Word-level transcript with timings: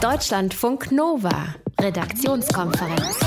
Deutschlandfunk 0.00 0.92
Nova, 0.92 1.54
Redaktionskonferenz. 1.78 3.18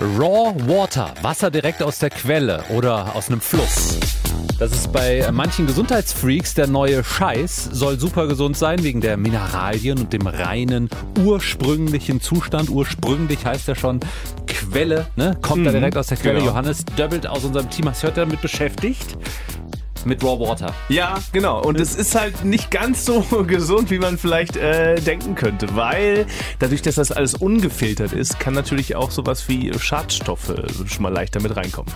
Raw 0.00 0.54
Water, 0.66 1.14
Wasser 1.22 1.52
direkt 1.52 1.84
aus 1.84 2.00
der 2.00 2.10
Quelle 2.10 2.64
oder 2.70 3.14
aus 3.14 3.28
einem 3.28 3.40
Fluss. 3.40 4.00
Das 4.58 4.72
ist 4.72 4.92
bei 4.92 5.26
manchen 5.32 5.66
Gesundheitsfreaks 5.66 6.54
der 6.54 6.66
neue 6.66 7.04
Scheiß, 7.04 7.70
soll 7.72 7.98
super 7.98 8.26
gesund 8.26 8.58
sein 8.58 8.82
wegen 8.82 9.00
der 9.00 9.16
Mineralien 9.16 9.98
und 9.98 10.12
dem 10.12 10.26
reinen 10.26 10.90
ursprünglichen 11.18 12.20
Zustand. 12.20 12.68
Ursprünglich 12.68 13.46
heißt 13.46 13.68
ja 13.68 13.74
schon 13.74 14.00
Quelle, 14.54 15.06
ne? 15.16 15.36
Kommt 15.40 15.66
da 15.66 15.70
Mhm, 15.70 15.74
direkt 15.76 15.96
aus 15.96 16.08
der 16.08 16.16
Quelle. 16.16 16.34
genau. 16.40 16.50
Johannes 16.50 16.84
Döbbelt 16.84 17.26
aus 17.26 17.44
unserem 17.44 17.68
Team, 17.70 17.88
hast 17.88 18.02
du 18.02 18.08
heute 18.08 18.20
damit 18.20 18.40
beschäftigt? 18.40 19.16
Mit 20.04 20.22
Raw 20.22 20.40
Water. 20.40 20.74
Ja, 20.88 21.18
genau. 21.32 21.62
Und 21.62 21.78
es 21.78 21.94
ist 21.94 22.14
halt 22.14 22.44
nicht 22.44 22.70
ganz 22.70 23.04
so 23.04 23.20
gesund, 23.46 23.90
wie 23.90 23.98
man 23.98 24.18
vielleicht 24.18 24.56
äh, 24.56 24.96
denken 25.00 25.34
könnte, 25.34 25.74
weil 25.76 26.26
dadurch, 26.58 26.82
dass 26.82 26.94
das 26.96 27.12
alles 27.12 27.34
ungefiltert 27.34 28.12
ist, 28.12 28.40
kann 28.40 28.54
natürlich 28.54 28.96
auch 28.96 29.10
sowas 29.10 29.48
wie 29.48 29.72
Schadstoffe 29.78 30.54
schon 30.86 31.02
mal 31.02 31.12
leichter 31.12 31.40
mit 31.40 31.56
reinkommen. 31.56 31.92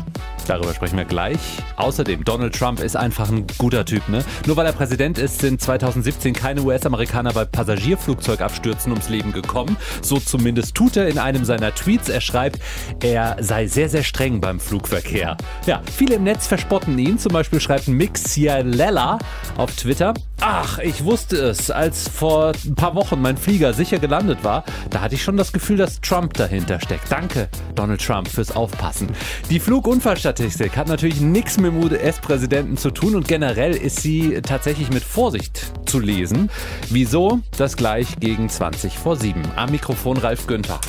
Darüber 0.47 0.75
sprechen 0.75 0.99
wir 0.99 1.05
gleich. 1.05 1.39
Außerdem, 1.77 2.25
Donald 2.25 2.55
Trump 2.55 2.81
ist 2.81 2.97
einfach 2.97 3.31
ein 3.31 3.47
guter 3.59 3.85
Typ, 3.85 4.09
ne? 4.09 4.25
Nur 4.47 4.57
weil 4.57 4.67
er 4.67 4.73
Präsident 4.73 5.19
ist, 5.19 5.41
sind 5.41 5.61
2017 5.61 6.35
keine 6.35 6.63
US-Amerikaner 6.63 7.33
bei 7.33 7.45
Passagierflugzeugabstürzen 7.45 8.93
ums 8.93 9.09
Leben 9.09 9.33
gekommen. 9.33 9.77
So 10.03 10.19
zumindest 10.19 10.75
tut 10.75 10.97
er 10.97 11.09
in 11.09 11.19
einem 11.19 11.45
seiner 11.45 11.75
Tweets. 11.75 12.09
Er 12.09 12.21
schreibt, 12.21 12.61
er 13.03 13.37
sei 13.41 13.67
sehr, 13.67 13.89
sehr 13.89 14.03
streng 14.03 14.41
beim 14.41 14.61
Flugverkehr. 14.61 15.37
Ja, 15.67 15.83
viele 15.97 16.17
im 16.17 16.25
Netz 16.25 16.47
verspotten 16.47 16.99
ihn. 16.99 17.19
Zum 17.19 17.33
Beispiel 17.33 17.61
schreibt 17.61 17.89
Mixialella 17.97 19.19
auf 19.57 19.75
Twitter. 19.77 20.15
Ach, 20.41 20.79
ich 20.79 21.05
wusste 21.05 21.37
es, 21.37 21.71
als 21.71 22.09
vor 22.09 22.53
ein 22.65 22.75
paar 22.75 22.95
Wochen 22.95 23.21
mein 23.21 23.37
Flieger 23.37 23.73
sicher 23.73 23.99
gelandet 23.99 24.45
war. 24.45 24.65
Da 24.91 25.01
hatte 25.01 25.15
ich 25.15 25.23
schon 25.23 25.37
das 25.37 25.53
Gefühl, 25.53 25.77
dass 25.77 26.01
Trump 26.01 26.35
dahinter 26.35 26.81
steckt. 26.81 27.11
Danke, 27.11 27.49
Donald 27.75 28.05
Trump, 28.05 28.29
fürs 28.29 28.55
Aufpassen. 28.55 29.09
Die 29.49 29.61
Flugunfallstatistik 29.61 30.77
hat 30.77 30.89
natürlich 30.89 31.21
nichts 31.21 31.57
mit 31.57 31.73
dem 31.73 31.83
US-Präsidenten 31.83 32.77
zu 32.77 32.91
tun 32.91 33.15
und 33.15 33.27
generell 33.27 33.75
ist 33.75 34.01
sie 34.01 34.41
tatsächlich 34.43 34.91
mit 34.91 35.03
Vorsicht 35.03 35.73
zu 35.87 35.99
lesen. 35.99 36.51
Wieso? 36.91 37.41
Das 37.57 37.77
gleich 37.77 38.17
gegen 38.21 38.49
20 38.49 38.99
vor 38.99 39.17
7. 39.17 39.41
Am 39.57 39.71
Mikrofon 39.71 40.19
Ralf 40.19 40.47
Günther. 40.47 40.81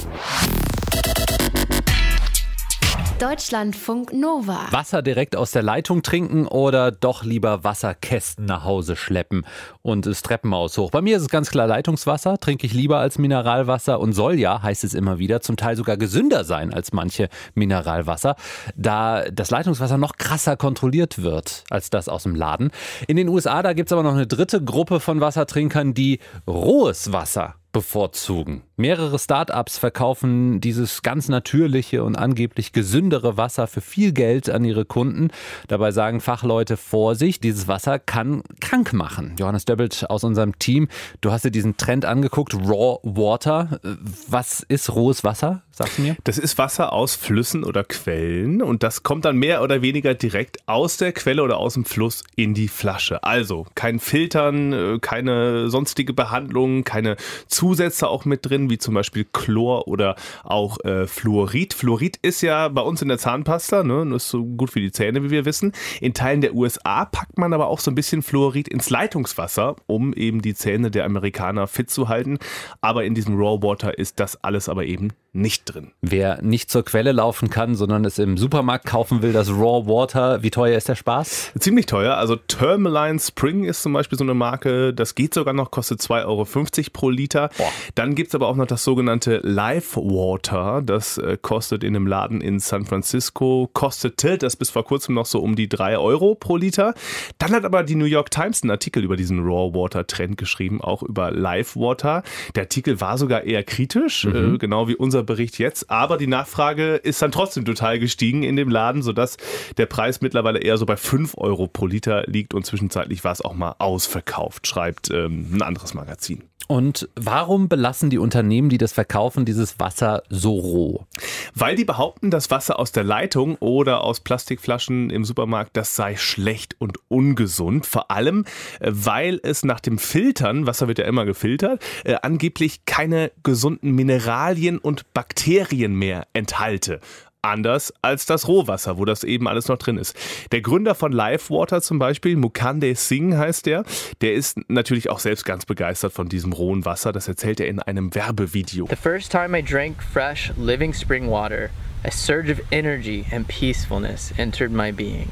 Deutschlandfunk 3.25 4.13
Nova. 4.13 4.67
Wasser 4.69 5.01
direkt 5.01 5.35
aus 5.35 5.49
der 5.49 5.63
Leitung 5.63 6.03
trinken 6.03 6.45
oder 6.45 6.91
doch 6.91 7.23
lieber 7.23 7.63
Wasserkästen 7.63 8.45
nach 8.45 8.63
Hause 8.65 8.95
schleppen 8.95 9.47
und 9.81 10.05
das 10.05 10.21
Treppenhaus 10.21 10.77
hoch. 10.77 10.91
Bei 10.91 11.01
mir 11.01 11.17
ist 11.17 11.23
es 11.23 11.29
ganz 11.29 11.49
klar 11.49 11.65
Leitungswasser, 11.65 12.37
trinke 12.37 12.67
ich 12.67 12.73
lieber 12.73 12.99
als 12.99 13.17
Mineralwasser 13.17 13.99
und 13.99 14.13
soll 14.13 14.37
ja, 14.37 14.61
heißt 14.61 14.83
es 14.83 14.93
immer 14.93 15.17
wieder, 15.17 15.41
zum 15.41 15.57
Teil 15.57 15.75
sogar 15.75 15.97
gesünder 15.97 16.43
sein 16.43 16.71
als 16.71 16.93
manche 16.93 17.29
Mineralwasser, 17.55 18.35
da 18.75 19.23
das 19.31 19.49
Leitungswasser 19.49 19.97
noch 19.97 20.17
krasser 20.17 20.55
kontrolliert 20.55 21.23
wird 21.23 21.63
als 21.71 21.89
das 21.89 22.07
aus 22.07 22.21
dem 22.23 22.35
Laden. 22.35 22.69
In 23.07 23.17
den 23.17 23.27
USA, 23.27 23.63
da 23.63 23.73
gibt 23.73 23.89
es 23.89 23.93
aber 23.93 24.03
noch 24.03 24.13
eine 24.13 24.27
dritte 24.27 24.63
Gruppe 24.63 24.99
von 24.99 25.19
Wassertrinkern, 25.19 25.95
die 25.95 26.19
rohes 26.47 27.11
Wasser 27.11 27.55
bevorzugen. 27.75 28.61
Mehrere 28.77 29.19
Startups 29.19 29.77
verkaufen 29.77 30.61
dieses 30.61 31.01
ganz 31.01 31.27
natürliche 31.27 32.05
und 32.05 32.15
angeblich 32.15 32.71
gesündere 32.71 33.35
Wasser 33.35 33.67
für 33.67 33.81
viel 33.81 34.13
Geld 34.13 34.49
an 34.49 34.63
ihre 34.63 34.85
Kunden. 34.85 35.29
Dabei 35.67 35.91
sagen 35.91 36.21
Fachleute 36.21 36.77
Vorsicht, 36.77 37.43
dieses 37.43 37.67
Wasser 37.67 37.99
kann 37.99 38.43
krank 38.61 38.93
machen. 38.93 39.35
Johannes 39.37 39.65
Döbbelt 39.65 40.09
aus 40.09 40.23
unserem 40.23 40.57
Team, 40.57 40.87
du 41.19 41.33
hast 41.33 41.43
dir 41.43 41.51
diesen 41.51 41.75
Trend 41.75 42.05
angeguckt, 42.05 42.53
Raw 42.53 42.99
Water. 43.03 43.81
Was 44.29 44.61
ist 44.61 44.95
rohes 44.95 45.25
Wasser? 45.25 45.63
Sagst 45.71 45.97
du 45.97 46.03
mir? 46.03 46.15
Das 46.23 46.37
ist 46.37 46.57
Wasser 46.57 46.93
aus 46.93 47.15
Flüssen 47.15 47.65
oder 47.65 47.83
Quellen 47.83 48.61
und 48.61 48.83
das 48.83 49.03
kommt 49.03 49.25
dann 49.25 49.35
mehr 49.35 49.61
oder 49.61 49.81
weniger 49.81 50.13
direkt 50.13 50.65
aus 50.69 50.95
der 50.95 51.11
Quelle 51.11 51.43
oder 51.43 51.57
aus 51.57 51.73
dem 51.73 51.83
Fluss 51.83 52.23
in 52.37 52.53
die 52.53 52.69
Flasche. 52.69 53.21
Also 53.25 53.67
kein 53.75 53.99
Filtern, 53.99 54.71
äh, 54.71 54.99
keine 54.99 55.69
sonstige 55.69 56.13
Behandlung, 56.13 56.85
keine 56.85 57.17
Zusätze 57.65 58.07
auch 58.07 58.25
mit 58.25 58.45
drin, 58.45 58.69
wie 58.69 58.77
zum 58.77 58.93
Beispiel 58.93 59.25
Chlor 59.25 59.87
oder 59.87 60.15
auch 60.43 60.79
äh, 60.85 61.07
Fluorid. 61.07 61.73
Fluorid 61.73 62.17
ist 62.21 62.41
ja 62.41 62.67
bei 62.67 62.81
uns 62.81 63.01
in 63.01 63.07
der 63.07 63.17
Zahnpasta, 63.17 63.81
ne? 63.81 64.05
das 64.11 64.25
ist 64.25 64.29
so 64.29 64.45
gut 64.45 64.69
für 64.69 64.79
die 64.79 64.91
Zähne, 64.91 65.23
wie 65.23 65.31
wir 65.31 65.45
wissen. 65.45 65.71
In 65.99 66.13
Teilen 66.13 66.41
der 66.41 66.53
USA 66.53 67.05
packt 67.05 67.39
man 67.39 67.53
aber 67.53 67.65
auch 67.65 67.79
so 67.79 67.89
ein 67.89 67.95
bisschen 67.95 68.21
Fluorid 68.21 68.67
ins 68.67 68.91
Leitungswasser, 68.91 69.77
um 69.87 70.13
eben 70.13 70.43
die 70.43 70.53
Zähne 70.53 70.91
der 70.91 71.05
Amerikaner 71.05 71.65
fit 71.65 71.89
zu 71.89 72.07
halten. 72.07 72.37
Aber 72.81 73.03
in 73.03 73.15
diesem 73.15 73.35
Raw 73.35 73.65
Water 73.65 73.97
ist 73.97 74.19
das 74.19 74.43
alles 74.43 74.69
aber 74.69 74.85
eben 74.85 75.09
nicht 75.35 75.65
drin. 75.65 75.91
Wer 76.01 76.41
nicht 76.41 76.71
zur 76.71 76.85
Quelle 76.85 77.11
laufen 77.11 77.49
kann, 77.49 77.75
sondern 77.75 78.05
es 78.05 78.19
im 78.19 78.37
Supermarkt 78.37 78.85
kaufen 78.85 79.21
will, 79.21 79.33
das 79.33 79.49
Raw 79.49 79.85
Water, 79.85 80.43
wie 80.43 80.49
teuer 80.49 80.77
ist 80.77 80.87
der 80.87 80.95
Spaß? 80.95 81.51
Ziemlich 81.59 81.87
teuer. 81.87 82.15
Also 82.15 82.37
Tourmaline 82.37 83.19
Spring 83.19 83.65
ist 83.65 83.81
zum 83.81 83.91
Beispiel 83.91 84.17
so 84.17 84.23
eine 84.23 84.33
Marke, 84.33 84.93
das 84.93 85.13
geht 85.13 85.33
sogar 85.33 85.53
noch, 85.53 85.71
kostet 85.71 85.99
2,50 85.99 86.25
Euro 86.25 86.45
pro 86.93 87.09
Liter. 87.09 87.49
Boah. 87.57 87.71
Dann 87.95 88.15
gibt's 88.15 88.35
aber 88.35 88.47
auch 88.47 88.55
noch 88.55 88.67
das 88.67 88.83
sogenannte 88.83 89.39
Life 89.43 89.99
Water. 89.99 90.81
Das 90.85 91.17
äh, 91.17 91.37
kostet 91.41 91.83
in 91.83 91.95
einem 91.95 92.07
Laden 92.07 92.41
in 92.41 92.59
San 92.59 92.85
Francisco, 92.85 93.69
kostete 93.73 94.37
das 94.37 94.55
bis 94.55 94.69
vor 94.69 94.83
kurzem 94.83 95.15
noch 95.15 95.25
so 95.25 95.39
um 95.39 95.55
die 95.55 95.69
3 95.69 95.97
Euro 95.97 96.35
pro 96.35 96.57
Liter. 96.57 96.93
Dann 97.37 97.51
hat 97.51 97.65
aber 97.65 97.83
die 97.83 97.95
New 97.95 98.05
York 98.05 98.31
Times 98.31 98.63
einen 98.63 98.71
Artikel 98.71 99.03
über 99.03 99.15
diesen 99.15 99.39
Raw 99.39 99.73
Water 99.73 100.05
Trend 100.07 100.37
geschrieben, 100.37 100.81
auch 100.81 101.03
über 101.03 101.31
Life 101.31 101.79
Water. 101.79 102.23
Der 102.55 102.63
Artikel 102.63 102.99
war 102.99 103.17
sogar 103.17 103.43
eher 103.43 103.63
kritisch, 103.63 104.25
äh, 104.25 104.57
genau 104.57 104.87
wie 104.87 104.95
unser 104.95 105.23
Bericht 105.23 105.57
jetzt. 105.57 105.89
Aber 105.89 106.17
die 106.17 106.27
Nachfrage 106.27 106.95
ist 106.95 107.21
dann 107.21 107.31
trotzdem 107.31 107.65
total 107.65 107.99
gestiegen 107.99 108.43
in 108.43 108.55
dem 108.55 108.69
Laden, 108.69 109.01
sodass 109.01 109.37
der 109.77 109.85
Preis 109.85 110.21
mittlerweile 110.21 110.59
eher 110.59 110.77
so 110.77 110.85
bei 110.85 110.97
5 110.97 111.35
Euro 111.37 111.67
pro 111.67 111.87
Liter 111.87 112.23
liegt 112.27 112.53
und 112.53 112.65
zwischenzeitlich 112.65 113.23
war 113.23 113.31
es 113.31 113.41
auch 113.41 113.53
mal 113.53 113.75
ausverkauft, 113.79 114.67
schreibt 114.67 115.09
ähm, 115.11 115.49
ein 115.53 115.61
anderes 115.61 115.93
Magazin. 115.93 116.43
Und 116.67 117.09
warum 117.15 117.69
belassen 117.69 118.09
die 118.09 118.17
Unternehmen, 118.17 118.69
die 118.69 118.77
das 118.77 118.91
verkaufen, 118.91 119.45
dieses 119.45 119.79
Wasser 119.79 120.23
so 120.29 120.53
roh? 120.53 121.05
Weil 121.53 121.75
die 121.75 121.85
behaupten, 121.85 122.31
das 122.31 122.49
Wasser 122.49 122.79
aus 122.79 122.91
der 122.91 123.03
Leitung 123.03 123.55
oder 123.57 124.03
aus 124.03 124.19
Plastikflaschen 124.19 125.09
im 125.09 125.25
Supermarkt, 125.25 125.77
das 125.77 125.95
sei 125.95 126.15
schlecht 126.15 126.75
und 126.79 126.97
ungesund. 127.07 127.85
Vor 127.85 128.09
allem, 128.09 128.45
äh, 128.79 128.91
weil 128.91 129.39
es 129.43 129.63
nach 129.63 129.79
dem 129.79 129.99
Filtern, 129.99 130.65
Wasser 130.65 130.87
wird 130.87 130.99
ja 130.99 131.05
immer 131.05 131.25
gefiltert, 131.25 131.83
äh, 132.03 132.15
angeblich 132.21 132.85
keine 132.85 133.31
gesunden 133.43 133.91
Mineralien 133.91 134.79
und 134.79 135.13
Bakterien 135.13 135.93
mehr 135.93 136.27
enthalte. 136.33 136.99
Anders 137.45 137.93
als 138.01 138.25
das 138.25 138.47
Rohwasser, 138.47 138.97
wo 138.97 139.05
das 139.05 139.23
eben 139.23 139.47
alles 139.47 139.67
noch 139.67 139.77
drin 139.77 139.99
ist. 139.99 140.17
Der 140.51 140.61
Gründer 140.61 140.95
von 140.95 141.11
Life 141.11 141.53
Water 141.53 141.79
zum 141.79 141.99
Beispiel, 141.99 142.35
Mukande 142.35 142.95
Singh 142.95 143.37
heißt 143.37 143.67
der, 143.67 143.83
der 144.21 144.33
ist 144.33 144.57
natürlich 144.67 145.11
auch 145.11 145.19
selbst 145.19 145.45
ganz 145.45 145.63
begeistert 145.63 146.11
von 146.11 146.27
diesem 146.27 146.53
rohen 146.53 146.85
Wasser. 146.85 147.11
Das 147.11 147.27
erzählt 147.27 147.59
er 147.59 147.67
in 147.67 147.79
einem 147.79 148.15
Werbevideo. 148.15 148.87
The 148.89 148.95
first 148.95 149.31
time 149.31 149.55
I 149.55 149.61
drank 149.61 150.01
fresh, 150.01 150.51
living 150.57 150.91
spring 150.91 151.29
water, 151.29 151.69
a 152.03 152.09
surge 152.09 152.51
of 152.51 152.59
energy 152.71 153.25
and 153.31 153.47
peacefulness 153.47 154.33
entered 154.39 154.71
my 154.71 154.91
being. 154.91 155.29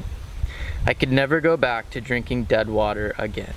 I 0.86 0.94
could 0.94 1.10
never 1.10 1.40
go 1.40 1.56
back 1.56 1.90
to 1.90 2.00
drinking 2.00 2.44
dead 2.44 2.68
water 2.68 3.12
again. 3.18 3.54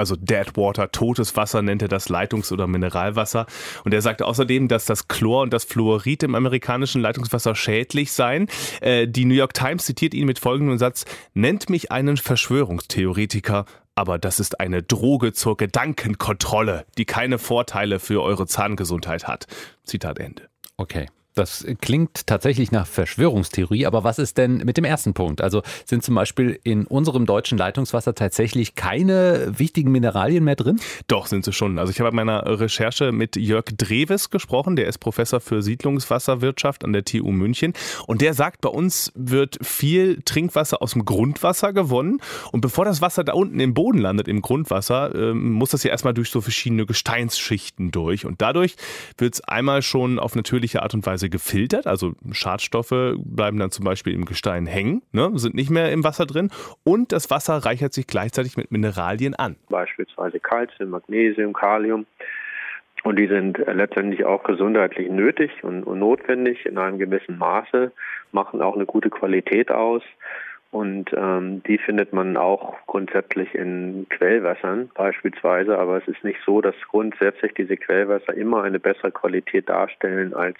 Also 0.00 0.16
Dead 0.16 0.56
Water, 0.56 0.90
totes 0.90 1.36
Wasser 1.36 1.62
nennt 1.62 1.82
er 1.82 1.88
das 1.88 2.08
Leitungs- 2.08 2.52
oder 2.52 2.66
Mineralwasser. 2.66 3.46
Und 3.84 3.94
er 3.94 4.02
sagte 4.02 4.26
außerdem, 4.26 4.66
dass 4.66 4.86
das 4.86 5.06
Chlor 5.06 5.42
und 5.42 5.52
das 5.52 5.64
Fluorid 5.64 6.22
im 6.22 6.34
amerikanischen 6.34 7.00
Leitungswasser 7.00 7.54
schädlich 7.54 8.12
seien. 8.12 8.48
Äh, 8.80 9.06
die 9.06 9.24
New 9.24 9.34
York 9.34 9.54
Times 9.54 9.84
zitiert 9.84 10.14
ihn 10.14 10.26
mit 10.26 10.38
folgendem 10.38 10.78
Satz, 10.78 11.04
nennt 11.34 11.70
mich 11.70 11.92
einen 11.92 12.16
Verschwörungstheoretiker, 12.16 13.66
aber 13.94 14.18
das 14.18 14.40
ist 14.40 14.58
eine 14.60 14.82
Droge 14.82 15.32
zur 15.32 15.56
Gedankenkontrolle, 15.56 16.86
die 16.96 17.04
keine 17.04 17.38
Vorteile 17.38 17.98
für 18.00 18.22
eure 18.22 18.46
Zahngesundheit 18.46 19.28
hat. 19.28 19.46
Zitat 19.84 20.18
Ende. 20.18 20.48
Okay. 20.76 21.06
Das 21.34 21.64
klingt 21.80 22.26
tatsächlich 22.26 22.72
nach 22.72 22.86
Verschwörungstheorie, 22.86 23.86
aber 23.86 24.02
was 24.02 24.18
ist 24.18 24.36
denn 24.36 24.58
mit 24.58 24.76
dem 24.76 24.84
ersten 24.84 25.14
Punkt? 25.14 25.40
Also 25.40 25.62
sind 25.84 26.02
zum 26.02 26.16
Beispiel 26.16 26.58
in 26.64 26.86
unserem 26.86 27.24
deutschen 27.24 27.56
Leitungswasser 27.56 28.14
tatsächlich 28.16 28.74
keine 28.74 29.52
wichtigen 29.56 29.92
Mineralien 29.92 30.42
mehr 30.42 30.56
drin? 30.56 30.80
Doch, 31.06 31.26
sind 31.26 31.44
sie 31.44 31.52
schon. 31.52 31.78
Also 31.78 31.92
ich 31.92 32.00
habe 32.00 32.10
bei 32.10 32.16
meiner 32.16 32.58
Recherche 32.58 33.12
mit 33.12 33.36
Jörg 33.36 33.66
Dreves 33.76 34.30
gesprochen, 34.30 34.74
der 34.74 34.88
ist 34.88 34.98
Professor 34.98 35.40
für 35.40 35.62
Siedlungswasserwirtschaft 35.62 36.84
an 36.84 36.92
der 36.92 37.04
TU 37.04 37.30
München 37.30 37.74
und 38.08 38.22
der 38.22 38.34
sagt, 38.34 38.60
bei 38.60 38.68
uns 38.68 39.12
wird 39.14 39.58
viel 39.62 40.22
Trinkwasser 40.24 40.82
aus 40.82 40.92
dem 40.92 41.04
Grundwasser 41.04 41.72
gewonnen 41.72 42.18
und 42.50 42.60
bevor 42.60 42.84
das 42.84 43.00
Wasser 43.00 43.22
da 43.22 43.34
unten 43.34 43.60
im 43.60 43.72
Boden 43.72 43.98
landet, 43.98 44.26
im 44.26 44.42
Grundwasser, 44.42 45.14
ähm, 45.14 45.52
muss 45.52 45.70
das 45.70 45.84
ja 45.84 45.90
erstmal 45.90 46.14
durch 46.14 46.30
so 46.30 46.40
verschiedene 46.40 46.86
Gesteinsschichten 46.86 47.92
durch 47.92 48.26
und 48.26 48.42
dadurch 48.42 48.74
wird 49.16 49.34
es 49.34 49.40
einmal 49.42 49.82
schon 49.82 50.18
auf 50.18 50.34
natürliche 50.34 50.82
Art 50.82 50.94
und 50.94 51.06
Weise 51.06 51.19
teilweise 51.20 51.28
gefiltert, 51.28 51.86
also 51.86 52.12
Schadstoffe 52.32 53.14
bleiben 53.16 53.58
dann 53.58 53.70
zum 53.70 53.84
Beispiel 53.84 54.14
im 54.14 54.24
Gestein 54.24 54.66
hängen, 54.66 55.02
ne, 55.12 55.30
sind 55.34 55.54
nicht 55.54 55.70
mehr 55.70 55.92
im 55.92 56.04
Wasser 56.04 56.26
drin 56.26 56.50
und 56.84 57.12
das 57.12 57.30
Wasser 57.30 57.58
reichert 57.58 57.92
sich 57.92 58.06
gleichzeitig 58.06 58.56
mit 58.56 58.70
Mineralien 58.70 59.34
an. 59.34 59.56
Beispielsweise 59.68 60.40
Calcium, 60.40 60.90
Magnesium, 60.90 61.52
Kalium. 61.52 62.06
Und 63.02 63.18
die 63.18 63.28
sind 63.28 63.56
letztendlich 63.56 64.26
auch 64.26 64.42
gesundheitlich 64.42 65.08
nötig 65.10 65.50
und, 65.62 65.84
und 65.84 65.98
notwendig 65.98 66.66
in 66.66 66.76
einem 66.76 66.98
gewissen 66.98 67.38
Maße, 67.38 67.92
machen 68.32 68.60
auch 68.60 68.74
eine 68.74 68.84
gute 68.84 69.08
Qualität 69.08 69.70
aus. 69.70 70.02
Und 70.70 71.10
ähm, 71.16 71.62
die 71.64 71.78
findet 71.78 72.12
man 72.12 72.36
auch 72.36 72.76
grundsätzlich 72.86 73.54
in 73.54 74.06
Quellwässern 74.08 74.90
beispielsweise. 74.94 75.78
Aber 75.78 75.96
es 75.96 76.06
ist 76.06 76.22
nicht 76.22 76.38
so, 76.46 76.60
dass 76.60 76.76
grundsätzlich 76.90 77.54
diese 77.54 77.76
Quellwässer 77.76 78.34
immer 78.34 78.62
eine 78.62 78.78
bessere 78.78 79.10
Qualität 79.10 79.68
darstellen 79.68 80.32
als 80.32 80.58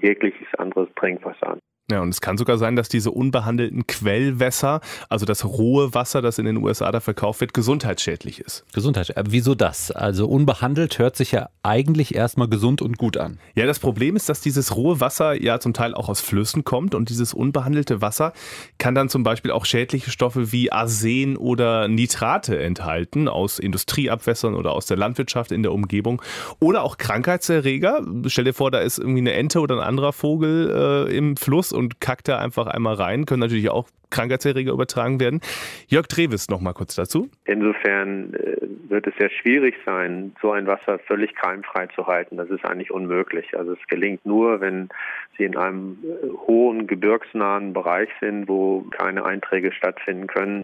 jegliches 0.00 0.48
anderes 0.58 0.88
Trinkwasser. 0.96 1.58
Ja, 1.90 2.00
und 2.00 2.08
es 2.08 2.22
kann 2.22 2.38
sogar 2.38 2.56
sein, 2.56 2.76
dass 2.76 2.88
diese 2.88 3.10
unbehandelten 3.10 3.86
Quellwässer, 3.86 4.80
also 5.10 5.26
das 5.26 5.44
rohe 5.44 5.92
Wasser, 5.92 6.22
das 6.22 6.38
in 6.38 6.46
den 6.46 6.56
USA 6.56 6.90
da 6.90 7.00
verkauft 7.00 7.42
wird, 7.42 7.52
gesundheitsschädlich 7.52 8.40
ist. 8.40 8.64
Gesundheit. 8.72 9.10
Äh, 9.10 9.24
wieso 9.28 9.54
das? 9.54 9.90
Also 9.90 10.26
unbehandelt 10.26 10.98
hört 10.98 11.14
sich 11.14 11.32
ja 11.32 11.50
eigentlich 11.62 12.14
erstmal 12.14 12.48
gesund 12.48 12.80
und 12.80 12.96
gut 12.96 13.18
an. 13.18 13.38
Ja, 13.54 13.66
das 13.66 13.80
Problem 13.80 14.16
ist, 14.16 14.30
dass 14.30 14.40
dieses 14.40 14.74
rohe 14.76 15.00
Wasser 15.00 15.34
ja 15.34 15.60
zum 15.60 15.74
Teil 15.74 15.92
auch 15.92 16.08
aus 16.08 16.22
Flüssen 16.22 16.64
kommt 16.64 16.94
und 16.94 17.10
dieses 17.10 17.34
unbehandelte 17.34 18.00
Wasser 18.00 18.32
kann 18.78 18.94
dann 18.94 19.10
zum 19.10 19.22
Beispiel 19.22 19.50
auch 19.50 19.66
schädliche 19.66 20.10
Stoffe 20.10 20.52
wie 20.52 20.72
Arsen 20.72 21.36
oder 21.36 21.88
Nitrate 21.88 22.58
enthalten 22.58 23.28
aus 23.28 23.58
Industrieabwässern 23.58 24.54
oder 24.54 24.72
aus 24.72 24.86
der 24.86 24.96
Landwirtschaft 24.96 25.52
in 25.52 25.62
der 25.62 25.72
Umgebung 25.72 26.22
oder 26.60 26.82
auch 26.82 26.96
Krankheitserreger. 26.96 28.00
Stell 28.28 28.44
dir 28.44 28.54
vor, 28.54 28.70
da 28.70 28.78
ist 28.78 28.98
irgendwie 28.98 29.18
eine 29.18 29.34
Ente 29.34 29.60
oder 29.60 29.74
ein 29.76 29.86
anderer 29.86 30.14
Vogel 30.14 31.06
äh, 31.10 31.14
im 31.14 31.36
Fluss 31.36 31.73
und 31.74 32.00
kackt 32.00 32.28
da 32.28 32.38
einfach 32.38 32.66
einmal 32.66 32.94
rein. 32.94 33.26
Können 33.26 33.40
natürlich 33.40 33.70
auch 33.70 33.88
Krankheitserreger 34.14 34.72
übertragen 34.72 35.18
werden. 35.18 35.40
Jörg 35.88 36.06
Trevis 36.06 36.48
noch 36.48 36.60
mal 36.60 36.72
kurz 36.72 36.94
dazu. 36.94 37.28
Insofern 37.44 38.32
äh, 38.34 38.56
wird 38.88 39.06
es 39.08 39.14
sehr 39.18 39.30
schwierig 39.30 39.74
sein, 39.84 40.34
so 40.40 40.52
ein 40.52 40.66
Wasser 40.66 41.00
völlig 41.00 41.34
keimfrei 41.34 41.88
zu 41.88 42.06
halten. 42.06 42.36
Das 42.36 42.48
ist 42.48 42.64
eigentlich 42.64 42.92
unmöglich. 42.92 43.56
Also 43.58 43.72
es 43.72 43.86
gelingt 43.88 44.24
nur, 44.24 44.60
wenn 44.60 44.88
Sie 45.36 45.44
in 45.44 45.56
einem 45.56 45.98
äh, 46.04 46.28
hohen 46.46 46.86
gebirgsnahen 46.86 47.72
Bereich 47.72 48.08
sind, 48.20 48.48
wo 48.48 48.82
keine 48.92 49.24
Einträge 49.24 49.72
stattfinden 49.72 50.28
können. 50.28 50.62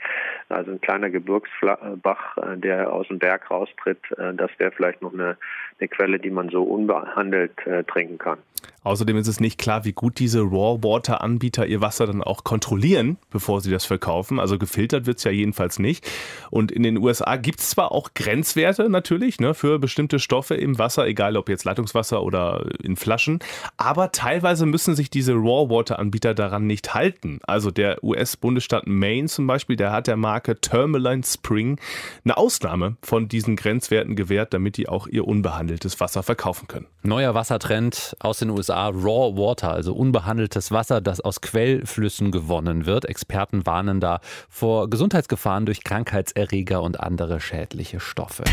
Also 0.49 0.71
ein 0.71 0.81
kleiner 0.81 1.11
Gebirgsbach, 1.11 2.37
äh, 2.37 2.57
der 2.57 2.93
aus 2.93 3.09
dem 3.09 3.19
Berg 3.19 3.51
raustritt, 3.51 3.99
das 4.17 4.51
wäre 4.59 4.71
vielleicht 4.71 5.03
noch 5.03 5.13
eine, 5.13 5.37
eine 5.79 5.89
Quelle, 5.89 6.19
die 6.19 6.31
man 6.31 6.49
so 6.51 6.63
unbehandelt 6.63 7.53
trinken 7.87 8.19
kann. 8.19 8.39
Außerdem 8.83 9.19
ist 9.19 9.29
es 9.29 9.41
nicht 9.41 9.59
klar, 9.59 9.85
wie 9.85 9.93
gut 9.93 10.19
diese 10.19 10.41
Raw 10.41 10.83
Water 10.83 11.21
Anbieter 11.21 11.67
ihr 11.67 11.83
Wasser 11.83 12.07
dann 12.07 12.23
auch 12.23 12.45
kontrollieren, 12.45 13.19
bevor 13.41 13.63
sie 13.63 13.71
das 13.71 13.87
verkaufen. 13.87 14.39
Also 14.39 14.59
gefiltert 14.59 15.07
wird 15.07 15.17
es 15.17 15.25
ja 15.25 15.31
jedenfalls 15.31 15.79
nicht. 15.79 16.07
Und 16.51 16.71
in 16.71 16.83
den 16.83 16.99
USA 16.99 17.37
gibt 17.37 17.61
es 17.61 17.71
zwar 17.71 17.91
auch 17.91 18.11
Grenzwerte 18.13 18.91
natürlich 18.91 19.41
ne, 19.41 19.55
für 19.55 19.79
bestimmte 19.79 20.19
Stoffe 20.19 20.57
im 20.57 20.79
Wasser, 20.79 21.07
egal 21.07 21.39
ob 21.39 21.49
jetzt 21.49 21.65
Leitungswasser 21.65 22.23
oder 22.23 22.67
in 22.83 22.97
Flaschen, 22.97 23.39
aber 23.79 24.13
teilweise 24.13 24.67
müssen 24.67 24.95
sich 24.95 25.09
diese 25.09 25.33
Raw 25.33 25.71
Water 25.71 25.99
Anbieter 25.99 26.35
daran 26.35 26.67
nicht 26.67 26.93
halten. 26.93 27.41
Also 27.45 27.71
der 27.71 28.05
US-Bundesstaat 28.05 28.87
Maine 28.87 29.29
zum 29.29 29.47
Beispiel, 29.47 29.77
der 29.77 29.91
hat 29.91 30.07
der 30.07 30.19
Marke 30.19 30.61
Tourmaline 30.61 31.23
Spring 31.25 31.81
eine 32.25 32.37
Ausnahme 32.37 32.97
von 33.01 33.27
diesen 33.27 33.57
Grenzwerten 33.57 34.17
gewährt, 34.17 34.53
damit 34.53 34.77
die 34.77 34.87
auch 34.87 35.07
ihr 35.07 35.27
unbehandeltes 35.27 35.99
Wasser 35.99 36.23
verkaufen 36.23 36.69
können. 36.69 36.87
Neuer 37.03 37.35
Wassertrend 37.35 38.15
aus 38.21 38.41
den 38.41 38.51
USA 38.51 38.89
Raw 38.89 39.35
Water, 39.39 39.73
also 39.73 39.95
unbehandeltes 39.95 40.71
Wasser, 40.73 41.01
das 41.01 41.23
aus 41.23 41.41
Quellflüssen 41.41 42.33
gewonnen 42.33 42.85
wird. 42.85 43.07
Experten 43.21 43.67
warnen 43.67 44.01
da 44.01 44.21
vor 44.49 44.89
Gesundheitsgefahren 44.89 45.67
durch 45.67 45.85
Krankheitserreger 45.85 46.83
und 46.83 47.01
andere 47.01 47.39
schädliche 47.39 48.01
Stoffe. 48.01 48.45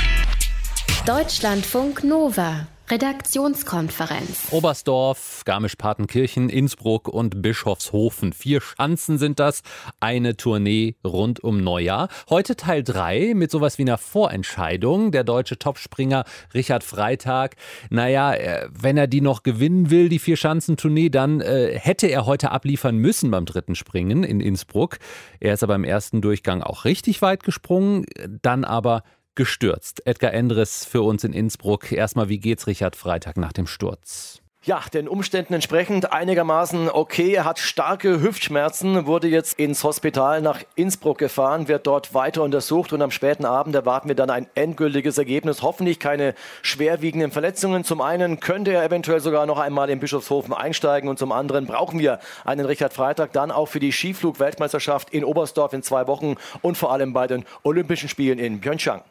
Deutschlandfunk 1.06 2.04
Nova 2.04 2.68
Redaktionskonferenz. 2.90 4.48
Oberstdorf, 4.52 5.42
Garmisch-Partenkirchen, 5.44 6.48
Innsbruck 6.48 7.10
und 7.10 7.42
Bischofshofen. 7.42 8.32
Vier 8.32 8.62
Schanzen 8.62 9.18
sind 9.18 9.42
das. 9.42 9.62
Eine 10.00 10.38
Tournee 10.38 10.96
rund 11.04 11.44
um 11.44 11.62
Neujahr. 11.62 12.08
Heute 12.30 12.56
Teil 12.56 12.84
3 12.84 13.34
mit 13.36 13.52
sowas 13.52 13.78
wie 13.78 13.82
einer 13.82 13.98
Vorentscheidung. 13.98 15.12
Der 15.12 15.26
deutsche 15.26 15.60
Topspringer 15.60 16.24
Richard 16.54 16.86
Freitag. 16.86 17.58
Naja, 17.90 18.34
äh, 18.34 18.70
wenn 18.72 18.96
er 18.96 19.08
die 19.08 19.20
noch 19.20 19.44
gewinnen 19.44 19.90
will, 19.90 20.08
die 20.08 20.20
vier 20.20 20.38
Schanzentournee, 20.38 21.10
dann 21.10 21.42
äh, 21.42 21.78
hätte 21.78 22.08
er 22.08 22.26
heute 22.26 22.52
abliefern 22.52 22.96
müssen 22.96 23.32
beim 23.32 23.46
dritten 23.46 23.76
Springen 23.76 24.24
in 24.24 24.40
Innsbruck. 24.40 25.00
Er 25.42 25.54
ist 25.56 25.64
aber 25.64 25.76
im 25.76 25.84
ersten 25.84 26.22
Durchgang 26.22 26.64
auch 26.64 26.86
richtig 26.86 27.22
weit 27.22 27.44
gesprungen, 27.44 28.06
dann 28.42 28.64
aber 28.64 29.04
gestürzt. 29.38 30.06
Edgar 30.06 30.34
Endres 30.34 30.84
für 30.84 31.02
uns 31.04 31.24
in 31.24 31.32
Innsbruck. 31.32 31.94
Erstmal, 31.94 32.28
wie 32.28 32.40
geht's 32.40 32.68
Richard 32.68 32.98
Freitag 32.98 33.38
nach 33.38 33.54
dem 33.54 33.68
Sturz? 33.68 34.42
Ja, 34.68 34.82
den 34.94 35.08
Umständen 35.08 35.54
entsprechend 35.54 36.12
einigermaßen 36.12 36.90
okay. 36.90 37.32
Er 37.32 37.46
hat 37.46 37.58
starke 37.58 38.22
Hüftschmerzen, 38.22 39.06
wurde 39.06 39.30
jetzt 39.30 39.58
ins 39.58 39.82
Hospital 39.86 40.42
nach 40.42 40.62
Innsbruck 40.76 41.20
gefahren, 41.20 41.70
wird 41.70 41.88
dort 41.88 42.14
weiter 42.14 42.44
untersucht 42.44 42.92
und 42.92 43.02
am 43.02 43.10
späten 43.10 43.46
Abend 43.46 43.74
erwarten 43.76 44.10
wir 44.10 44.16
dann 44.16 44.30
ein 44.30 44.46
endgültiges 44.56 45.18
Ergebnis. 45.18 45.62
Hoffentlich 45.62 46.02
keine 46.02 46.36
schwerwiegenden 46.64 47.32
Verletzungen. 47.32 47.86
Zum 47.86 48.02
einen 48.02 48.42
könnte 48.42 48.74
er 48.74 48.84
eventuell 48.84 49.22
sogar 49.22 49.46
noch 49.46 49.58
einmal 49.58 49.90
in 49.90 50.02
Bischofshofen 50.02 50.54
einsteigen 50.54 51.10
und 51.10 51.18
zum 51.18 51.32
anderen 51.32 51.66
brauchen 51.66 52.00
wir 52.00 52.20
einen 52.44 52.66
Richard 52.66 52.92
Freitag 52.92 53.32
dann 53.32 53.52
auch 53.52 53.68
für 53.70 53.80
die 53.80 53.94
Skiflug-Weltmeisterschaft 53.94 55.12
in 55.12 55.24
Oberstdorf 55.24 55.72
in 55.72 55.82
zwei 55.82 56.08
Wochen 56.08 56.36
und 56.62 56.78
vor 56.78 56.92
allem 56.92 57.14
bei 57.14 57.28
den 57.28 57.46
Olympischen 57.64 58.10
Spielen 58.10 58.38
in 58.38 58.60
Pyeongchang. 58.60 59.02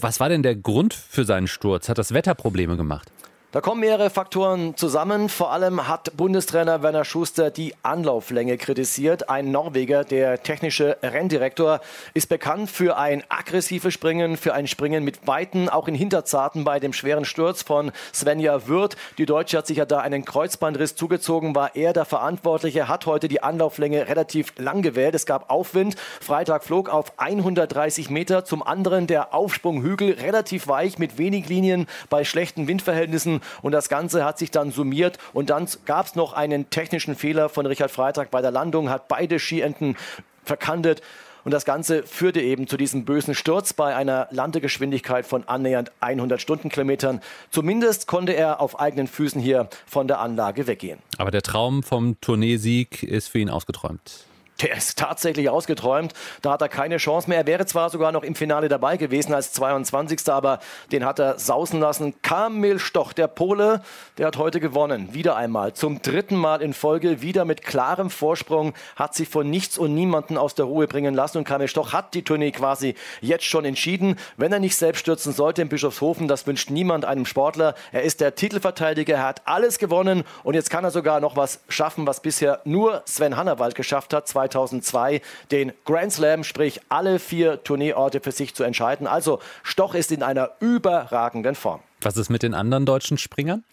Was 0.00 0.18
war 0.18 0.30
denn 0.30 0.42
der 0.42 0.56
Grund 0.56 0.94
für 0.94 1.26
seinen 1.26 1.46
Sturz? 1.46 1.90
Hat 1.90 1.98
das 1.98 2.14
Wetter 2.14 2.34
Probleme 2.34 2.78
gemacht? 2.78 3.12
Da 3.54 3.60
kommen 3.60 3.82
mehrere 3.82 4.10
Faktoren 4.10 4.76
zusammen. 4.76 5.28
Vor 5.28 5.52
allem 5.52 5.86
hat 5.86 6.16
Bundestrainer 6.16 6.82
Werner 6.82 7.04
Schuster 7.04 7.52
die 7.52 7.72
Anlauflänge 7.84 8.58
kritisiert. 8.58 9.28
Ein 9.30 9.52
Norweger, 9.52 10.02
der 10.02 10.42
technische 10.42 10.96
Renndirektor, 11.04 11.80
ist 12.14 12.28
bekannt 12.28 12.68
für 12.68 12.96
ein 12.96 13.22
aggressives 13.28 13.94
Springen, 13.94 14.36
für 14.36 14.54
ein 14.54 14.66
Springen 14.66 15.04
mit 15.04 15.28
Weiten, 15.28 15.68
auch 15.68 15.86
in 15.86 15.94
Hinterzarten 15.94 16.64
bei 16.64 16.80
dem 16.80 16.92
schweren 16.92 17.24
Sturz 17.24 17.62
von 17.62 17.92
Svenja 18.12 18.66
Wirth. 18.66 18.96
Die 19.18 19.24
Deutsche 19.24 19.58
hat 19.58 19.68
sich 19.68 19.76
ja 19.76 19.84
da 19.84 20.00
einen 20.00 20.24
Kreuzbandriss 20.24 20.96
zugezogen, 20.96 21.54
war 21.54 21.76
er 21.76 21.92
der 21.92 22.06
Verantwortliche, 22.06 22.88
hat 22.88 23.06
heute 23.06 23.28
die 23.28 23.44
Anlauflänge 23.44 24.08
relativ 24.08 24.52
lang 24.58 24.82
gewählt. 24.82 25.14
Es 25.14 25.26
gab 25.26 25.48
Aufwind. 25.48 25.94
Freitag 26.20 26.64
flog 26.64 26.88
auf 26.88 27.20
130 27.20 28.10
Meter. 28.10 28.44
Zum 28.44 28.64
anderen 28.64 29.06
der 29.06 29.32
Aufsprunghügel 29.32 30.14
relativ 30.14 30.66
weich 30.66 30.98
mit 30.98 31.18
wenig 31.18 31.48
Linien 31.48 31.86
bei 32.10 32.24
schlechten 32.24 32.66
Windverhältnissen. 32.66 33.42
Und 33.62 33.72
das 33.72 33.88
Ganze 33.88 34.24
hat 34.24 34.38
sich 34.38 34.50
dann 34.50 34.70
summiert 34.70 35.18
und 35.32 35.50
dann 35.50 35.68
gab 35.86 36.06
es 36.06 36.14
noch 36.14 36.32
einen 36.32 36.70
technischen 36.70 37.14
Fehler 37.16 37.48
von 37.48 37.66
Richard 37.66 37.90
Freitag 37.90 38.30
bei 38.30 38.42
der 38.42 38.50
Landung, 38.50 38.90
hat 38.90 39.08
beide 39.08 39.38
Skienten 39.38 39.96
verkantet. 40.44 41.02
Und 41.44 41.50
das 41.50 41.66
Ganze 41.66 42.04
führte 42.04 42.40
eben 42.40 42.66
zu 42.66 42.78
diesem 42.78 43.04
bösen 43.04 43.34
Sturz 43.34 43.74
bei 43.74 43.94
einer 43.94 44.28
Landegeschwindigkeit 44.30 45.26
von 45.26 45.46
annähernd 45.46 45.92
100 46.00 46.40
Stundenkilometern. 46.40 47.20
Zumindest 47.50 48.06
konnte 48.06 48.32
er 48.32 48.60
auf 48.60 48.80
eigenen 48.80 49.06
Füßen 49.06 49.42
hier 49.42 49.68
von 49.86 50.08
der 50.08 50.20
Anlage 50.20 50.66
weggehen. 50.66 51.00
Aber 51.18 51.30
der 51.30 51.42
Traum 51.42 51.82
vom 51.82 52.18
Tourneesieg 52.22 53.02
ist 53.02 53.28
für 53.28 53.40
ihn 53.40 53.50
ausgeträumt. 53.50 54.24
Der 54.62 54.76
ist 54.76 54.98
tatsächlich 54.98 55.50
ausgeträumt. 55.50 56.12
Da 56.40 56.52
hat 56.52 56.62
er 56.62 56.68
keine 56.68 56.98
Chance 56.98 57.28
mehr. 57.28 57.38
Er 57.38 57.46
wäre 57.46 57.66
zwar 57.66 57.90
sogar 57.90 58.12
noch 58.12 58.22
im 58.22 58.36
Finale 58.36 58.68
dabei 58.68 58.96
gewesen 58.96 59.34
als 59.34 59.52
22. 59.52 60.28
Aber 60.28 60.60
den 60.92 61.04
hat 61.04 61.18
er 61.18 61.40
sausen 61.40 61.80
lassen. 61.80 62.14
Kamil 62.22 62.78
Stoch, 62.78 63.12
der 63.12 63.26
Pole, 63.26 63.82
der 64.16 64.28
hat 64.28 64.36
heute 64.36 64.60
gewonnen. 64.60 65.12
Wieder 65.12 65.34
einmal. 65.34 65.72
Zum 65.72 66.02
dritten 66.02 66.36
Mal 66.36 66.62
in 66.62 66.72
Folge. 66.72 67.20
Wieder 67.20 67.44
mit 67.44 67.62
klarem 67.62 68.10
Vorsprung. 68.10 68.74
Hat 68.94 69.14
sich 69.14 69.28
von 69.28 69.50
nichts 69.50 69.76
und 69.76 69.92
niemanden 69.92 70.38
aus 70.38 70.54
der 70.54 70.66
Ruhe 70.66 70.86
bringen 70.86 71.14
lassen. 71.14 71.38
Und 71.38 71.44
Kamil 71.44 71.66
Stoch 71.66 71.92
hat 71.92 72.14
die 72.14 72.22
Tournee 72.22 72.52
quasi 72.52 72.94
jetzt 73.20 73.44
schon 73.44 73.64
entschieden. 73.64 74.16
Wenn 74.36 74.52
er 74.52 74.60
nicht 74.60 74.76
selbst 74.76 75.00
stürzen 75.00 75.32
sollte 75.32 75.62
in 75.62 75.68
Bischofshofen, 75.68 76.28
das 76.28 76.46
wünscht 76.46 76.70
niemand 76.70 77.04
einem 77.04 77.26
Sportler. 77.26 77.74
Er 77.90 78.02
ist 78.02 78.20
der 78.20 78.36
Titelverteidiger. 78.36 79.16
Er 79.16 79.26
hat 79.26 79.42
alles 79.46 79.80
gewonnen. 79.80 80.22
Und 80.44 80.54
jetzt 80.54 80.70
kann 80.70 80.84
er 80.84 80.92
sogar 80.92 81.18
noch 81.18 81.36
was 81.36 81.58
schaffen, 81.68 82.06
was 82.06 82.20
bisher 82.20 82.60
nur 82.64 83.02
Sven 83.04 83.36
Hannawald 83.36 83.74
geschafft 83.74 84.14
hat. 84.14 84.28
2002 84.48 85.20
den 85.50 85.72
Grand 85.84 86.12
Slam, 86.12 86.44
sprich 86.44 86.80
alle 86.88 87.18
vier 87.18 87.62
Tourneeorte 87.64 88.20
für 88.20 88.32
sich 88.32 88.54
zu 88.54 88.64
entscheiden. 88.64 89.06
Also 89.06 89.40
Stoch 89.62 89.94
ist 89.94 90.12
in 90.12 90.22
einer 90.22 90.50
überragenden 90.60 91.54
Form. 91.54 91.80
Was 92.04 92.16
ist 92.18 92.28
mit 92.28 92.42
den 92.42 92.54
anderen 92.54 92.84
deutschen 92.84 93.16
Springern? 93.16 93.64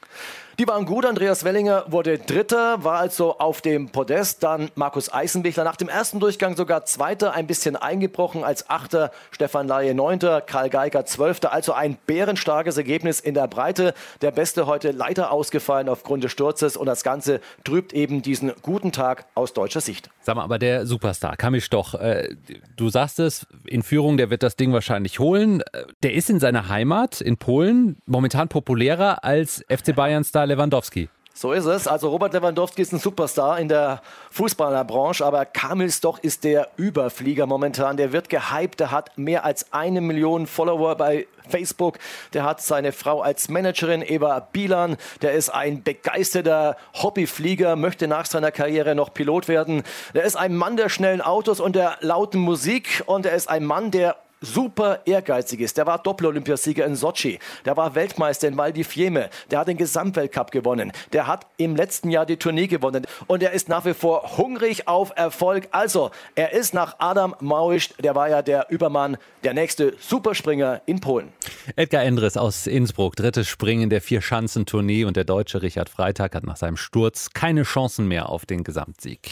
Die 0.59 0.67
waren 0.67 0.85
gut. 0.85 1.05
Andreas 1.05 1.43
Wellinger 1.43 1.85
wurde 1.88 2.19
Dritter, 2.19 2.83
war 2.83 3.00
also 3.00 3.39
auf 3.39 3.61
dem 3.61 3.89
Podest. 3.89 4.43
Dann 4.43 4.69
Markus 4.75 5.11
Eisenbichler 5.11 5.63
nach 5.63 5.75
dem 5.75 5.89
ersten 5.89 6.19
Durchgang 6.19 6.55
sogar 6.55 6.85
Zweiter, 6.85 7.33
ein 7.33 7.47
bisschen 7.47 7.75
eingebrochen 7.75 8.43
als 8.43 8.69
Achter. 8.69 9.11
Stefan 9.31 9.67
Laie 9.67 9.95
Neunter, 9.95 10.41
Karl 10.41 10.69
Geiger 10.69 11.05
Zwölfter. 11.05 11.51
Also 11.51 11.73
ein 11.73 11.97
bärenstarkes 12.05 12.77
Ergebnis 12.77 13.19
in 13.19 13.33
der 13.33 13.47
Breite. 13.47 13.93
Der 14.21 14.31
Beste 14.31 14.67
heute 14.67 14.91
leider 14.91 15.31
ausgefallen 15.31 15.89
aufgrund 15.89 16.23
des 16.23 16.31
Sturzes 16.31 16.77
und 16.77 16.85
das 16.85 17.03
Ganze 17.03 17.39
trübt 17.63 17.93
eben 17.93 18.21
diesen 18.21 18.51
guten 18.61 18.91
Tag 18.91 19.25
aus 19.33 19.53
deutscher 19.53 19.81
Sicht. 19.81 20.09
Sag 20.21 20.35
mal, 20.35 20.43
aber 20.43 20.59
der 20.59 20.85
Superstar, 20.85 21.38
Kamisch 21.38 21.69
doch, 21.69 21.95
äh, 21.95 22.35
du 22.75 22.89
sagst 22.89 23.19
es, 23.19 23.47
in 23.65 23.81
Führung, 23.81 24.17
der 24.17 24.29
wird 24.29 24.43
das 24.43 24.57
Ding 24.57 24.73
wahrscheinlich 24.73 25.17
holen. 25.17 25.61
Äh, 25.73 25.85
der 26.03 26.13
ist 26.13 26.29
in 26.29 26.39
seiner 26.39 26.69
Heimat 26.69 27.21
in 27.21 27.38
Polen 27.38 27.97
momentan 28.21 28.49
populärer 28.49 29.23
als 29.23 29.65
FC 29.67 29.95
Bayern-Star 29.95 30.45
Lewandowski. 30.45 31.09
So 31.33 31.53
ist 31.53 31.65
es. 31.65 31.87
Also 31.87 32.09
Robert 32.09 32.33
Lewandowski 32.33 32.83
ist 32.83 32.93
ein 32.93 32.99
Superstar 32.99 33.59
in 33.59 33.67
der 33.67 34.03
Fußballerbranche, 34.29 35.25
aber 35.25 35.45
Kamil 35.45 35.89
Stoch 35.89 36.19
ist 36.19 36.43
der 36.43 36.67
Überflieger 36.77 37.47
momentan. 37.47 37.97
Der 37.97 38.11
wird 38.11 38.29
gehypt, 38.29 38.79
der 38.79 38.91
hat 38.91 39.17
mehr 39.17 39.43
als 39.43 39.73
eine 39.73 40.01
Million 40.01 40.45
Follower 40.45 40.93
bei 40.95 41.25
Facebook. 41.49 41.97
Der 42.33 42.43
hat 42.43 42.61
seine 42.61 42.91
Frau 42.91 43.21
als 43.21 43.49
Managerin 43.49 44.03
Eva 44.03 44.39
Bielan. 44.39 44.97
Der 45.23 45.31
ist 45.31 45.49
ein 45.49 45.81
begeisterter 45.81 46.77
Hobbyflieger, 46.93 47.75
möchte 47.75 48.07
nach 48.07 48.27
seiner 48.27 48.51
Karriere 48.51 48.93
noch 48.93 49.11
Pilot 49.11 49.47
werden. 49.47 49.81
Der 50.13 50.25
ist 50.25 50.35
ein 50.35 50.55
Mann 50.55 50.77
der 50.77 50.89
schnellen 50.89 51.21
Autos 51.21 51.59
und 51.59 51.75
der 51.75 51.97
lauten 52.01 52.39
Musik 52.39 53.01
und 53.07 53.25
er 53.25 53.33
ist 53.33 53.49
ein 53.49 53.65
Mann, 53.65 53.89
der 53.89 54.15
super 54.41 55.01
ehrgeizig 55.05 55.62
ist. 55.62 55.77
Der 55.77 55.86
war 55.86 56.00
Doppel-Olympiasieger 56.00 56.86
in 56.86 56.95
Sochi. 56.95 57.39
Der 57.65 57.77
war 57.77 57.95
Weltmeister 57.95 58.48
in 58.48 58.57
Val 58.57 58.74
di 58.74 58.83
Fiemme. 58.83 59.29
Der 59.50 59.60
hat 59.60 59.67
den 59.67 59.77
Gesamtweltcup 59.77 60.51
gewonnen. 60.51 60.91
Der 61.13 61.27
hat 61.27 61.45
im 61.57 61.75
letzten 61.75 62.10
Jahr 62.10 62.25
die 62.25 62.38
Tournee 62.38 62.67
gewonnen. 62.67 63.05
Und 63.27 63.43
er 63.43 63.51
ist 63.51 63.69
nach 63.69 63.86
wie 63.86 63.93
vor 63.93 64.38
hungrig 64.38 64.88
auf 64.88 65.13
Erfolg. 65.15 65.67
Also, 65.71 66.12
er 66.36 66.53
ist 66.53 66.74
nach 66.74 66.95
Adam 67.00 67.36
Małysz, 67.39 67.93
der 68.00 68.15
war 68.15 68.29
ja 68.29 68.41
der 68.41 68.69
Übermann, 68.69 69.17
der 69.43 69.53
nächste 69.53 69.93
Superspringer 70.00 70.81
in 70.86 71.00
Polen. 71.00 71.31
Edgar 71.75 72.03
Endres 72.03 72.38
aus 72.38 72.67
Innsbruck, 72.67 73.15
drittes 73.15 73.48
Springen 73.48 73.89
der 73.89 74.01
Vier-Schanzentournee 74.01 75.05
und 75.05 75.15
der 75.15 75.24
Deutsche 75.24 75.62
Richard 75.62 75.89
Freitag 75.89 76.36
hat 76.36 76.43
nach 76.43 76.57
seinem 76.57 76.77
Sturz 76.77 77.29
keine 77.33 77.63
Chancen 77.63 78.07
mehr 78.07 78.29
auf 78.29 78.45
den 78.45 78.63
Gesamtsieg. 78.63 79.29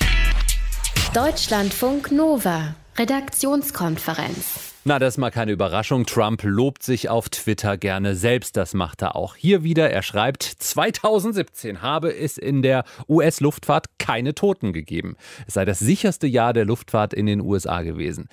Deutschlandfunk 1.14 2.12
Nova, 2.12 2.76
Redaktionskonferenz. 2.98 4.69
Na, 4.90 4.98
das 4.98 5.14
ist 5.14 5.18
mal 5.20 5.30
keine 5.30 5.52
Überraschung. 5.52 6.08
Trump 6.08 6.42
lobt 6.42 6.82
sich 6.82 7.10
auf 7.10 7.30
Twitter 7.30 7.78
gerne 7.78 8.16
selbst. 8.16 8.58
Das 8.58 8.74
macht 8.74 9.04
er 9.04 9.16
auch 9.16 9.36
hier 9.36 9.62
wieder. 9.62 9.92
Er 9.92 10.02
schreibt, 10.02 10.42
2017 10.42 11.84
habe 11.84 12.12
es 12.12 12.40
in 12.40 12.64
der 12.64 12.84
US-Luftfahrt 13.08 14.00
keine 14.00 14.34
Toten 14.34 14.74
gegeben. 14.74 15.16
Es 15.46 15.54
sei 15.54 15.64
das 15.64 15.78
sicherste 15.78 16.26
Jahr 16.26 16.54
der 16.54 16.66
Luftfahrt 16.66 17.14
in 17.14 17.28
den 17.28 17.40
USA 17.40 17.84
gewesen. 17.84 18.30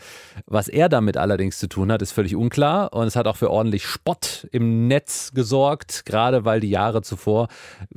Was 0.46 0.68
er 0.68 0.88
damit 0.88 1.18
allerdings 1.18 1.58
zu 1.58 1.68
tun 1.68 1.92
hat, 1.92 2.00
ist 2.00 2.12
völlig 2.12 2.34
unklar. 2.34 2.94
Und 2.94 3.06
es 3.06 3.16
hat 3.16 3.26
auch 3.26 3.36
für 3.36 3.50
ordentlich 3.50 3.84
Spott 3.84 4.48
im 4.50 4.88
Netz 4.88 5.32
gesorgt, 5.34 6.06
gerade 6.06 6.46
weil 6.46 6.60
die 6.60 6.70
Jahre 6.70 7.02
zuvor 7.02 7.48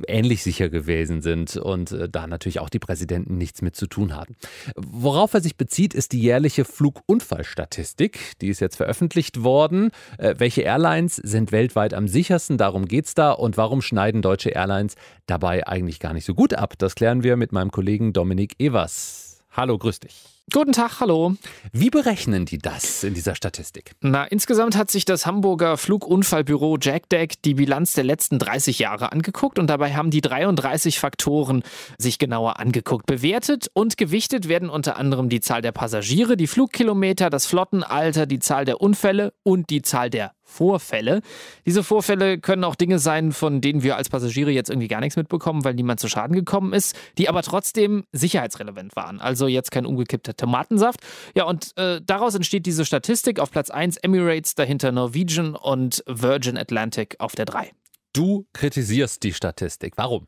ähnlich 0.06 0.42
sicher 0.42 0.68
gewesen 0.68 1.22
sind 1.22 1.56
und 1.56 1.92
äh, 1.92 2.10
da 2.10 2.26
natürlich 2.26 2.60
auch 2.60 2.68
die 2.68 2.78
Präsidenten 2.78 3.38
nichts 3.38 3.62
mit 3.62 3.74
zu 3.74 3.86
tun 3.86 4.14
hatten. 4.14 4.36
Worauf 4.76 5.32
er 5.32 5.40
sich 5.40 5.56
bezieht, 5.56 5.94
ist 5.94 6.12
die 6.12 6.20
jährliche 6.20 6.66
Flugunfallstatistik 6.66 8.38
die 8.42 8.49
ist 8.50 8.60
jetzt 8.60 8.76
veröffentlicht 8.76 9.42
worden. 9.42 9.90
Äh, 10.18 10.34
welche 10.38 10.62
Airlines 10.62 11.16
sind 11.16 11.52
weltweit 11.52 11.94
am 11.94 12.08
sichersten? 12.08 12.58
Darum 12.58 12.86
geht 12.86 13.06
es 13.06 13.14
da. 13.14 13.32
Und 13.32 13.56
warum 13.56 13.82
schneiden 13.82 14.22
deutsche 14.22 14.50
Airlines 14.50 14.94
dabei 15.26 15.66
eigentlich 15.66 16.00
gar 16.00 16.12
nicht 16.12 16.24
so 16.24 16.34
gut 16.34 16.54
ab? 16.54 16.74
Das 16.78 16.94
klären 16.94 17.22
wir 17.22 17.36
mit 17.36 17.52
meinem 17.52 17.70
Kollegen 17.70 18.12
Dominik 18.12 18.54
Evers. 18.58 19.42
Hallo, 19.50 19.78
grüß 19.78 20.00
dich. 20.00 20.39
Guten 20.52 20.72
Tag, 20.72 20.98
hallo. 20.98 21.36
Wie 21.72 21.90
berechnen 21.90 22.44
die 22.44 22.58
das 22.58 23.04
in 23.04 23.14
dieser 23.14 23.36
Statistik? 23.36 23.92
Na, 24.00 24.24
insgesamt 24.24 24.76
hat 24.76 24.90
sich 24.90 25.04
das 25.04 25.24
Hamburger 25.24 25.76
Flugunfallbüro 25.76 26.76
JackDeck 26.80 27.40
die 27.42 27.54
Bilanz 27.54 27.92
der 27.92 28.02
letzten 28.02 28.40
30 28.40 28.80
Jahre 28.80 29.12
angeguckt 29.12 29.60
und 29.60 29.68
dabei 29.68 29.94
haben 29.94 30.10
die 30.10 30.20
33 30.20 30.98
Faktoren 30.98 31.62
sich 31.98 32.18
genauer 32.18 32.58
angeguckt. 32.58 33.06
Bewertet 33.06 33.70
und 33.74 33.96
gewichtet 33.96 34.48
werden 34.48 34.70
unter 34.70 34.96
anderem 34.96 35.28
die 35.28 35.40
Zahl 35.40 35.62
der 35.62 35.72
Passagiere, 35.72 36.36
die 36.36 36.48
Flugkilometer, 36.48 37.30
das 37.30 37.46
Flottenalter, 37.46 38.26
die 38.26 38.40
Zahl 38.40 38.64
der 38.64 38.80
Unfälle 38.80 39.32
und 39.44 39.70
die 39.70 39.82
Zahl 39.82 40.10
der 40.10 40.32
Vorfälle. 40.50 41.22
Diese 41.64 41.82
Vorfälle 41.82 42.38
können 42.38 42.64
auch 42.64 42.74
Dinge 42.74 42.98
sein, 42.98 43.32
von 43.32 43.60
denen 43.60 43.82
wir 43.82 43.96
als 43.96 44.08
Passagiere 44.08 44.50
jetzt 44.50 44.68
irgendwie 44.68 44.88
gar 44.88 45.00
nichts 45.00 45.16
mitbekommen, 45.16 45.64
weil 45.64 45.74
niemand 45.74 46.00
zu 46.00 46.08
Schaden 46.08 46.34
gekommen 46.34 46.72
ist, 46.72 46.96
die 47.18 47.28
aber 47.28 47.42
trotzdem 47.42 48.04
sicherheitsrelevant 48.12 48.96
waren. 48.96 49.20
Also 49.20 49.46
jetzt 49.46 49.70
kein 49.70 49.86
umgekippter 49.86 50.36
Tomatensaft. 50.36 51.00
Ja, 51.34 51.44
und 51.44 51.76
äh, 51.76 52.00
daraus 52.04 52.34
entsteht 52.34 52.66
diese 52.66 52.84
Statistik 52.84 53.38
auf 53.38 53.50
Platz 53.50 53.70
1 53.70 53.98
Emirates, 53.98 54.54
dahinter 54.54 54.92
Norwegian 54.92 55.54
und 55.54 56.02
Virgin 56.06 56.58
Atlantic 56.58 57.16
auf 57.18 57.34
der 57.34 57.44
3. 57.44 57.70
Du 58.12 58.46
kritisierst 58.52 59.22
die 59.22 59.32
Statistik. 59.32 59.94
Warum? 59.96 60.26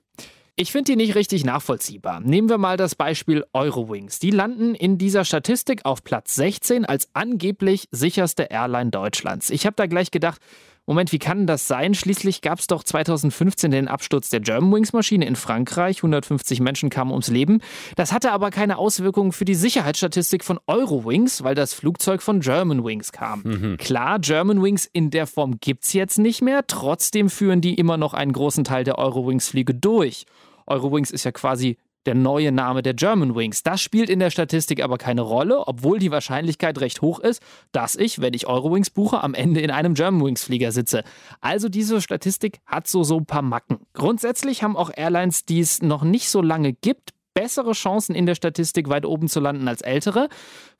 Ich 0.55 0.71
finde 0.71 0.93
die 0.93 0.97
nicht 0.97 1.15
richtig 1.15 1.45
nachvollziehbar. 1.45 2.21
Nehmen 2.21 2.51
wir 2.51 2.59
mal 2.59 2.77
das 2.77 2.95
Beispiel 2.95 3.43
Eurowings. 3.55 4.19
Die 4.19 4.31
landen 4.31 4.75
in 4.75 4.99
dieser 4.99 5.25
Statistik 5.25 5.87
auf 5.87 6.05
Platz 6.05 6.35
16 6.35 6.85
als 6.85 7.09
angeblich 7.15 7.89
sicherste 7.91 8.43
Airline 8.51 8.91
Deutschlands. 8.91 9.49
Ich 9.49 9.65
habe 9.65 9.77
da 9.77 9.87
gleich 9.87 10.11
gedacht, 10.11 10.43
Moment, 10.85 11.13
wie 11.13 11.21
kann 11.21 11.47
das 11.47 11.69
sein? 11.69 11.95
Schließlich 11.95 12.41
gab 12.41 12.59
es 12.59 12.67
doch 12.67 12.83
2015 12.83 13.71
den 13.71 13.87
Absturz 13.87 14.31
der 14.31 14.41
Germanwings-Maschine 14.41 15.25
in 15.25 15.37
Frankreich. 15.37 15.99
150 15.99 16.59
Menschen 16.59 16.91
kamen 16.91 17.13
ums 17.13 17.29
Leben. 17.29 17.61
Das 17.95 18.13
hatte 18.13 18.33
aber 18.33 18.51
keine 18.51 18.79
Auswirkungen 18.79 19.31
für 19.31 19.45
die 19.45 19.55
Sicherheitsstatistik 19.55 20.43
von 20.43 20.59
Eurowings, 20.67 21.45
weil 21.45 21.55
das 21.55 21.73
Flugzeug 21.73 22.21
von 22.21 22.41
Germanwings 22.41 23.13
kam. 23.13 23.43
Mhm. 23.45 23.77
Klar, 23.77 24.19
Germanwings 24.19 24.89
in 24.93 25.11
der 25.11 25.29
Form 25.29 25.59
gibt 25.61 25.85
es 25.85 25.93
jetzt 25.93 26.19
nicht 26.19 26.43
mehr. 26.43 26.67
Trotzdem 26.67 27.31
führen 27.31 27.61
die 27.61 27.75
immer 27.75 27.97
noch 27.97 28.13
einen 28.13 28.33
großen 28.33 28.65
Teil 28.65 28.83
der 28.83 28.99
Eurowings-Fliege 28.99 29.75
durch. 29.75 30.27
Eurowings 30.67 31.13
ist 31.13 31.25
ja 31.25 31.31
quasi 31.31 31.77
der 32.07 32.15
neue 32.15 32.53
Name 32.53 32.83
der 32.83 32.95
Germanwings. 32.95 33.63
Das 33.63 33.81
spielt 33.81 34.11
in 34.11 34.19
der 34.19 34.31
Statistik 34.31 34.83
aber 34.83 34.99
keine 34.99 35.23
Rolle, 35.23 35.67
obwohl 35.67 35.99
die 35.99 36.11
Wahrscheinlichkeit 36.11 36.81
recht 36.81 37.03
hoch 37.03 37.19
ist, 37.19 37.43
dass 37.73 37.97
ich, 37.97 38.21
wenn 38.21 38.35
ich 38.35 38.47
Eurowings 38.47 38.91
buche, 38.91 39.23
am 39.23 39.35
Ende 39.35 39.61
in 39.61 39.71
einem 39.71 39.95
Germanwings-Flieger 39.95 40.73
sitze. 40.73 41.05
Also 41.41 41.69
diese 41.69 42.01
Statistik 42.01 42.61
hat 42.67 42.87
so 42.87 43.05
so 43.05 43.19
ein 43.19 43.27
paar 43.27 43.43
Macken. 43.43 43.79
Grundsätzlich 43.95 44.63
haben 44.63 44.77
auch 44.77 44.91
Airlines, 44.95 45.45
die 45.45 45.61
es 45.61 45.83
noch 45.83 46.03
nicht 46.03 46.29
so 46.29 46.43
lange 46.43 46.73
gibt, 46.73 47.11
bessere 47.35 47.73
Chancen 47.73 48.15
in 48.15 48.27
der 48.27 48.35
Statistik 48.35 48.89
weit 48.89 49.07
oben 49.07 49.29
zu 49.29 49.41
landen 49.41 49.69
als 49.69 49.81
ältere 49.81 50.29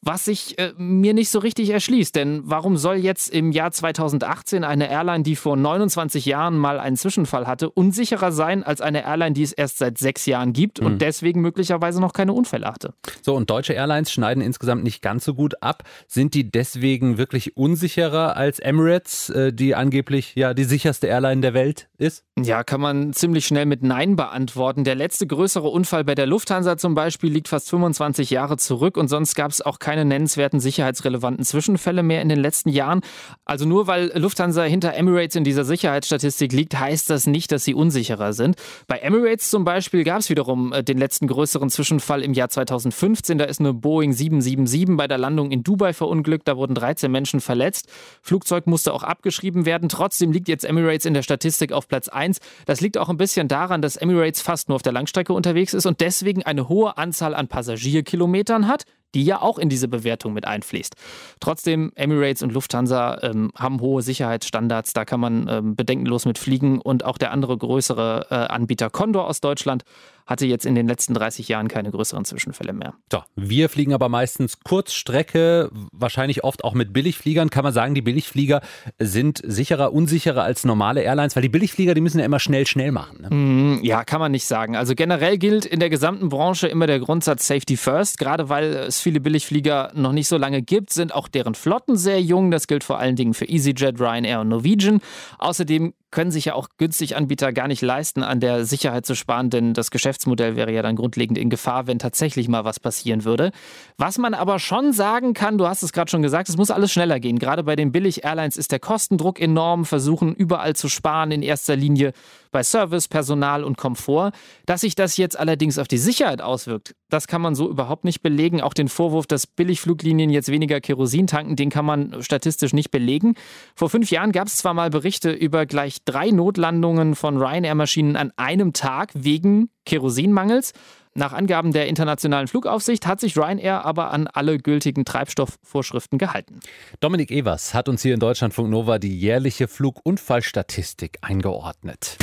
was 0.03 0.25
sich 0.25 0.59
äh, 0.59 0.73
mir 0.77 1.15
nicht 1.15 1.31
so 1.31 1.39
richtig 1.39 1.71
erschließt. 1.71 2.15
Denn 2.15 2.43
warum 2.45 2.77
soll 2.77 2.97
jetzt 2.97 3.31
im 3.31 3.53
Jahr 3.53 3.71
2018 3.71 4.65
eine 4.65 4.91
Airline, 4.91 5.23
die 5.23 5.37
vor 5.37 5.57
29 5.57 6.27
Jahren 6.27 6.59
mal 6.59 6.81
einen 6.81 6.97
Zwischenfall 6.97 7.47
hatte, 7.47 7.71
unsicherer 7.71 8.33
sein 8.33 8.65
als 8.65 8.81
eine 8.81 9.05
Airline, 9.05 9.33
die 9.33 9.43
es 9.43 9.53
erst 9.53 9.79
seit 9.79 9.99
sechs 9.99 10.27
Jahren 10.27 10.53
gibt 10.53 10.81
mhm. 10.81 10.87
und 10.87 11.03
deswegen 11.03 11.41
möglicherweise 11.41 12.01
noch 12.01 12.13
keine 12.13 12.33
Unfälle 12.33 12.67
hatte? 12.67 12.95
So, 13.23 13.37
und 13.37 13.49
deutsche 13.49 13.75
Airlines 13.75 14.11
schneiden 14.11 14.43
insgesamt 14.43 14.83
nicht 14.83 15.03
ganz 15.03 15.25
so 15.25 15.35
gut 15.35 15.63
ab. 15.63 15.85
Sind 16.09 16.35
die 16.35 16.51
deswegen 16.51 17.17
wirklich 17.17 17.57
unsicherer 17.57 18.37
als 18.37 18.59
Emirates, 18.59 19.31
äh, 19.31 19.53
die 19.53 19.77
angeblich 19.77 20.35
ja 20.35 20.53
die 20.53 20.65
sicherste 20.65 21.07
Airline 21.07 21.41
der 21.43 21.55
Welt 21.55 21.89
ist? 21.99 22.25
Ja, 22.39 22.65
kann 22.65 22.81
man 22.81 23.13
ziemlich 23.13 23.47
schnell 23.47 23.67
mit 23.67 23.83
Nein 23.83 24.17
beantworten. 24.17 24.85
Der 24.85 24.95
letzte 24.95 25.27
größere 25.27 25.69
Unfall 25.69 26.03
bei 26.03 26.15
der 26.15 26.27
Lufthansa 26.27 26.77
zum 26.77 26.95
Beispiel 26.95 27.31
liegt 27.31 27.49
fast 27.49 27.71
25 27.71 28.31
Jahre 28.31 28.57
zurück 28.57 28.97
und 28.97 29.09
sonst 29.09 29.35
gab 29.35 29.51
es 29.51 29.61
auch 29.61 29.79
keine 29.79 29.92
keine 29.93 30.07
nennenswerten 30.07 30.59
sicherheitsrelevanten 30.59 31.45
Zwischenfälle 31.45 32.03
mehr 32.03 32.23
in 32.23 32.31
den 32.31 32.39
letzten 32.39 32.71
Jahren. 32.71 33.03
Also 33.45 33.67
nur 33.67 33.89
weil 33.89 34.11
Lufthansa 34.15 34.63
hinter 34.63 34.95
Emirates 34.95 35.37
in 35.37 35.45
dieser 35.45 35.67
Sicherheitsstatistik 35.67 36.51
liegt, 36.51 36.81
heißt 36.81 37.11
das 37.11 37.27
nicht, 37.27 37.53
dass 37.53 37.65
sie 37.65 37.75
unsicherer 37.75 38.33
sind. 38.33 38.57
Bei 38.87 38.97
Emirates 38.97 39.51
zum 39.51 39.67
Beispiel 39.67 40.03
gab 40.03 40.21
es 40.21 40.31
wiederum 40.31 40.73
äh, 40.73 40.83
den 40.83 40.97
letzten 40.97 41.27
größeren 41.27 41.69
Zwischenfall 41.69 42.23
im 42.23 42.33
Jahr 42.33 42.49
2015. 42.49 43.37
Da 43.37 43.45
ist 43.45 43.61
eine 43.61 43.75
Boeing 43.75 44.15
777 44.15 44.97
bei 44.97 45.07
der 45.07 45.19
Landung 45.19 45.51
in 45.51 45.63
Dubai 45.63 45.93
verunglückt. 45.93 46.49
Da 46.49 46.57
wurden 46.57 46.75
13 46.75 47.13
Menschen 47.13 47.43
verletzt. 47.43 47.93
Flugzeug 48.23 48.67
musste 48.67 48.95
auch 48.95 49.03
abgeschrieben 49.03 49.67
werden. 49.67 49.91
Trotzdem 49.91 50.33
liegt 50.33 50.49
jetzt 50.49 50.65
Emirates 50.65 51.05
in 51.05 51.13
der 51.13 51.23
Statistik 51.23 51.71
auf 51.73 51.87
Platz 51.87 52.09
1. 52.09 52.39
Das 52.65 52.81
liegt 52.81 52.97
auch 52.97 53.11
ein 53.11 53.19
bisschen 53.19 53.47
daran, 53.47 53.83
dass 53.83 53.99
Emirates 53.99 54.41
fast 54.41 54.71
nur 54.71 54.77
auf 54.77 54.83
der 54.83 54.93
Langstrecke 54.93 55.35
unterwegs 55.35 55.75
ist 55.75 55.85
und 55.85 56.01
deswegen 56.01 56.45
eine 56.45 56.71
hohe 56.71 56.97
Anzahl 56.97 57.35
an 57.35 57.49
Passagierkilometern 57.49 58.69
hat 58.69 58.85
die 59.15 59.25
ja 59.25 59.41
auch 59.41 59.59
in 59.59 59.69
diese 59.69 59.89
Bewertung 59.89 60.33
mit 60.33 60.47
einfließt. 60.47 60.95
Trotzdem, 61.41 61.93
Emirates 61.95 62.43
und 62.43 62.53
Lufthansa 62.53 63.19
ähm, 63.23 63.53
haben 63.57 63.81
hohe 63.81 64.03
Sicherheitsstandards, 64.03 64.93
da 64.93 65.05
kann 65.05 65.21
man 65.21 65.49
ähm, 65.49 65.77
bedenkenlos 65.77 66.25
mit 66.25 66.39
fliegen 66.39 66.81
und 66.81 67.05
auch 67.05 67.19
der 67.19 67.33
andere 67.33 67.57
größere 67.57 68.27
äh, 68.31 68.35
Anbieter 68.35 68.91
Condor 68.91 69.27
aus 69.27 69.41
Deutschland 69.41 69.85
hatte 70.27 70.47
jetzt 70.47 70.67
in 70.67 70.75
den 70.75 70.87
letzten 70.87 71.15
30 71.15 71.49
Jahren 71.49 71.69
keine 71.69 71.91
größeren 71.91 72.25
Zwischenfälle 72.25 72.73
mehr. 72.73 72.95
So, 73.11 73.23
wir 73.37 73.69
fliegen 73.69 73.95
aber 73.95 74.09
meistens 74.09 74.61
Kurzstrecke, 74.61 75.71
wahrscheinlich 75.93 76.45
oft 76.45 76.65
auch 76.65 76.75
mit 76.75 76.93
Billigfliegern. 76.93 77.51
Kann 77.51 77.65
man 77.65 77.73
sagen, 77.73 77.95
die 77.95 78.03
Billigflieger 78.03 78.61
sind 78.99 79.41
sicherer, 79.45 79.93
unsicherer 79.93 80.43
als 80.43 80.65
normale 80.65 81.03
Airlines, 81.03 81.37
weil 81.37 81.43
die 81.43 81.49
Billigflieger, 81.49 81.95
die 81.95 82.01
müssen 82.01 82.19
ja 82.19 82.25
immer 82.25 82.41
schnell, 82.41 82.67
schnell 82.67 82.93
machen. 82.93 83.23
Ne? 83.23 83.35
Mm, 83.35 83.85
ja, 83.85 84.05
kann 84.05 84.21
man 84.21 84.33
nicht 84.33 84.47
sagen. 84.47 84.77
Also 84.77 84.95
generell 84.95 85.39
gilt 85.39 85.65
in 85.65 85.81
der 85.81 85.91
gesamten 85.91 86.29
Branche 86.29 86.69
immer 86.69 86.87
der 86.87 87.01
Grundsatz 87.01 87.47
Safety 87.47 87.77
First. 87.77 88.19
Gerade 88.19 88.49
weil 88.49 88.75
es 88.75 89.01
viele 89.01 89.21
Billigflieger 89.21 89.93
noch 89.95 90.13
nicht 90.13 90.29
so 90.29 90.37
lange 90.37 90.63
gibt, 90.63 90.93
sind 90.93 91.15
auch 91.15 91.29
deren 91.29 91.55
Flotten 91.55 91.97
sehr 91.97 92.21
jung. 92.21 92.51
Das 92.51 92.67
gilt 92.67 92.85
vor 92.85 92.99
allen 92.99 93.17
Dingen 93.17 93.35
für 93.35 93.47
EasyJet, 93.47 94.01
Ryanair 94.01 94.41
und 94.41 94.49
Norwegian. 94.49 95.01
Außerdem 95.39 95.95
können 96.13 96.31
sich 96.31 96.45
ja 96.45 96.55
auch 96.55 96.69
günstig 96.79 97.17
Anbieter 97.17 97.53
gar 97.53 97.67
nicht 97.67 97.83
leisten, 97.83 98.23
an 98.23 98.39
der 98.39 98.65
Sicherheit 98.65 99.05
zu 99.05 99.17
sparen, 99.17 99.51
denn 99.51 99.75
das 99.75 99.91
Geschäftsmodell 99.91 100.55
wäre 100.55 100.71
ja 100.71 100.83
dann 100.83 100.95
grundlegend 100.95 101.37
in 101.37 101.51
Gefahr, 101.51 101.89
wenn 101.89 101.99
tatsächlich 101.99 102.47
mal 102.49 102.65
was 102.65 102.79
passieren 102.79 103.25
würde. 103.25 103.51
Was 103.97 104.19
man 104.19 104.35
aber 104.35 104.61
schon 104.61 104.93
sagen 104.93 105.33
kann, 105.33 105.59
du 105.59 105.67
hast 105.67 105.83
es 105.83 105.93
gerade 105.93 106.11
schon 106.11 106.23
gesagt, 106.23 106.49
es 106.49 106.57
muss 106.57 106.71
alles 106.71 106.93
schneller 106.93 107.19
gehen. 107.19 107.39
Gerade 107.39 107.65
bei 107.65 107.75
den 107.75 107.91
Billig-Airlines 107.91 108.57
ist 108.57 108.71
der 108.71 108.79
Kostendruck 108.79 109.41
enorm, 109.41 109.85
versuchen 109.85 110.35
überall 110.35 110.77
zu 110.77 110.89
sparen, 110.89 111.33
in 111.33 111.43
erster 111.43 111.75
Linie 111.75 112.13
bei 112.53 112.63
Service, 112.63 113.09
Personal 113.09 113.65
und 113.65 113.77
Komfort. 113.77 114.33
Dass 114.67 114.83
sich 114.83 114.95
das 114.95 115.17
jetzt 115.17 115.39
allerdings 115.39 115.79
auf 115.79 115.89
die 115.89 115.99
Sicherheit 115.99 116.41
auswirkt, 116.41 116.95
das 117.11 117.27
kann 117.27 117.43
man 117.43 117.55
so 117.55 117.69
überhaupt 117.69 118.05
nicht 118.05 118.23
belegen. 118.23 118.61
Auch 118.61 118.75
den 118.75 118.89
Vorwurf, 118.89 119.27
dass 119.27 119.47
Billigfluglinien 119.47 120.31
jetzt 120.31 120.51
weniger 120.51 120.81
Kerosin 120.81 121.27
tanken, 121.27 121.57
den 121.57 121.71
kann 121.71 121.85
man 121.85 122.23
statistisch 122.23 122.73
nicht 122.73 122.91
belegen. 122.91 123.35
Vor 123.75 123.91
fünf 123.91 124.11
Jahren 124.11 124.33
gab 124.33 124.47
es 124.47 124.57
zwar 124.57 124.75
mal 124.75 124.91
Berichte 124.91 125.33
über 125.33 125.67
gleich 125.67 126.05
drei 126.05 126.31
Notlandungen 126.31 127.15
von 127.15 127.37
Ryanair-Maschinen 127.37 128.17
an 128.17 128.33
einem 128.37 128.73
Tag 128.73 129.11
wegen 129.15 129.71
Kerosinmangels. 129.85 130.73
Nach 131.15 131.35
Angaben 131.35 131.73
der 131.73 131.89
Internationalen 131.89 132.49
Flugaufsicht 132.49 133.07
hat 133.07 133.21
sich 133.21 133.37
Ryanair 133.37 133.85
aber 133.85 134.13
an 134.13 134.29
alle 134.29 134.57
gültigen 134.59 135.05
Treibstoffvorschriften 135.05 136.19
gehalten. 136.19 136.61
Dominik 137.01 137.31
Evers 137.31 137.75
hat 137.75 137.91
uns 137.91 138.01
hier 138.01 138.15
in 138.15 138.21
Deutschlandfunk 138.21 138.71
Nova 138.71 138.99
die 138.99 139.19
jährliche 139.19 139.69
Flugunfallstatistik 139.69 141.19
eingeordnet. 141.21 142.17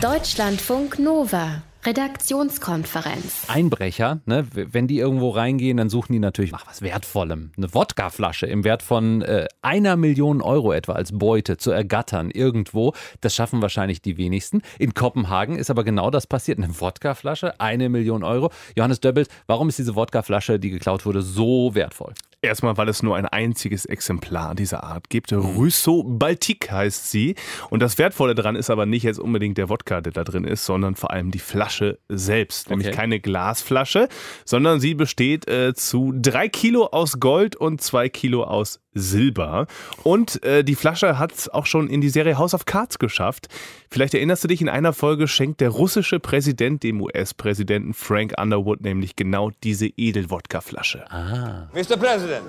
Deutschlandfunk 0.00 0.98
Nova. 0.98 1.62
Redaktionskonferenz. 1.84 3.44
Einbrecher, 3.48 4.20
ne, 4.24 4.46
wenn 4.50 4.86
die 4.86 4.98
irgendwo 4.98 5.28
reingehen, 5.28 5.76
dann 5.76 5.90
suchen 5.90 6.14
die 6.14 6.18
natürlich 6.18 6.52
nach 6.52 6.66
was 6.66 6.80
Wertvollem. 6.80 7.52
Eine 7.54 7.74
Wodkaflasche 7.74 8.46
im 8.46 8.64
Wert 8.64 8.82
von 8.82 9.20
äh, 9.20 9.46
einer 9.60 9.96
Million 9.96 10.40
Euro 10.40 10.72
etwa 10.72 10.92
als 10.94 11.18
Beute 11.18 11.58
zu 11.58 11.70
ergattern 11.70 12.30
irgendwo. 12.30 12.94
Das 13.20 13.34
schaffen 13.34 13.60
wahrscheinlich 13.60 14.00
die 14.00 14.16
wenigsten. 14.16 14.62
In 14.78 14.94
Kopenhagen 14.94 15.56
ist 15.56 15.68
aber 15.68 15.84
genau 15.84 16.10
das 16.10 16.26
passiert. 16.26 16.56
Eine 16.56 16.80
Wodkaflasche, 16.80 17.60
eine 17.60 17.90
Million 17.90 18.24
Euro. 18.24 18.50
Johannes 18.76 19.00
Döbbelt, 19.00 19.28
warum 19.48 19.68
ist 19.68 19.78
diese 19.78 19.96
Wodkaflasche, 19.96 20.58
die 20.58 20.70
geklaut 20.70 21.04
wurde, 21.04 21.20
so 21.20 21.74
wertvoll? 21.74 22.14
Erstmal, 22.42 22.78
weil 22.78 22.88
es 22.88 23.02
nur 23.02 23.16
ein 23.16 23.26
einziges 23.26 23.84
Exemplar 23.84 24.54
dieser 24.54 24.82
Art 24.82 25.10
gibt. 25.10 25.30
Russo 25.30 26.02
Baltic 26.04 26.70
heißt 26.70 27.10
sie. 27.10 27.34
Und 27.68 27.80
das 27.80 27.98
Wertvolle 27.98 28.34
daran 28.34 28.56
ist 28.56 28.70
aber 28.70 28.86
nicht 28.86 29.02
jetzt 29.02 29.20
unbedingt 29.20 29.58
der 29.58 29.68
Wodka, 29.68 30.00
der 30.00 30.12
da 30.12 30.24
drin 30.24 30.44
ist, 30.44 30.64
sondern 30.64 30.94
vor 30.94 31.10
allem 31.10 31.30
die 31.30 31.38
Flasche 31.38 31.98
selbst. 32.08 32.68
Okay. 32.68 32.76
Nämlich 32.76 32.96
keine 32.96 33.20
Glasflasche, 33.20 34.08
sondern 34.46 34.80
sie 34.80 34.94
besteht 34.94 35.48
äh, 35.50 35.74
zu 35.74 36.14
drei 36.16 36.48
Kilo 36.48 36.86
aus 36.86 37.20
Gold 37.20 37.56
und 37.56 37.82
zwei 37.82 38.08
Kilo 38.08 38.44
aus 38.44 38.80
Silber. 38.94 39.66
Und 40.02 40.42
äh, 40.44 40.64
die 40.64 40.74
Flasche 40.74 41.18
hat 41.18 41.32
es 41.32 41.48
auch 41.48 41.66
schon 41.66 41.88
in 41.88 42.00
die 42.00 42.08
Serie 42.08 42.38
House 42.38 42.54
of 42.54 42.64
Cards 42.64 42.98
geschafft. 42.98 43.48
Vielleicht 43.90 44.14
erinnerst 44.14 44.44
du 44.44 44.48
dich, 44.48 44.60
in 44.60 44.68
einer 44.68 44.92
Folge 44.92 45.28
schenkt 45.28 45.60
der 45.60 45.70
russische 45.70 46.20
Präsident 46.20 46.82
dem 46.82 47.00
US-Präsidenten 47.00 47.94
Frank 47.94 48.34
Underwood 48.40 48.80
nämlich 48.80 49.16
genau 49.16 49.50
diese 49.62 49.86
Edelwodka-Flasche. 49.86 51.10
Ah. 51.10 51.68
Mr. 51.72 51.96
President, 51.96 52.46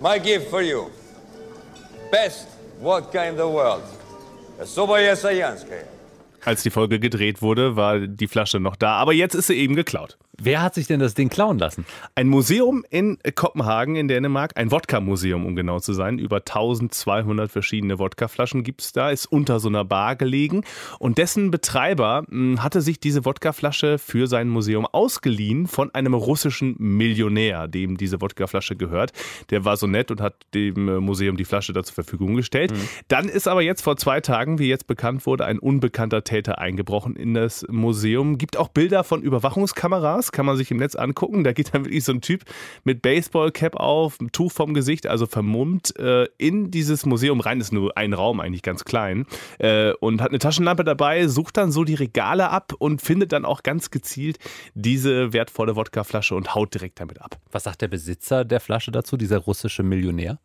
my 0.00 0.18
gift 0.18 0.48
for 0.48 0.62
you. 0.62 0.86
Best 2.10 2.48
vodka 2.82 3.24
in 3.24 3.36
the 3.36 3.42
world. 3.42 3.82
Sobaya 4.64 5.14
Sayanskaya. 5.14 5.84
Als 6.44 6.62
die 6.62 6.70
Folge 6.70 6.98
gedreht 6.98 7.42
wurde, 7.42 7.76
war 7.76 7.98
die 8.00 8.28
Flasche 8.28 8.60
noch 8.60 8.76
da, 8.76 8.92
aber 8.92 9.12
jetzt 9.12 9.34
ist 9.34 9.48
sie 9.48 9.56
eben 9.56 9.74
geklaut. 9.74 10.16
Wer 10.40 10.62
hat 10.62 10.74
sich 10.74 10.86
denn 10.86 11.00
das 11.00 11.14
Ding 11.14 11.30
klauen 11.30 11.58
lassen? 11.58 11.84
Ein 12.14 12.28
Museum 12.28 12.84
in 12.90 13.18
Kopenhagen 13.34 13.96
in 13.96 14.06
Dänemark, 14.06 14.52
ein 14.54 14.70
Wodka-Museum, 14.70 15.44
um 15.44 15.56
genau 15.56 15.80
zu 15.80 15.92
sein. 15.94 16.20
Über 16.20 16.36
1200 16.36 17.50
verschiedene 17.50 17.98
Wodkaflaschen 17.98 18.62
gibt 18.62 18.82
es 18.82 18.92
da, 18.92 19.10
ist 19.10 19.26
unter 19.26 19.58
so 19.58 19.68
einer 19.68 19.84
Bar 19.84 20.14
gelegen. 20.14 20.62
Und 21.00 21.18
dessen 21.18 21.50
Betreiber 21.50 22.22
mh, 22.28 22.28
hm, 22.28 22.62
hatte 22.62 22.82
sich 22.82 23.00
diese 23.00 23.24
Wodkaflasche 23.24 23.98
für 23.98 24.28
sein 24.28 24.48
Museum 24.48 24.86
ausgeliehen 24.86 25.66
von 25.66 25.92
einem 25.92 26.14
russischen 26.14 26.76
Millionär, 26.78 27.66
dem 27.66 27.96
diese 27.96 28.20
Wodkaflasche 28.20 28.76
gehört. 28.76 29.10
Der 29.50 29.64
war 29.64 29.76
so 29.76 29.88
nett 29.88 30.12
und 30.12 30.20
hat 30.20 30.36
dem 30.54 30.88
äh, 30.88 31.00
Museum 31.00 31.36
die 31.36 31.46
Flasche 31.46 31.72
da 31.72 31.82
zur 31.82 31.94
Verfügung 31.94 32.36
gestellt. 32.36 32.70
Mhm. 32.70 32.88
Dann 33.08 33.28
ist 33.28 33.48
aber 33.48 33.62
jetzt 33.62 33.82
vor 33.82 33.96
zwei 33.96 34.20
Tagen, 34.20 34.60
wie 34.60 34.68
jetzt 34.68 34.86
bekannt 34.86 35.26
wurde, 35.26 35.46
ein 35.46 35.58
unbekannter 35.58 36.22
Täter 36.22 36.58
eingebrochen 36.60 37.16
in 37.16 37.34
das 37.34 37.66
Museum. 37.68 38.38
Gibt 38.38 38.56
auch 38.56 38.68
Bilder 38.68 39.02
von 39.02 39.20
Überwachungskameras 39.20 40.27
kann 40.32 40.46
man 40.46 40.56
sich 40.56 40.70
im 40.70 40.78
Netz 40.78 40.94
angucken. 40.94 41.44
Da 41.44 41.52
geht 41.52 41.74
dann 41.74 41.84
wirklich 41.84 42.04
so 42.04 42.12
ein 42.12 42.20
Typ 42.20 42.44
mit 42.84 43.02
Baseballcap 43.02 43.76
auf, 43.76 44.20
ein 44.20 44.32
Tuch 44.32 44.52
vom 44.52 44.74
Gesicht, 44.74 45.06
also 45.06 45.26
vermummt, 45.26 45.98
äh, 45.98 46.26
in 46.38 46.70
dieses 46.70 47.06
Museum 47.06 47.40
rein. 47.40 47.60
Ist 47.60 47.72
nur 47.72 47.96
ein 47.96 48.12
Raum, 48.12 48.40
eigentlich 48.40 48.62
ganz 48.62 48.84
klein. 48.84 49.26
Äh, 49.58 49.92
und 50.00 50.20
hat 50.20 50.30
eine 50.30 50.38
Taschenlampe 50.38 50.84
dabei, 50.84 51.26
sucht 51.26 51.56
dann 51.56 51.72
so 51.72 51.84
die 51.84 51.94
Regale 51.94 52.50
ab 52.50 52.72
und 52.78 53.02
findet 53.02 53.32
dann 53.32 53.44
auch 53.44 53.62
ganz 53.62 53.90
gezielt 53.90 54.38
diese 54.74 55.32
wertvolle 55.32 55.76
Wodkaflasche 55.76 56.34
und 56.34 56.54
haut 56.54 56.74
direkt 56.74 57.00
damit 57.00 57.20
ab. 57.20 57.38
Was 57.50 57.64
sagt 57.64 57.82
der 57.82 57.88
Besitzer 57.88 58.44
der 58.44 58.60
Flasche 58.60 58.90
dazu, 58.90 59.16
dieser 59.16 59.38
russische 59.38 59.82
Millionär? 59.82 60.38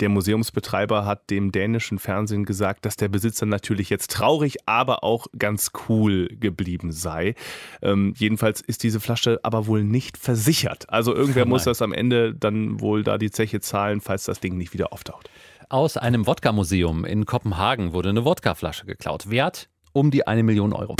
Der 0.00 0.08
Museumsbetreiber 0.08 1.06
hat 1.06 1.30
dem 1.30 1.52
dänischen 1.52 1.98
Fernsehen 1.98 2.44
gesagt, 2.44 2.84
dass 2.84 2.96
der 2.96 3.08
Besitzer 3.08 3.46
natürlich 3.46 3.88
jetzt 3.88 4.10
traurig, 4.10 4.56
aber 4.66 5.04
auch 5.04 5.26
ganz 5.38 5.70
cool 5.88 6.28
geblieben 6.28 6.92
sei. 6.92 7.34
Ähm, 7.82 8.12
jedenfalls 8.16 8.60
ist 8.60 8.82
diese 8.82 9.00
Flasche 9.00 9.40
aber 9.42 9.66
wohl 9.66 9.84
nicht 9.84 10.18
versichert. 10.18 10.90
Also 10.90 11.14
irgendwer 11.14 11.44
Nein. 11.44 11.50
muss 11.50 11.64
das 11.64 11.80
am 11.80 11.92
Ende 11.92 12.34
dann 12.34 12.80
wohl 12.80 13.02
da 13.04 13.16
die 13.16 13.30
Zeche 13.30 13.60
zahlen, 13.60 14.00
falls 14.00 14.24
das 14.24 14.40
Ding 14.40 14.56
nicht 14.56 14.74
wieder 14.74 14.92
auftaucht. 14.92 15.30
Aus 15.68 15.96
einem 15.96 16.26
Wodka-Museum 16.26 17.04
in 17.04 17.24
Kopenhagen 17.24 17.92
wurde 17.92 18.10
eine 18.10 18.24
Wodkaflasche 18.24 18.86
geklaut. 18.86 19.30
Wert 19.30 19.68
um 19.92 20.10
die 20.10 20.26
eine 20.26 20.42
Million 20.42 20.74
Euro. 20.74 20.94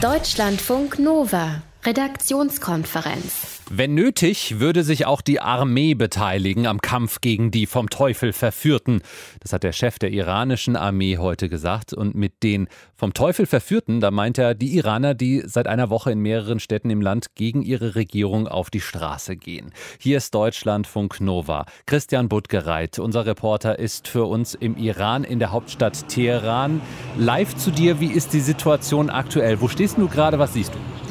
Deutschlandfunk 0.00 0.98
Nova. 0.98 1.62
Redaktionskonferenz. 1.84 3.55
Wenn 3.68 3.94
nötig, 3.94 4.60
würde 4.60 4.84
sich 4.84 5.06
auch 5.06 5.20
die 5.20 5.40
Armee 5.40 5.94
beteiligen 5.94 6.68
am 6.68 6.80
Kampf 6.80 7.20
gegen 7.20 7.50
die 7.50 7.66
vom 7.66 7.90
Teufel 7.90 8.32
Verführten. 8.32 9.02
Das 9.40 9.52
hat 9.52 9.64
der 9.64 9.72
Chef 9.72 9.98
der 9.98 10.12
iranischen 10.12 10.76
Armee 10.76 11.18
heute 11.18 11.48
gesagt. 11.48 11.92
Und 11.92 12.14
mit 12.14 12.44
den 12.44 12.68
vom 12.94 13.12
Teufel 13.12 13.44
Verführten, 13.44 13.98
da 14.00 14.12
meint 14.12 14.38
er 14.38 14.54
die 14.54 14.76
Iraner, 14.76 15.14
die 15.14 15.42
seit 15.46 15.66
einer 15.66 15.90
Woche 15.90 16.12
in 16.12 16.20
mehreren 16.20 16.60
Städten 16.60 16.90
im 16.90 17.00
Land 17.00 17.34
gegen 17.34 17.62
ihre 17.62 17.96
Regierung 17.96 18.46
auf 18.46 18.70
die 18.70 18.80
Straße 18.80 19.34
gehen. 19.34 19.72
Hier 19.98 20.18
ist 20.18 20.32
Deutschlandfunk 20.32 21.20
Nova. 21.20 21.66
Christian 21.86 22.28
Buttgereit, 22.28 23.00
unser 23.00 23.26
Reporter, 23.26 23.80
ist 23.80 24.06
für 24.06 24.26
uns 24.26 24.54
im 24.54 24.76
Iran 24.76 25.24
in 25.24 25.40
der 25.40 25.50
Hauptstadt 25.50 26.06
Teheran. 26.06 26.80
Live 27.18 27.56
zu 27.56 27.72
dir, 27.72 27.98
wie 27.98 28.12
ist 28.12 28.32
die 28.32 28.40
Situation 28.40 29.10
aktuell? 29.10 29.60
Wo 29.60 29.66
stehst 29.66 29.98
du 29.98 30.06
gerade? 30.06 30.38
Was 30.38 30.54
siehst 30.54 30.72
du? 30.72 31.05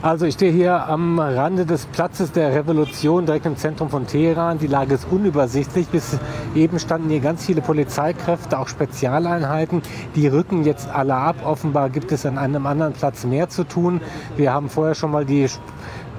Also 0.00 0.26
ich 0.26 0.34
stehe 0.34 0.52
hier 0.52 0.88
am 0.88 1.18
Rande 1.18 1.66
des 1.66 1.86
Platzes 1.86 2.32
der 2.32 2.54
Revolution, 2.54 3.26
direkt 3.26 3.46
im 3.46 3.56
Zentrum 3.56 3.90
von 3.90 4.06
Teheran. 4.06 4.58
Die 4.58 4.66
Lage 4.66 4.94
ist 4.94 5.06
unübersichtlich. 5.10 5.88
Bis 5.88 6.18
eben 6.54 6.78
standen 6.78 7.10
hier 7.10 7.20
ganz 7.20 7.44
viele 7.44 7.60
Polizeikräfte, 7.60 8.58
auch 8.58 8.68
Spezialeinheiten. 8.68 9.82
Die 10.14 10.28
rücken 10.28 10.64
jetzt 10.64 10.88
alle 10.88 11.14
ab. 11.14 11.36
Offenbar 11.44 11.90
gibt 11.90 12.12
es 12.12 12.24
an 12.24 12.38
einem 12.38 12.66
anderen 12.66 12.94
Platz 12.94 13.24
mehr 13.24 13.48
zu 13.48 13.64
tun. 13.64 14.00
Wir 14.36 14.52
haben 14.52 14.70
vorher 14.70 14.94
schon 14.94 15.10
mal 15.10 15.24
die 15.24 15.48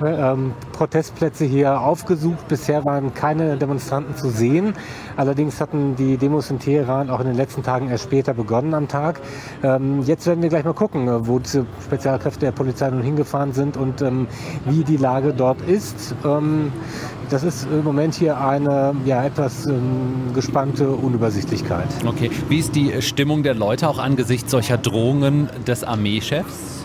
ähm, 0.06 0.54
Protestplätze 0.72 1.46
hier 1.46 1.80
aufgesucht. 1.80 2.48
Bisher 2.48 2.86
waren 2.86 3.14
keine 3.14 3.58
Demonstranten 3.58 4.16
zu 4.16 4.30
sehen. 4.30 4.74
Allerdings 5.16 5.62
hatten 5.62 5.96
die 5.96 6.18
Demos 6.18 6.50
in 6.50 6.60
Teheran 6.60 7.10
auch 7.10 7.20
in 7.20 7.28
den 7.28 7.36
letzten 7.36 7.64
Tagen 7.64 7.90
erst 7.90 8.06
später 8.06 8.34
begonnen 8.34 8.74
am 8.74 8.88
Tag. 8.88 9.22
Ähm, 9.64 10.02
jetzt 10.04 10.26
werden 10.26 10.42
wir 10.42 10.50
gleich 10.50 10.66
mal 10.66 10.74
gucken, 10.74 11.08
äh, 11.08 11.28
wo 11.28 11.40
diese 11.40 11.66
Spezialkräfte 11.86 12.42
der 12.42 12.52
Polizei 12.52 12.90
nun 12.90 13.02
hingefahren 13.04 13.54
sind 13.54 13.78
und 13.78 14.02
ähm, 14.02 14.28
wie 14.66 14.84
die 14.84 14.98
Lage 14.98 15.34
dort 15.34 15.62
ist. 15.62 16.16
Ähm, 16.26 16.72
das 17.30 17.44
ist 17.44 17.68
im 17.72 17.84
Moment 17.84 18.14
hier 18.14 18.40
eine 18.40 18.96
ja, 19.06 19.24
etwas 19.24 19.66
ähm, 19.66 20.34
gespannte 20.34 20.90
Unübersichtlichkeit. 20.90 21.88
Okay, 22.06 22.30
wie 22.50 22.60
ist 22.60 22.76
die 22.76 23.02
Stimmung 23.02 23.44
der 23.44 23.56
Leute 23.56 23.88
auch 23.90 24.00
angesichts 24.00 24.52
solcher 24.52 24.78
Drohungen 24.78 25.50
des 25.66 25.84
Armeechefs? 25.84 26.83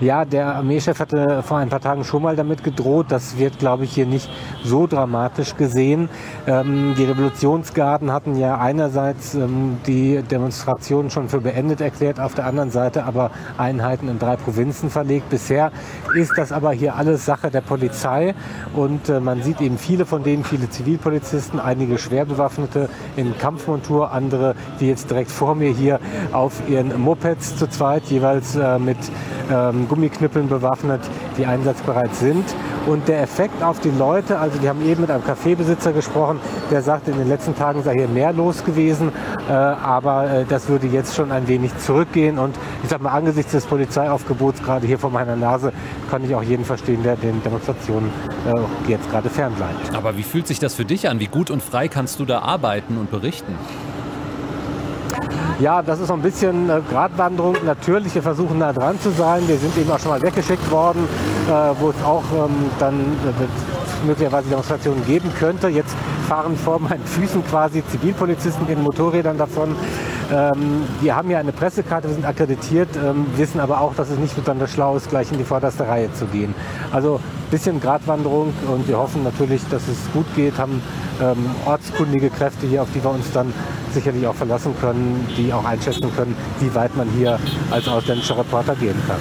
Ja, 0.00 0.24
der 0.24 0.54
Armeechef 0.54 1.00
hatte 1.00 1.42
vor 1.42 1.58
ein 1.58 1.70
paar 1.70 1.80
Tagen 1.80 2.04
schon 2.04 2.22
mal 2.22 2.36
damit 2.36 2.62
gedroht. 2.62 3.06
Das 3.08 3.36
wird, 3.36 3.58
glaube 3.58 3.82
ich, 3.82 3.92
hier 3.92 4.06
nicht 4.06 4.30
so 4.62 4.86
dramatisch 4.86 5.56
gesehen. 5.56 6.08
Ähm, 6.46 6.94
die 6.96 7.02
Revolutionsgarden 7.02 8.12
hatten 8.12 8.36
ja 8.36 8.58
einerseits 8.58 9.34
ähm, 9.34 9.78
die 9.88 10.22
Demonstrationen 10.22 11.10
schon 11.10 11.28
für 11.28 11.40
beendet 11.40 11.80
erklärt, 11.80 12.20
auf 12.20 12.34
der 12.34 12.46
anderen 12.46 12.70
Seite 12.70 13.06
aber 13.06 13.32
Einheiten 13.56 14.08
in 14.08 14.20
drei 14.20 14.36
Provinzen 14.36 14.88
verlegt. 14.88 15.30
Bisher 15.30 15.72
ist 16.14 16.32
das 16.36 16.52
aber 16.52 16.70
hier 16.70 16.94
alles 16.94 17.24
Sache 17.24 17.50
der 17.50 17.62
Polizei 17.62 18.36
und 18.76 19.08
äh, 19.08 19.18
man 19.18 19.42
sieht 19.42 19.60
eben 19.60 19.78
viele 19.78 20.06
von 20.06 20.22
denen, 20.22 20.44
viele 20.44 20.70
Zivilpolizisten, 20.70 21.58
einige 21.58 21.98
Schwerbewaffnete 21.98 22.88
in 23.16 23.36
Kampfmontur, 23.36 24.12
andere, 24.12 24.54
die 24.78 24.86
jetzt 24.86 25.10
direkt 25.10 25.32
vor 25.32 25.56
mir 25.56 25.72
hier 25.72 25.98
auf 26.30 26.62
ihren 26.68 27.00
Mopeds 27.00 27.56
zu 27.56 27.68
zweit 27.68 28.04
jeweils 28.04 28.54
äh, 28.54 28.78
mit 28.78 28.98
ähm, 29.50 29.87
Gummiknüppeln 29.88 30.48
bewaffnet, 30.48 31.00
die 31.36 31.46
einsatzbereit 31.46 32.14
sind. 32.14 32.44
Und 32.86 33.08
der 33.08 33.22
Effekt 33.22 33.62
auf 33.62 33.80
die 33.80 33.90
Leute, 33.90 34.38
also 34.38 34.58
die 34.58 34.68
haben 34.68 34.84
eben 34.86 35.02
mit 35.02 35.10
einem 35.10 35.24
Kaffeebesitzer 35.24 35.92
gesprochen, 35.92 36.40
der 36.70 36.82
sagte, 36.82 37.10
in 37.10 37.18
den 37.18 37.28
letzten 37.28 37.54
Tagen 37.56 37.82
sei 37.82 37.94
hier 37.94 38.08
mehr 38.08 38.32
los 38.32 38.64
gewesen, 38.64 39.12
äh, 39.48 39.52
aber 39.52 40.30
äh, 40.30 40.44
das 40.48 40.68
würde 40.68 40.86
jetzt 40.86 41.14
schon 41.14 41.32
ein 41.32 41.48
wenig 41.48 41.76
zurückgehen. 41.78 42.38
Und 42.38 42.56
ich 42.82 42.88
sag 42.88 43.02
mal, 43.02 43.10
angesichts 43.10 43.52
des 43.52 43.66
Polizeiaufgebots 43.66 44.62
gerade 44.62 44.86
hier 44.86 44.98
vor 44.98 45.10
meiner 45.10 45.36
Nase, 45.36 45.72
kann 46.10 46.24
ich 46.24 46.34
auch 46.34 46.42
jeden 46.42 46.64
verstehen, 46.64 47.02
der 47.02 47.16
den 47.16 47.42
Demonstrationen 47.42 48.10
äh, 48.46 48.90
jetzt 48.90 49.10
gerade 49.10 49.28
fernbleibt. 49.28 49.94
Aber 49.94 50.16
wie 50.16 50.22
fühlt 50.22 50.46
sich 50.46 50.58
das 50.58 50.74
für 50.74 50.84
dich 50.84 51.08
an? 51.08 51.20
Wie 51.20 51.26
gut 51.26 51.50
und 51.50 51.62
frei 51.62 51.88
kannst 51.88 52.20
du 52.20 52.24
da 52.24 52.40
arbeiten 52.40 52.96
und 52.96 53.10
berichten? 53.10 53.54
Ja, 55.60 55.82
das 55.82 55.98
ist 55.98 56.06
so 56.06 56.14
ein 56.14 56.22
bisschen 56.22 56.70
äh, 56.70 56.80
Gratwanderung. 56.88 57.56
Natürlich, 57.64 58.14
wir 58.14 58.22
versuchen 58.22 58.58
nah 58.58 58.72
dran 58.72 59.00
zu 59.00 59.10
sein. 59.10 59.42
Wir 59.48 59.56
sind 59.56 59.76
eben 59.76 59.90
auch 59.90 59.98
schon 59.98 60.12
mal 60.12 60.22
weggeschickt 60.22 60.70
worden, 60.70 61.08
äh, 61.48 61.50
wo 61.80 61.90
es 61.90 61.96
auch 62.04 62.22
ähm, 62.32 62.70
dann 62.78 62.94
äh, 62.94 64.06
möglicherweise 64.06 64.48
Demonstrationen 64.48 65.04
geben 65.04 65.32
könnte. 65.36 65.66
Jetzt 65.68 65.96
fahren 66.28 66.56
vor 66.56 66.78
meinen 66.78 67.04
Füßen 67.04 67.44
quasi 67.46 67.82
Zivilpolizisten 67.90 68.68
in 68.68 68.82
Motorrädern 68.82 69.36
davon. 69.36 69.74
Ähm, 70.30 70.84
wir 71.00 71.16
haben 71.16 71.30
ja 71.30 71.38
eine 71.38 71.52
Pressekarte, 71.52 72.06
wir 72.06 72.14
sind 72.14 72.26
akkreditiert, 72.26 72.90
ähm, 72.96 73.26
wissen 73.36 73.60
aber 73.60 73.80
auch, 73.80 73.94
dass 73.94 74.10
es 74.10 74.18
nicht 74.18 74.36
besonders 74.36 74.70
schlau 74.70 74.96
ist, 74.96 75.08
gleich 75.08 75.32
in 75.32 75.38
die 75.38 75.44
vorderste 75.44 75.88
Reihe 75.88 76.12
zu 76.12 76.26
gehen. 76.26 76.54
Also 76.92 77.16
ein 77.16 77.50
bisschen 77.50 77.80
Gratwanderung 77.80 78.52
und 78.72 78.86
wir 78.86 78.98
hoffen 78.98 79.24
natürlich, 79.24 79.62
dass 79.70 79.88
es 79.88 79.96
gut 80.12 80.26
geht, 80.36 80.58
haben 80.58 80.82
ähm, 81.20 81.50
ortskundige 81.64 82.30
Kräfte 82.30 82.66
hier, 82.66 82.82
auf 82.82 82.88
die 82.94 83.02
wir 83.02 83.10
uns 83.10 83.32
dann 83.32 83.52
sicherlich 83.92 84.26
auch 84.26 84.34
verlassen 84.34 84.74
können, 84.80 85.26
die 85.36 85.52
auch 85.52 85.64
einschätzen 85.64 86.10
können, 86.14 86.36
wie 86.60 86.74
weit 86.74 86.96
man 86.96 87.08
hier 87.10 87.38
als 87.70 87.88
ausländischer 87.88 88.38
Reporter 88.38 88.74
gehen 88.76 88.96
kann. 89.06 89.18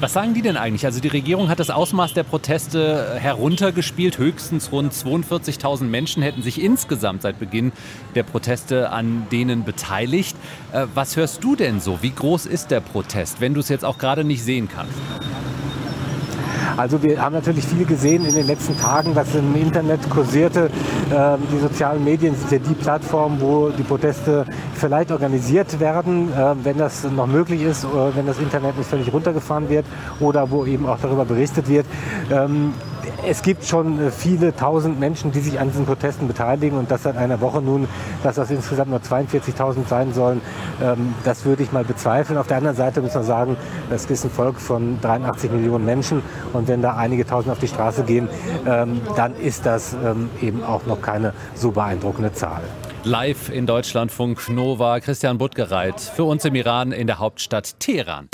Was 0.00 0.12
sagen 0.12 0.34
die 0.34 0.42
denn 0.42 0.56
eigentlich? 0.56 0.86
Also 0.86 1.00
die 1.00 1.08
Regierung 1.08 1.48
hat 1.48 1.60
das 1.60 1.70
Ausmaß 1.70 2.14
der 2.14 2.24
Proteste 2.24 3.16
heruntergespielt. 3.18 4.18
Höchstens 4.18 4.72
rund 4.72 4.92
42.000 4.92 5.84
Menschen 5.84 6.22
hätten 6.22 6.42
sich 6.42 6.62
insgesamt 6.62 7.22
seit 7.22 7.38
Beginn 7.38 7.72
der 8.14 8.22
Proteste 8.22 8.90
an 8.90 9.26
denen 9.30 9.64
beteiligt. 9.64 10.36
Äh, 10.72 10.86
was 10.94 11.16
hörst 11.16 11.42
du 11.42 11.56
denn 11.56 11.80
so? 11.80 11.98
Wie 12.02 12.12
groß 12.12 12.46
ist 12.46 12.70
der 12.70 12.80
Protest, 12.80 13.40
wenn 13.40 13.54
du 13.54 13.60
es 13.60 13.68
jetzt 13.68 13.84
auch 13.84 13.98
gerade 13.98 14.24
nicht 14.24 14.42
sehen 14.42 14.68
kannst? 14.72 14.94
Also 16.76 17.02
wir 17.02 17.22
haben 17.22 17.34
natürlich 17.34 17.64
viel 17.64 17.84
gesehen 17.84 18.24
in 18.24 18.34
den 18.34 18.46
letzten 18.46 18.76
Tagen, 18.76 19.14
was 19.14 19.34
im 19.34 19.54
Internet 19.54 20.08
kursierte. 20.10 20.70
Ähm, 21.14 21.38
die 21.52 21.60
sozialen 21.60 22.02
Medien 22.02 22.34
sind 22.34 22.50
ja 22.50 22.58
die 22.58 22.74
Plattform, 22.74 23.40
wo 23.40 23.70
die 23.70 23.82
Proteste 23.82 24.44
vielleicht 24.74 25.12
organisiert 25.12 25.78
werden, 25.78 26.32
äh, 26.32 26.54
wenn 26.64 26.78
das 26.78 27.04
noch 27.04 27.26
möglich 27.26 27.62
ist, 27.62 27.86
wenn 28.14 28.26
das 28.26 28.38
Internet 28.38 28.76
nicht 28.76 28.88
völlig 28.88 29.12
runtergefahren 29.12 29.68
wird 29.68 29.86
oder 30.20 30.50
wo 30.50 30.64
eben 30.64 30.86
auch 30.88 30.98
darüber 31.00 31.24
berichtet 31.24 31.68
wird. 31.68 31.86
Ähm, 32.30 32.72
es 33.26 33.42
gibt 33.42 33.64
schon 33.64 34.00
äh, 34.00 34.10
viele 34.10 34.54
tausend 34.54 35.00
Menschen, 35.00 35.32
die 35.32 35.40
sich 35.40 35.58
an 35.60 35.68
diesen 35.68 35.86
Protesten 35.86 36.28
beteiligen 36.28 36.78
und 36.78 36.90
das 36.90 37.02
seit 37.02 37.16
einer 37.16 37.40
Woche 37.40 37.60
nun, 37.60 37.88
dass 38.22 38.36
das 38.36 38.50
insgesamt 38.50 38.90
nur 38.90 39.00
42.000 39.00 39.86
sein 39.88 40.12
sollen, 40.12 40.40
ähm, 40.82 41.14
das 41.24 41.44
würde 41.44 41.62
ich 41.62 41.72
mal 41.72 41.84
bezweifeln. 41.84 42.38
Auf 42.38 42.46
der 42.46 42.58
anderen 42.58 42.76
Seite 42.76 43.00
muss 43.00 43.14
man 43.14 43.24
sagen, 43.24 43.56
das 43.90 44.06
ist 44.06 44.24
ein 44.24 44.30
Volk 44.30 44.60
von 44.60 45.00
83 45.00 45.50
Millionen 45.50 45.84
Menschen 45.84 46.22
und 46.52 46.68
wenn 46.68 46.82
da 46.82 46.96
einige 46.96 47.26
tausend 47.26 47.52
auf 47.52 47.58
die 47.58 47.68
Straße 47.68 48.04
gehen, 48.04 48.28
ähm, 48.66 49.00
dann 49.16 49.34
ist 49.36 49.66
das 49.66 49.94
ähm, 50.04 50.30
eben 50.40 50.62
auch 50.62 50.86
noch 50.86 51.00
keine 51.00 51.32
so 51.54 51.70
beeindruckende 51.70 52.32
Zahl. 52.32 52.62
Live 53.04 53.50
in 53.50 53.66
Deutschlandfunk 53.66 54.48
Nova, 54.48 54.98
Christian 55.00 55.36
Buttgereit, 55.36 56.00
für 56.00 56.24
uns 56.24 56.44
im 56.44 56.54
Iran 56.54 56.90
in 56.92 57.06
der 57.06 57.18
Hauptstadt 57.18 57.78
Teheran. 57.78 58.28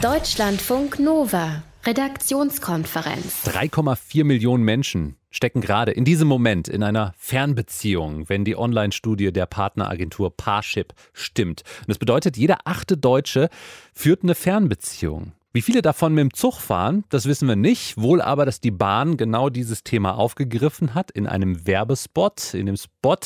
Deutschlandfunk 0.00 0.98
Nova. 0.98 1.62
Redaktionskonferenz. 1.84 3.46
3,4 3.46 4.24
Millionen 4.24 4.64
Menschen 4.64 5.16
stecken 5.30 5.62
gerade 5.62 5.92
in 5.92 6.04
diesem 6.04 6.28
Moment 6.28 6.68
in 6.68 6.82
einer 6.82 7.14
Fernbeziehung, 7.16 8.28
wenn 8.28 8.44
die 8.44 8.54
Online-Studie 8.54 9.32
der 9.32 9.46
Partneragentur 9.46 10.36
Parship 10.36 10.92
stimmt. 11.14 11.62
Und 11.80 11.88
das 11.88 11.98
bedeutet, 11.98 12.36
jeder 12.36 12.58
achte 12.64 12.98
Deutsche 12.98 13.48
führt 13.94 14.22
eine 14.22 14.34
Fernbeziehung. 14.34 15.32
Wie 15.52 15.62
viele 15.62 15.82
davon 15.82 16.14
mit 16.14 16.22
dem 16.22 16.32
Zug 16.32 16.60
fahren, 16.60 17.02
das 17.08 17.26
wissen 17.26 17.48
wir 17.48 17.56
nicht. 17.56 18.00
Wohl 18.00 18.22
aber, 18.22 18.46
dass 18.46 18.60
die 18.60 18.70
Bahn 18.70 19.16
genau 19.16 19.48
dieses 19.48 19.82
Thema 19.82 20.16
aufgegriffen 20.16 20.94
hat 20.94 21.10
in 21.10 21.26
einem 21.26 21.66
Werbespot. 21.66 22.54
In 22.54 22.66
dem 22.66 22.76
Spot, 22.76 23.16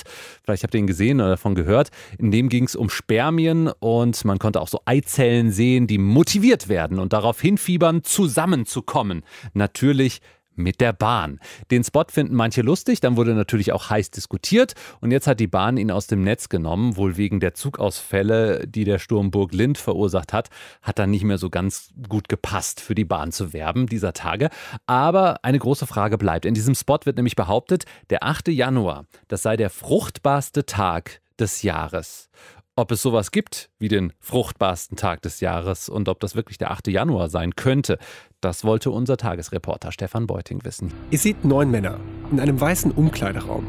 vielleicht 0.42 0.62
habt 0.62 0.72
ihr 0.72 0.80
ihn 0.80 0.86
gesehen 0.86 1.20
oder 1.20 1.30
davon 1.30 1.54
gehört, 1.54 1.90
in 2.18 2.30
dem 2.30 2.48
ging 2.48 2.64
es 2.64 2.76
um 2.76 2.88
Spermien 2.88 3.68
und 3.78 4.24
man 4.24 4.38
konnte 4.38 4.62
auch 4.62 4.68
so 4.68 4.80
Eizellen 4.86 5.50
sehen, 5.50 5.86
die 5.86 5.98
motiviert 5.98 6.70
werden 6.70 6.98
und 6.98 7.12
darauf 7.12 7.42
hinfiebern, 7.42 8.04
zusammenzukommen. 8.04 9.22
Natürlich 9.52 10.22
mit 10.56 10.80
der 10.80 10.92
Bahn. 10.92 11.40
Den 11.70 11.84
Spot 11.84 12.04
finden 12.10 12.34
manche 12.34 12.62
lustig, 12.62 13.00
dann 13.00 13.16
wurde 13.16 13.34
natürlich 13.34 13.72
auch 13.72 13.90
heiß 13.90 14.10
diskutiert 14.10 14.74
und 15.00 15.10
jetzt 15.10 15.26
hat 15.26 15.40
die 15.40 15.46
Bahn 15.46 15.76
ihn 15.76 15.90
aus 15.90 16.06
dem 16.06 16.22
Netz 16.22 16.48
genommen, 16.48 16.96
wohl 16.96 17.16
wegen 17.16 17.40
der 17.40 17.54
Zugausfälle, 17.54 18.66
die 18.66 18.84
der 18.84 18.98
Sturm 18.98 19.30
Burg 19.30 19.52
Lind 19.52 19.78
verursacht 19.78 20.32
hat, 20.32 20.50
hat 20.82 20.98
dann 20.98 21.10
nicht 21.10 21.24
mehr 21.24 21.38
so 21.38 21.50
ganz 21.50 21.90
gut 22.08 22.28
gepasst 22.28 22.80
für 22.80 22.94
die 22.94 23.04
Bahn 23.04 23.32
zu 23.32 23.52
werben 23.52 23.86
dieser 23.86 24.12
Tage. 24.12 24.50
Aber 24.86 25.44
eine 25.44 25.58
große 25.58 25.86
Frage 25.86 26.18
bleibt. 26.18 26.44
In 26.44 26.54
diesem 26.54 26.74
Spot 26.74 26.98
wird 27.04 27.16
nämlich 27.16 27.36
behauptet, 27.36 27.84
der 28.10 28.24
8. 28.24 28.48
Januar, 28.48 29.06
das 29.28 29.42
sei 29.42 29.56
der 29.56 29.70
fruchtbarste 29.70 30.66
Tag 30.66 31.20
des 31.38 31.62
Jahres 31.62 32.28
ob 32.76 32.90
es 32.90 33.02
sowas 33.02 33.30
gibt 33.30 33.70
wie 33.78 33.88
den 33.88 34.12
fruchtbarsten 34.20 34.96
Tag 34.96 35.22
des 35.22 35.40
Jahres 35.40 35.88
und 35.88 36.08
ob 36.08 36.20
das 36.20 36.34
wirklich 36.34 36.58
der 36.58 36.70
8. 36.70 36.88
Januar 36.88 37.28
sein 37.28 37.54
könnte, 37.54 37.98
das 38.40 38.64
wollte 38.64 38.90
unser 38.90 39.16
Tagesreporter 39.16 39.92
Stefan 39.92 40.26
Beuting 40.26 40.64
wissen. 40.64 40.92
Ihr 41.10 41.18
seht 41.18 41.44
neun 41.44 41.70
Männer 41.70 42.00
in 42.30 42.40
einem 42.40 42.60
weißen 42.60 42.90
Umkleideraum. 42.90 43.66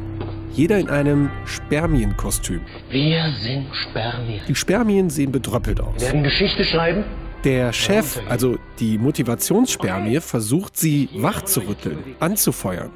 Jeder 0.52 0.78
in 0.78 0.88
einem 0.88 1.30
Spermienkostüm. 1.44 2.62
Wir 2.90 3.32
sind 3.42 3.66
Spermien. 3.74 4.40
Die 4.48 4.54
Spermien 4.54 5.10
sehen 5.10 5.30
bedröppelt 5.30 5.80
aus. 5.80 6.00
Wir 6.00 6.08
werden 6.08 6.22
Geschichte 6.24 6.64
schreiben. 6.64 7.04
Der 7.44 7.72
Chef, 7.72 8.18
also 8.28 8.56
die 8.80 8.98
Motivationsspermie, 8.98 10.20
versucht 10.20 10.76
sie 10.76 11.08
wach 11.14 11.42
zu 11.42 11.60
rütteln, 11.60 12.16
anzufeuern. 12.18 12.90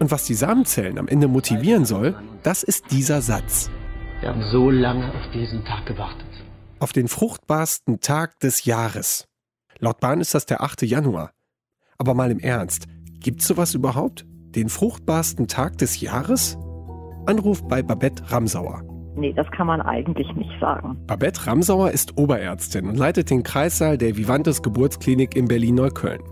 Und 0.00 0.10
was 0.10 0.24
die 0.24 0.34
Samenzellen 0.34 0.98
am 0.98 1.06
Ende 1.06 1.28
motivieren 1.28 1.84
soll, 1.84 2.16
das 2.42 2.64
ist 2.64 2.90
dieser 2.90 3.20
Satz. 3.20 3.70
Wir 4.22 4.28
haben 4.28 4.44
so 4.52 4.70
lange 4.70 5.08
auf 5.08 5.32
diesen 5.34 5.64
Tag 5.64 5.84
gewartet. 5.84 6.28
Auf 6.78 6.92
den 6.92 7.08
fruchtbarsten 7.08 7.98
Tag 7.98 8.38
des 8.38 8.64
Jahres. 8.64 9.26
Laut 9.80 9.98
Bahn 9.98 10.20
ist 10.20 10.32
das 10.32 10.46
der 10.46 10.62
8. 10.62 10.82
Januar. 10.82 11.32
Aber 11.98 12.14
mal 12.14 12.30
im 12.30 12.38
Ernst, 12.38 12.86
gibt's 13.18 13.48
sowas 13.48 13.74
überhaupt? 13.74 14.24
Den 14.54 14.68
fruchtbarsten 14.68 15.48
Tag 15.48 15.76
des 15.78 16.00
Jahres? 16.00 16.56
Anruf 17.26 17.66
bei 17.66 17.82
Babette 17.82 18.30
Ramsauer. 18.30 18.84
Nee, 19.16 19.32
das 19.32 19.50
kann 19.50 19.66
man 19.66 19.80
eigentlich 19.80 20.32
nicht 20.36 20.52
sagen. 20.60 21.04
Babette 21.08 21.44
Ramsauer 21.48 21.90
ist 21.90 22.16
Oberärztin 22.16 22.86
und 22.86 22.96
leitet 22.96 23.28
den 23.28 23.42
Kreissaal 23.42 23.98
der 23.98 24.16
Vivantes 24.16 24.62
Geburtsklinik 24.62 25.34
in 25.34 25.48
Berlin-Neukölln. 25.48 26.22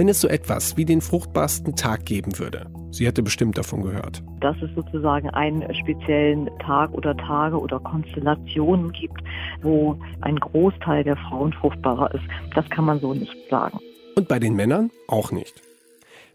Wenn 0.00 0.08
es 0.08 0.22
so 0.22 0.28
etwas 0.28 0.78
wie 0.78 0.86
den 0.86 1.02
fruchtbarsten 1.02 1.76
Tag 1.76 2.06
geben 2.06 2.38
würde, 2.38 2.70
Sie 2.90 3.06
hätte 3.06 3.22
bestimmt 3.22 3.58
davon 3.58 3.82
gehört. 3.82 4.22
Dass 4.40 4.56
es 4.62 4.74
sozusagen 4.74 5.28
einen 5.28 5.62
speziellen 5.74 6.48
Tag 6.58 6.94
oder 6.94 7.14
Tage 7.18 7.60
oder 7.60 7.78
Konstellationen 7.80 8.92
gibt, 8.92 9.22
wo 9.60 10.00
ein 10.22 10.36
Großteil 10.36 11.04
der 11.04 11.18
Frauen 11.18 11.52
fruchtbarer 11.52 12.14
ist, 12.14 12.24
das 12.54 12.66
kann 12.70 12.86
man 12.86 12.98
so 13.00 13.12
nicht 13.12 13.36
sagen. 13.50 13.78
Und 14.16 14.26
bei 14.26 14.38
den 14.38 14.56
Männern 14.56 14.90
auch 15.06 15.32
nicht. 15.32 15.60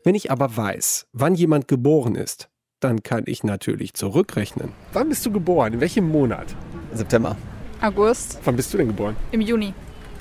Wenn 0.04 0.14
ich 0.14 0.30
aber 0.30 0.56
weiß, 0.56 1.08
wann 1.14 1.34
jemand 1.34 1.68
geboren 1.68 2.14
ist, 2.14 2.50
dann 2.80 3.02
kann 3.02 3.24
ich 3.26 3.44
natürlich 3.44 3.96
zurückrechnen. 3.96 4.74
Wann 4.94 5.10
bist 5.10 5.26
du 5.26 5.32
geboren? 5.32 5.74
In 5.74 5.80
welchem 5.80 6.08
Monat? 6.08 6.56
September. 6.94 7.36
August. 7.82 8.40
Wann 8.44 8.58
bist 8.58 8.72
du 8.76 8.78
denn 8.78 8.90
geboren? 8.90 9.16
Im 9.32 9.42
Juni. 9.42 9.74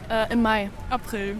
Äh, 0.09 0.33
Im 0.33 0.41
Mai. 0.41 0.71
April. 0.89 1.37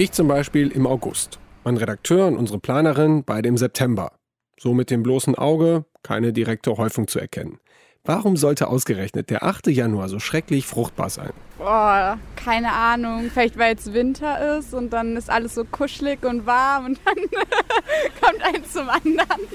Ich 0.00 0.12
zum 0.12 0.28
Beispiel 0.28 0.68
im 0.70 0.86
August. 0.86 1.40
Mein 1.64 1.76
Redakteur 1.76 2.28
und 2.28 2.36
unsere 2.36 2.60
Planerin 2.60 3.24
beide 3.24 3.48
im 3.48 3.56
September. 3.56 4.12
So 4.56 4.72
mit 4.72 4.90
dem 4.90 5.02
bloßen 5.02 5.34
Auge 5.34 5.86
keine 6.04 6.32
direkte 6.32 6.76
Häufung 6.76 7.08
zu 7.08 7.18
erkennen. 7.18 7.58
Warum 8.04 8.36
sollte 8.36 8.68
ausgerechnet 8.68 9.28
der 9.28 9.42
8. 9.42 9.66
Januar 9.66 10.08
so 10.08 10.20
schrecklich 10.20 10.68
fruchtbar 10.68 11.10
sein? 11.10 11.32
Boah, 11.58 12.16
keine 12.36 12.72
Ahnung. 12.72 13.28
Vielleicht 13.32 13.58
weil 13.58 13.74
es 13.74 13.92
Winter 13.92 14.58
ist 14.58 14.72
und 14.72 14.90
dann 14.92 15.16
ist 15.16 15.30
alles 15.30 15.56
so 15.56 15.64
kuschelig 15.64 16.24
und 16.24 16.46
warm 16.46 16.86
und 16.86 17.00
dann 17.04 17.16
kommt 18.20 18.42
eins 18.44 18.72
zum 18.72 18.88
anderen. 18.88 19.48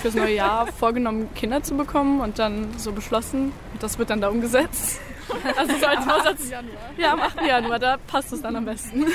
Fürs 0.00 0.14
neue 0.14 0.36
Jahr 0.36 0.68
vorgenommen, 0.68 1.28
Kinder 1.34 1.60
zu 1.64 1.76
bekommen 1.76 2.20
und 2.20 2.38
dann 2.38 2.68
so 2.78 2.92
beschlossen. 2.92 3.52
Und 3.72 3.82
das 3.82 3.98
wird 3.98 4.10
dann 4.10 4.20
da 4.20 4.28
umgesetzt. 4.28 5.00
Also 5.56 5.76
so 5.78 5.86
als 5.86 6.04
Vorsatz. 6.04 6.50
Ja, 6.98 7.12
am 7.14 7.20
8. 7.20 7.46
Januar, 7.46 7.78
da 7.78 7.96
passt 7.96 8.32
es 8.32 8.42
dann 8.42 8.54
am 8.54 8.66
besten. 8.66 9.06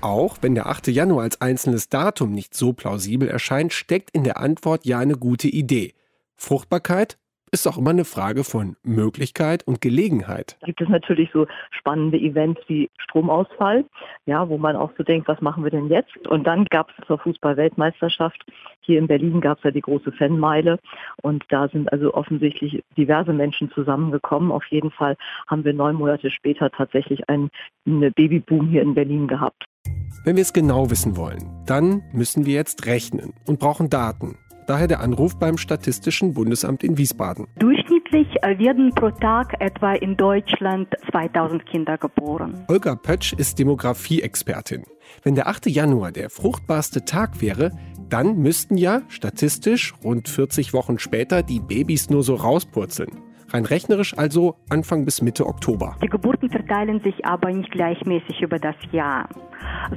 Auch 0.00 0.38
wenn 0.42 0.54
der 0.54 0.66
8. 0.66 0.88
Januar 0.88 1.24
als 1.24 1.40
einzelnes 1.40 1.88
Datum 1.88 2.32
nicht 2.32 2.54
so 2.54 2.72
plausibel 2.72 3.28
erscheint, 3.28 3.72
steckt 3.72 4.10
in 4.12 4.22
der 4.22 4.38
Antwort 4.38 4.86
ja 4.86 4.98
eine 5.00 5.16
gute 5.16 5.48
Idee. 5.48 5.94
Fruchtbarkeit 6.36 7.18
ist 7.50 7.66
auch 7.66 7.78
immer 7.78 7.90
eine 7.90 8.04
Frage 8.04 8.44
von 8.44 8.76
Möglichkeit 8.82 9.66
und 9.66 9.80
Gelegenheit. 9.80 10.56
Da 10.60 10.66
gibt 10.66 10.80
es 10.80 10.88
natürlich 10.88 11.30
so 11.32 11.46
spannende 11.70 12.18
Events 12.18 12.60
wie 12.68 12.90
Stromausfall, 12.98 13.86
ja, 14.26 14.48
wo 14.48 14.58
man 14.58 14.76
auch 14.76 14.92
so 14.96 15.02
denkt, 15.02 15.28
was 15.28 15.40
machen 15.40 15.64
wir 15.64 15.70
denn 15.70 15.88
jetzt? 15.88 16.28
Und 16.28 16.46
dann 16.46 16.66
gab 16.66 16.90
es 16.90 17.06
zur 17.06 17.18
Fußball-Weltmeisterschaft, 17.18 18.44
hier 18.80 18.98
in 18.98 19.06
Berlin 19.06 19.40
gab 19.40 19.58
es 19.58 19.64
ja 19.64 19.70
die 19.70 19.80
große 19.80 20.12
Fanmeile 20.12 20.78
und 21.22 21.44
da 21.48 21.68
sind 21.68 21.92
also 21.92 22.14
offensichtlich 22.14 22.84
diverse 22.96 23.32
Menschen 23.32 23.70
zusammengekommen. 23.72 24.52
Auf 24.52 24.66
jeden 24.66 24.90
Fall 24.90 25.16
haben 25.46 25.64
wir 25.64 25.72
neun 25.72 25.96
Monate 25.96 26.30
später 26.30 26.70
tatsächlich 26.70 27.28
einen, 27.28 27.50
einen 27.86 28.12
Babyboom 28.12 28.68
hier 28.68 28.82
in 28.82 28.94
Berlin 28.94 29.26
gehabt. 29.26 29.67
Wenn 30.28 30.36
wir 30.36 30.42
es 30.42 30.52
genau 30.52 30.90
wissen 30.90 31.16
wollen, 31.16 31.48
dann 31.64 32.02
müssen 32.12 32.44
wir 32.44 32.52
jetzt 32.52 32.84
rechnen 32.84 33.32
und 33.46 33.58
brauchen 33.58 33.88
Daten. 33.88 34.36
Daher 34.66 34.86
der 34.86 35.00
Anruf 35.00 35.38
beim 35.38 35.56
Statistischen 35.56 36.34
Bundesamt 36.34 36.84
in 36.84 36.98
Wiesbaden. 36.98 37.46
Durchschnittlich 37.58 38.26
äh, 38.42 38.58
werden 38.58 38.92
pro 38.94 39.08
Tag 39.08 39.54
etwa 39.58 39.94
in 39.94 40.18
Deutschland 40.18 40.88
2000 41.10 41.64
Kinder 41.64 41.96
geboren. 41.96 42.66
Olga 42.68 42.94
Pötsch 42.94 43.32
ist 43.32 43.58
Demografie-Expertin. 43.58 44.84
Wenn 45.22 45.34
der 45.34 45.46
8. 45.46 45.64
Januar 45.68 46.12
der 46.12 46.28
fruchtbarste 46.28 47.06
Tag 47.06 47.40
wäre, 47.40 47.70
dann 48.10 48.36
müssten 48.36 48.76
ja 48.76 49.00
statistisch 49.08 49.94
rund 50.04 50.28
40 50.28 50.74
Wochen 50.74 50.98
später 50.98 51.42
die 51.42 51.60
Babys 51.60 52.10
nur 52.10 52.22
so 52.22 52.34
rauspurzeln. 52.34 53.27
Rein 53.50 53.64
rechnerisch 53.64 54.16
also 54.16 54.56
Anfang 54.68 55.04
bis 55.04 55.22
Mitte 55.22 55.46
Oktober. 55.46 55.96
Die 56.02 56.08
Geburten 56.08 56.50
verteilen 56.50 57.00
sich 57.00 57.24
aber 57.24 57.50
nicht 57.50 57.70
gleichmäßig 57.70 58.42
über 58.42 58.58
das 58.58 58.76
Jahr, 58.92 59.28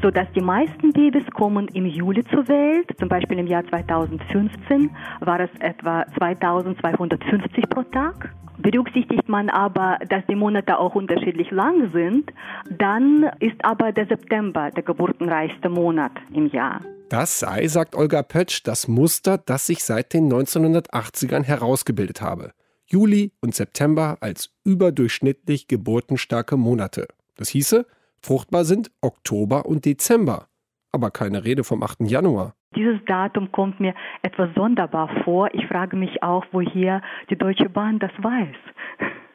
sodass 0.02 0.28
die 0.34 0.42
meisten 0.42 0.94
Babys 0.94 1.26
kommen 1.34 1.68
im 1.70 1.86
Juli 1.86 2.24
zur 2.26 2.48
Welt. 2.48 2.88
Zum 2.98 3.10
Beispiel 3.10 3.40
im 3.40 3.48
Jahr 3.48 3.66
2015 3.68 4.90
war 5.20 5.40
es 5.42 5.50
etwa 5.60 6.06
2250 6.18 7.70
pro 7.70 7.84
Tag. 7.84 8.34
Berücksichtigt 8.58 9.28
man 9.28 9.50
aber, 9.50 9.98
dass 10.08 10.24
die 10.28 10.36
Monate 10.36 10.78
auch 10.78 10.96
unterschiedlich 10.96 11.50
lang 11.52 11.92
sind, 11.92 12.32
dann 12.70 13.30
ist 13.40 13.64
aber 13.64 13.92
der 13.92 14.06
September 14.06 14.70
der 14.72 14.84
geburtenreichste 14.84 15.68
Monat 15.68 16.12
im 16.34 16.48
Jahr. 16.48 16.82
Das 17.10 17.40
sei, 17.40 17.68
sagt 17.68 17.96
Olga 17.96 18.24
Pötsch, 18.24 18.62
das 18.64 18.88
Muster, 18.88 19.38
das 19.38 19.66
sich 19.68 19.84
seit 19.84 20.14
den 20.14 20.32
1980ern 20.32 21.44
herausgebildet 21.44 22.22
habe. 22.22 22.52
Juli 22.92 23.32
und 23.40 23.56
September 23.56 24.18
als 24.20 24.54
überdurchschnittlich 24.66 25.68
geburtenstarke 25.68 26.58
Monate. 26.58 27.08
Das 27.38 27.48
hieße, 27.50 27.86
fruchtbar 28.22 28.66
sind 28.66 28.92
Oktober 29.00 29.66
und 29.66 29.86
Dezember. 29.86 30.48
Aber 30.92 31.10
keine 31.10 31.46
Rede 31.46 31.64
vom 31.64 31.84
8. 31.84 32.02
Januar. 32.02 32.54
Dieses 32.76 33.00
Datum 33.06 33.52
kommt 33.52 33.80
mir 33.80 33.94
etwas 34.24 34.50
sonderbar 34.56 35.10
vor. 35.24 35.50
Ich 35.54 35.66
frage 35.68 35.96
mich 35.96 36.22
auch, 36.22 36.46
woher 36.52 37.02
die 37.30 37.38
Deutsche 37.38 37.70
Bahn 37.70 38.00
das 38.00 38.12
weiß. 38.18 38.56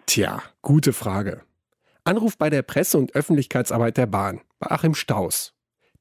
Tja, 0.04 0.42
gute 0.60 0.92
Frage. 0.92 1.42
Anruf 2.04 2.36
bei 2.36 2.50
der 2.50 2.62
Presse- 2.62 2.98
und 2.98 3.14
Öffentlichkeitsarbeit 3.14 3.96
der 3.96 4.06
Bahn, 4.06 4.40
bei 4.58 4.70
Achim 4.70 4.94
Staus. 4.94 5.54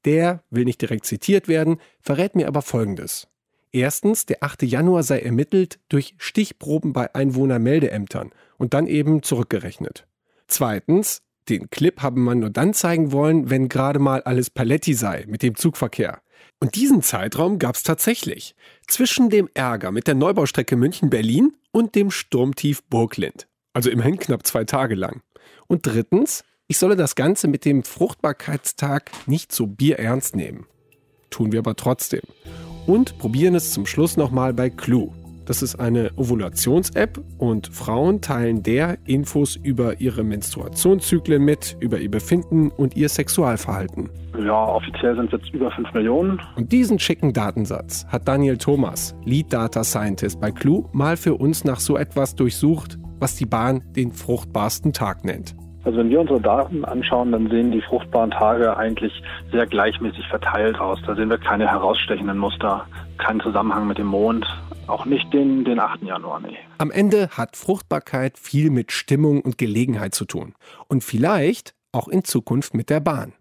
Der 0.04 0.44
will 0.50 0.64
nicht 0.64 0.80
direkt 0.80 1.06
zitiert 1.06 1.48
werden, 1.48 1.78
verrät 2.00 2.36
mir 2.36 2.48
aber 2.48 2.62
Folgendes. 2.62 3.28
Erstens, 3.76 4.24
der 4.24 4.42
8. 4.42 4.62
Januar 4.62 5.02
sei 5.02 5.18
ermittelt 5.18 5.80
durch 5.90 6.14
Stichproben 6.16 6.94
bei 6.94 7.14
Einwohnermeldeämtern 7.14 8.30
und 8.56 8.72
dann 8.72 8.86
eben 8.86 9.22
zurückgerechnet. 9.22 10.06
Zweitens, 10.48 11.20
den 11.50 11.68
Clip 11.68 12.00
habe 12.00 12.18
man 12.18 12.38
nur 12.38 12.48
dann 12.48 12.72
zeigen 12.72 13.12
wollen, 13.12 13.50
wenn 13.50 13.68
gerade 13.68 13.98
mal 13.98 14.22
alles 14.22 14.48
Paletti 14.48 14.94
sei 14.94 15.26
mit 15.28 15.42
dem 15.42 15.56
Zugverkehr. 15.56 16.22
Und 16.58 16.74
diesen 16.74 17.02
Zeitraum 17.02 17.58
gab 17.58 17.74
es 17.74 17.82
tatsächlich. 17.82 18.54
Zwischen 18.88 19.28
dem 19.28 19.50
Ärger 19.52 19.92
mit 19.92 20.06
der 20.06 20.14
Neubaustrecke 20.14 20.74
München-Berlin 20.74 21.52
und 21.70 21.94
dem 21.96 22.10
Sturmtief 22.10 22.82
Burglind. 22.84 23.46
Also 23.74 23.90
immerhin 23.90 24.18
knapp 24.18 24.46
zwei 24.46 24.64
Tage 24.64 24.94
lang. 24.94 25.20
Und 25.66 25.84
drittens, 25.84 26.44
ich 26.66 26.78
solle 26.78 26.96
das 26.96 27.14
Ganze 27.14 27.46
mit 27.46 27.66
dem 27.66 27.82
Fruchtbarkeitstag 27.82 29.10
nicht 29.26 29.52
so 29.52 29.66
bierernst 29.66 30.34
nehmen. 30.34 30.64
Tun 31.28 31.52
wir 31.52 31.58
aber 31.58 31.76
trotzdem 31.76 32.22
und 32.86 33.18
probieren 33.18 33.54
es 33.54 33.72
zum 33.72 33.86
Schluss 33.86 34.16
nochmal 34.16 34.52
bei 34.52 34.70
Clue. 34.70 35.10
Das 35.46 35.62
ist 35.62 35.76
eine 35.76 36.10
Ovulations-App 36.16 37.20
und 37.38 37.68
Frauen 37.68 38.20
teilen 38.20 38.64
der 38.64 38.98
Infos 39.06 39.54
über 39.54 40.00
ihre 40.00 40.24
Menstruationszyklen 40.24 41.42
mit, 41.42 41.76
über 41.78 41.98
ihr 41.98 42.10
Befinden 42.10 42.70
und 42.70 42.96
ihr 42.96 43.08
Sexualverhalten. 43.08 44.10
Ja, 44.44 44.66
offiziell 44.66 45.14
sind 45.14 45.32
es 45.32 45.40
jetzt 45.40 45.54
über 45.54 45.70
5 45.70 45.94
Millionen. 45.94 46.42
Und 46.56 46.72
diesen 46.72 46.98
schicken 46.98 47.32
Datensatz 47.32 48.04
hat 48.08 48.26
Daniel 48.26 48.58
Thomas, 48.58 49.14
Lead 49.24 49.52
Data 49.52 49.84
Scientist 49.84 50.40
bei 50.40 50.50
Clue, 50.50 50.88
mal 50.92 51.16
für 51.16 51.34
uns 51.34 51.62
nach 51.62 51.78
so 51.78 51.96
etwas 51.96 52.34
durchsucht, 52.34 52.98
was 53.20 53.36
die 53.36 53.46
Bahn 53.46 53.84
den 53.94 54.10
fruchtbarsten 54.10 54.92
Tag 54.92 55.24
nennt. 55.24 55.54
Also 55.86 55.98
wenn 55.98 56.10
wir 56.10 56.20
unsere 56.20 56.40
Daten 56.40 56.84
anschauen, 56.84 57.30
dann 57.30 57.48
sehen 57.48 57.70
die 57.70 57.80
fruchtbaren 57.80 58.32
Tage 58.32 58.76
eigentlich 58.76 59.22
sehr 59.52 59.68
gleichmäßig 59.68 60.26
verteilt 60.26 60.80
aus. 60.80 60.98
Da 61.06 61.14
sehen 61.14 61.30
wir 61.30 61.38
keine 61.38 61.70
herausstechenden 61.70 62.38
Muster, 62.38 62.88
keinen 63.18 63.38
Zusammenhang 63.38 63.86
mit 63.86 63.98
dem 63.98 64.08
Mond, 64.08 64.44
auch 64.88 65.04
nicht 65.04 65.32
den, 65.32 65.64
den 65.64 65.78
8. 65.78 66.02
Januar. 66.02 66.40
Nee. 66.40 66.56
Am 66.78 66.90
Ende 66.90 67.28
hat 67.28 67.56
Fruchtbarkeit 67.56 68.36
viel 68.36 68.70
mit 68.70 68.90
Stimmung 68.90 69.42
und 69.42 69.58
Gelegenheit 69.58 70.12
zu 70.12 70.24
tun. 70.24 70.56
Und 70.88 71.04
vielleicht 71.04 71.76
auch 71.92 72.08
in 72.08 72.24
Zukunft 72.24 72.74
mit 72.74 72.90
der 72.90 72.98
Bahn. 72.98 73.32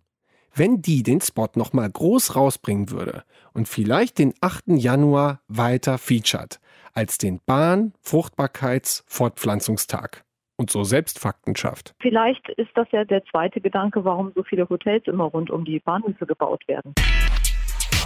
Wenn 0.53 0.84
die 0.84 1.01
den 1.01 1.21
Spot 1.21 1.49
nochmal 1.55 1.89
groß 1.89 2.36
rausbringen 2.36 2.91
würde 2.91 3.23
und 3.53 3.67
vielleicht 3.67 4.19
den 4.19 4.36
8. 4.41 4.65
Januar 4.67 5.39
weiter 5.47 5.97
featured 5.97 6.60
als 6.93 7.17
den 7.17 7.39
Bahn-Fruchtbarkeits-Fortpflanzungstag 7.43 10.24
und 10.57 10.69
so 10.69 10.83
selbst 10.83 11.19
Fakten 11.19 11.55
schafft. 11.55 11.93
Vielleicht 11.99 12.47
ist 12.49 12.71
das 12.75 12.87
ja 12.91 13.05
der 13.05 13.23
zweite 13.25 13.61
Gedanke, 13.61 14.05
warum 14.05 14.31
so 14.35 14.43
viele 14.43 14.67
Hotels 14.69 15.05
immer 15.07 15.25
rund 15.25 15.49
um 15.49 15.65
die 15.65 15.79
Bahnhöfe 15.79 16.25
gebaut 16.25 16.67
werden. 16.67 16.93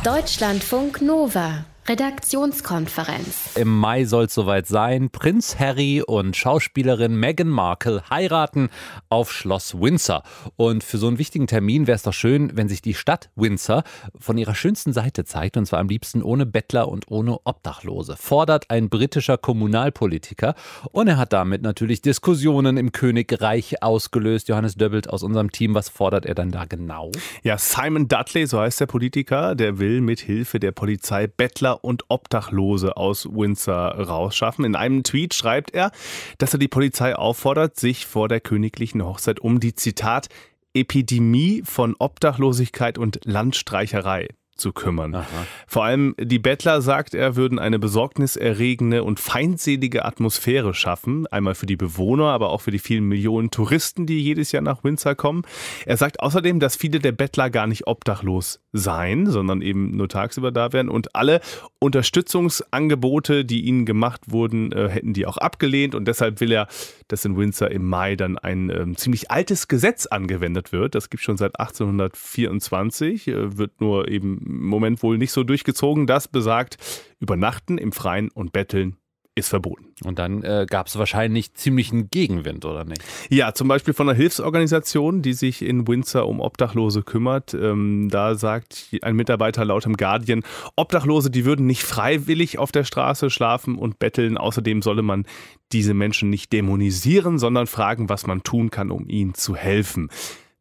Deutschlandfunk 0.03 1.01
Nova. 1.01 1.65
Redaktionskonferenz. 1.89 3.55
Im 3.55 3.67
Mai 3.79 4.05
soll 4.05 4.25
es 4.25 4.35
soweit 4.35 4.67
sein. 4.67 5.09
Prinz 5.09 5.57
Harry 5.57 6.03
und 6.05 6.37
Schauspielerin 6.37 7.15
Meghan 7.15 7.47
Markle 7.47 8.03
heiraten 8.11 8.69
auf 9.09 9.31
Schloss 9.31 9.73
Windsor. 9.73 10.21
Und 10.55 10.83
für 10.83 10.99
so 10.99 11.07
einen 11.07 11.17
wichtigen 11.17 11.47
Termin 11.47 11.87
wäre 11.87 11.95
es 11.95 12.03
doch 12.03 12.13
schön, 12.13 12.55
wenn 12.55 12.69
sich 12.69 12.83
die 12.83 12.93
Stadt 12.93 13.31
Windsor 13.35 13.81
von 14.19 14.37
ihrer 14.37 14.53
schönsten 14.53 14.93
Seite 14.93 15.25
zeigt. 15.25 15.57
Und 15.57 15.65
zwar 15.65 15.79
am 15.79 15.89
liebsten 15.89 16.21
ohne 16.21 16.45
Bettler 16.45 16.89
und 16.89 17.05
ohne 17.09 17.39
Obdachlose. 17.43 18.17
Fordert 18.17 18.69
ein 18.69 18.89
britischer 18.89 19.39
Kommunalpolitiker. 19.39 20.53
Und 20.91 21.07
er 21.07 21.17
hat 21.17 21.33
damit 21.33 21.63
natürlich 21.63 22.03
Diskussionen 22.03 22.77
im 22.77 22.91
Königreich 22.91 23.81
ausgelöst. 23.81 24.47
Johannes 24.47 24.75
Döbbelt 24.75 25.09
aus 25.09 25.23
unserem 25.23 25.51
Team, 25.51 25.73
was 25.73 25.89
fordert 25.89 26.27
er 26.27 26.35
dann 26.35 26.51
da 26.51 26.65
genau? 26.65 27.11
Ja, 27.41 27.57
Simon 27.57 28.07
Dudley, 28.07 28.45
so 28.45 28.59
heißt 28.59 28.79
der 28.79 28.85
Politiker, 28.85 29.55
der 29.55 29.79
will 29.79 30.01
mit 30.01 30.19
Hilfe 30.19 30.59
der 30.59 30.71
Polizei 30.71 31.25
Bettler 31.25 31.78
und 31.81 32.03
Obdachlose 32.09 32.97
aus 32.97 33.25
Windsor 33.25 33.95
rausschaffen. 33.95 34.65
In 34.65 34.75
einem 34.75 35.03
Tweet 35.03 35.33
schreibt 35.33 35.73
er, 35.73 35.91
dass 36.37 36.53
er 36.53 36.59
die 36.59 36.67
Polizei 36.67 37.15
auffordert, 37.15 37.79
sich 37.79 38.05
vor 38.05 38.27
der 38.27 38.39
königlichen 38.39 39.03
Hochzeit 39.03 39.39
um 39.39 39.59
die 39.59 39.75
Zitat 39.75 40.27
Epidemie 40.73 41.63
von 41.65 41.95
Obdachlosigkeit 41.97 42.97
und 42.97 43.19
Landstreicherei 43.25 44.29
zu 44.59 44.73
kümmern. 44.73 45.15
Aha. 45.15 45.27
Vor 45.67 45.85
allem 45.85 46.15
die 46.19 46.39
Bettler, 46.39 46.81
sagt 46.81 47.13
er, 47.13 47.35
würden 47.35 47.59
eine 47.59 47.79
besorgniserregende 47.79 49.03
und 49.03 49.19
feindselige 49.19 50.05
Atmosphäre 50.05 50.73
schaffen. 50.73 51.27
Einmal 51.27 51.55
für 51.55 51.65
die 51.65 51.75
Bewohner, 51.75 52.25
aber 52.25 52.49
auch 52.49 52.61
für 52.61 52.71
die 52.71 52.79
vielen 52.79 53.05
Millionen 53.05 53.51
Touristen, 53.51 54.05
die 54.05 54.21
jedes 54.21 54.51
Jahr 54.51 54.61
nach 54.61 54.83
Windsor 54.83 55.15
kommen. 55.15 55.43
Er 55.85 55.97
sagt 55.97 56.19
außerdem, 56.19 56.59
dass 56.59 56.75
viele 56.75 56.99
der 56.99 57.11
Bettler 57.11 57.49
gar 57.49 57.67
nicht 57.67 57.87
obdachlos 57.87 58.59
seien, 58.71 59.29
sondern 59.29 59.61
eben 59.61 59.95
nur 59.97 60.09
tagsüber 60.09 60.51
da 60.51 60.73
wären 60.73 60.89
und 60.89 61.15
alle 61.15 61.41
Unterstützungsangebote, 61.79 63.45
die 63.45 63.65
ihnen 63.65 63.85
gemacht 63.85 64.21
wurden, 64.27 64.71
äh, 64.71 64.89
hätten 64.89 65.13
die 65.13 65.25
auch 65.25 65.37
abgelehnt 65.37 65.95
und 65.95 66.07
deshalb 66.07 66.39
will 66.41 66.51
er, 66.51 66.67
dass 67.07 67.25
in 67.25 67.37
Windsor 67.37 67.71
im 67.71 67.85
Mai 67.85 68.15
dann 68.15 68.37
ein 68.37 68.69
äh, 68.69 68.85
ziemlich 68.95 69.31
altes 69.31 69.67
Gesetz 69.67 70.05
angewendet 70.05 70.71
wird. 70.71 70.95
Das 70.95 71.09
gibt 71.09 71.23
schon 71.23 71.37
seit 71.37 71.59
1824, 71.59 73.27
äh, 73.27 73.57
wird 73.57 73.81
nur 73.81 74.07
eben 74.07 74.48
im 74.49 74.65
Moment 74.65 75.03
wohl 75.03 75.17
nicht 75.17 75.31
so 75.31 75.43
durchgezogen. 75.43 76.07
Das 76.07 76.27
besagt, 76.27 76.77
übernachten 77.19 77.77
im 77.77 77.91
Freien 77.91 78.29
und 78.31 78.51
betteln 78.51 78.97
ist 79.39 79.49
verboten. 79.49 79.87
Und 80.03 80.19
dann 80.19 80.43
äh, 80.43 80.67
gab 80.69 80.87
es 80.87 80.97
wahrscheinlich 80.97 81.53
ziemlichen 81.53 82.09
Gegenwind, 82.09 82.65
oder 82.65 82.85
nicht? 82.85 83.03
Ja, 83.29 83.53
zum 83.53 83.67
Beispiel 83.67 83.93
von 83.93 84.07
einer 84.07 84.17
Hilfsorganisation, 84.17 85.21
die 85.21 85.33
sich 85.33 85.61
in 85.61 85.87
Windsor 85.87 86.27
um 86.27 86.39
Obdachlose 86.39 87.01
kümmert. 87.01 87.53
Ähm, 87.53 88.09
da 88.11 88.35
sagt 88.35 88.89
ein 89.01 89.15
Mitarbeiter 89.15 89.65
laut 89.65 89.85
dem 89.85 89.97
Guardian, 89.97 90.43
Obdachlose, 90.75 91.31
die 91.31 91.45
würden 91.45 91.65
nicht 91.65 91.83
freiwillig 91.83 92.59
auf 92.59 92.71
der 92.71 92.83
Straße 92.83 93.29
schlafen 93.29 93.75
und 93.75 93.97
betteln. 93.97 94.37
Außerdem 94.37 94.81
solle 94.81 95.01
man 95.01 95.25
diese 95.71 95.93
Menschen 95.93 96.29
nicht 96.29 96.53
dämonisieren, 96.53 97.39
sondern 97.39 97.67
fragen, 97.67 98.09
was 98.09 98.27
man 98.27 98.43
tun 98.43 98.69
kann, 98.69 98.91
um 98.91 99.07
ihnen 99.07 99.33
zu 99.33 99.55
helfen. 99.55 100.09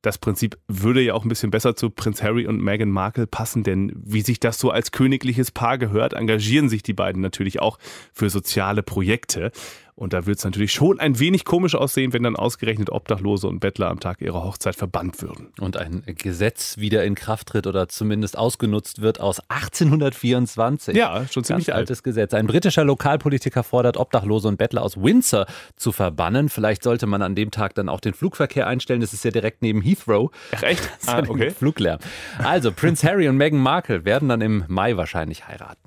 Das 0.09 0.17
Prinzip 0.17 0.57
würde 0.69 1.03
ja 1.03 1.13
auch 1.13 1.23
ein 1.23 1.29
bisschen 1.29 1.51
besser 1.51 1.77
zu 1.77 1.91
Prinz 1.91 2.23
Harry 2.23 2.47
und 2.47 2.63
Meghan 2.63 2.89
Markle 2.89 3.27
passen, 3.27 3.63
denn 3.63 3.93
wie 3.95 4.23
sich 4.23 4.41
das 4.41 4.59
so 4.59 4.71
als 4.71 4.91
königliches 4.91 5.51
Paar 5.51 5.77
gehört, 5.77 6.15
engagieren 6.15 6.71
sich 6.71 6.83
die 6.83 6.95
beiden 6.95 7.21
natürlich 7.21 7.61
auch 7.61 7.79
für 8.15 8.31
soziale 8.31 8.83
Projekte. 8.83 9.53
Und 9.99 10.13
da 10.13 10.27
wird 10.27 10.39
es 10.39 10.45
natürlich 10.45 10.73
schon 10.73 11.01
ein 11.01 11.19
wenig 11.19 11.45
komisch 11.45 11.75
aussehen, 11.75 12.13
wenn 12.13 12.23
dann 12.23 12.37
ausgerechnet 12.37 12.89
Obdachlose 12.89 13.49
und 13.49 13.59
Bettler 13.59 13.89
am 13.89 13.99
Tag 13.99 14.21
ihrer 14.21 14.45
Hochzeit 14.45 14.77
verbannt 14.77 15.21
würden. 15.21 15.49
Und 15.59 15.77
ein 15.77 16.05
Gesetz 16.07 16.79
wieder 16.79 17.03
in 17.03 17.17
Kraft 17.17 17.49
tritt 17.49 17.67
oder 17.67 17.89
zumindest 17.89 18.39
ausgenutzt 18.39 19.03
wird 19.03 19.19
aus 19.21 19.41
1824. 19.49 20.97
Ja, 20.97 21.27
schon 21.29 21.43
ziemlich 21.43 21.67
Ganz 21.67 21.77
altes 21.77 22.05
Gesetz. 22.05 22.33
Ein 22.33 22.47
britischer 22.47 22.85
Lokalpolitiker 22.85 23.65
fordert, 23.65 23.97
Obdachlose 23.97 24.47
und 24.47 24.57
Bettler 24.57 24.83
aus 24.83 24.97
Windsor 24.97 25.47
zu 25.75 25.91
verbannen. 25.91 26.49
Vielleicht 26.49 26.85
sollte 26.85 27.09
man 27.09 27.21
an 27.21 27.35
dem 27.35 27.51
Tag 27.51 27.75
dann 27.75 27.89
auch 27.89 28.01
den 28.01 28.15
Flugverkehr 28.15 28.69
einstellen. 28.69 29.01
Das 29.01 29.13
ist 29.13 29.25
ja 29.25 29.33
direkt 29.33 29.63
neben 29.63 29.83
Heathrow. 29.83 30.31
Ach 30.55 30.63
echt? 30.63 30.89
Ah, 31.07 31.23
okay. 31.27 31.51
Fluglärm. 31.51 32.01
Also, 32.39 32.71
Prince 32.71 33.07
Harry 33.07 33.29
und 33.29 33.37
Meghan 33.37 33.59
Markle 33.59 34.05
werden 34.05 34.29
dann 34.29 34.43
im 34.43 34.65
Mai 34.69 34.97
wahrscheinlich 34.97 35.49
heiraten. 35.49 35.81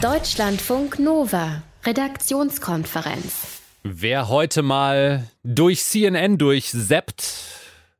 Deutschlandfunk 0.00 0.98
Nova. 0.98 1.62
Redaktionskonferenz. 1.84 3.62
Wer 3.82 4.28
heute 4.28 4.62
mal 4.62 5.30
durch 5.42 5.82
CNN 5.82 6.36
durchseppt, 6.36 7.24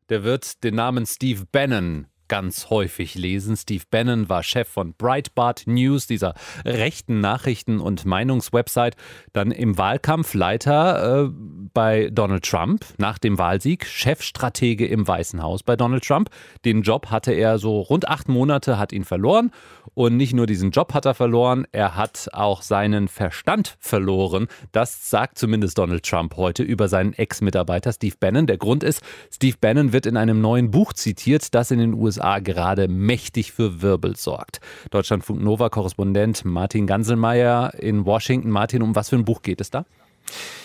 der 0.09 0.25
wird 0.25 0.63
den 0.65 0.75
Namen 0.75 1.07
Steve 1.07 1.47
Bannon 1.51 2.07
ganz 2.29 2.71
häufig 2.71 3.15
lesen. 3.15 3.57
Steve 3.57 3.85
Bannon 3.91 4.29
war 4.29 4.43
Chef 4.43 4.69
von 4.69 4.95
Breitbart 4.95 5.67
News, 5.67 6.07
dieser 6.07 6.35
rechten 6.65 7.21
Nachrichten- 7.21 7.81
und 7.81 8.05
Meinungswebsite. 8.05 8.97
Dann 9.33 9.51
im 9.51 9.79
Wahlkampf 9.79 10.35
Leiter 10.35 11.25
äh, 11.25 11.31
bei 11.75 12.11
Donald 12.11 12.45
Trump 12.45 12.85
nach 12.99 13.19
dem 13.19 13.39
Wahlsieg, 13.39 13.87
Chefstratege 13.87 14.87
im 14.87 15.09
Weißen 15.09 15.43
Haus 15.43 15.63
bei 15.63 15.77
Donald 15.77 16.05
Trump. 16.05 16.31
Den 16.65 16.83
Job 16.83 17.11
hatte 17.11 17.33
er 17.33 17.59
so 17.59 17.81
rund 17.81 18.09
acht 18.09 18.29
Monate, 18.29 18.79
hat 18.79 18.93
ihn 18.93 19.05
verloren. 19.05 19.51
Und 19.95 20.17
nicht 20.17 20.35
nur 20.35 20.47
diesen 20.47 20.71
Job 20.71 20.95
hat 20.95 21.07
er 21.07 21.15
verloren, 21.15 21.67
er 21.73 21.97
hat 21.97 22.29
auch 22.33 22.63
seinen 22.63 23.09
Verstand 23.09 23.77
verloren. 23.81 24.47
Das 24.71 25.11
sagt 25.11 25.39
zumindest 25.39 25.79
Donald 25.79 26.05
Trump 26.05 26.37
heute 26.37 26.63
über 26.63 26.89
seinen 26.89 27.15
Ex-Mitarbeiter 27.15 27.93
Steve 27.93 28.15
Bannon. 28.21 28.47
Der 28.47 28.59
Grund 28.59 28.85
ist, 28.85 29.03
Steve 29.33 29.57
Bannon 29.61 29.93
wird 29.93 30.07
in 30.07 30.17
einem 30.17 30.41
neuen 30.41 30.71
Buch 30.71 30.93
zitiert, 30.93 31.55
das 31.55 31.71
in 31.71 31.79
den 31.79 31.95
USA 31.95 32.18
gerade 32.41 32.89
mächtig 32.89 33.53
für 33.53 33.83
Wirbel 33.83 34.17
sorgt. 34.17 34.61
Deutschlandfunk 34.91 35.43
Nova-Korrespondent 35.43 36.45
Martin 36.45 36.87
Ganselmeier 36.87 37.73
in 37.79 38.05
Washington. 38.05 38.51
Martin, 38.51 38.83
um 38.83 38.95
was 38.95 39.09
für 39.09 39.17
ein 39.17 39.25
Buch 39.25 39.43
geht 39.43 39.61
es 39.61 39.71
da? 39.71 39.85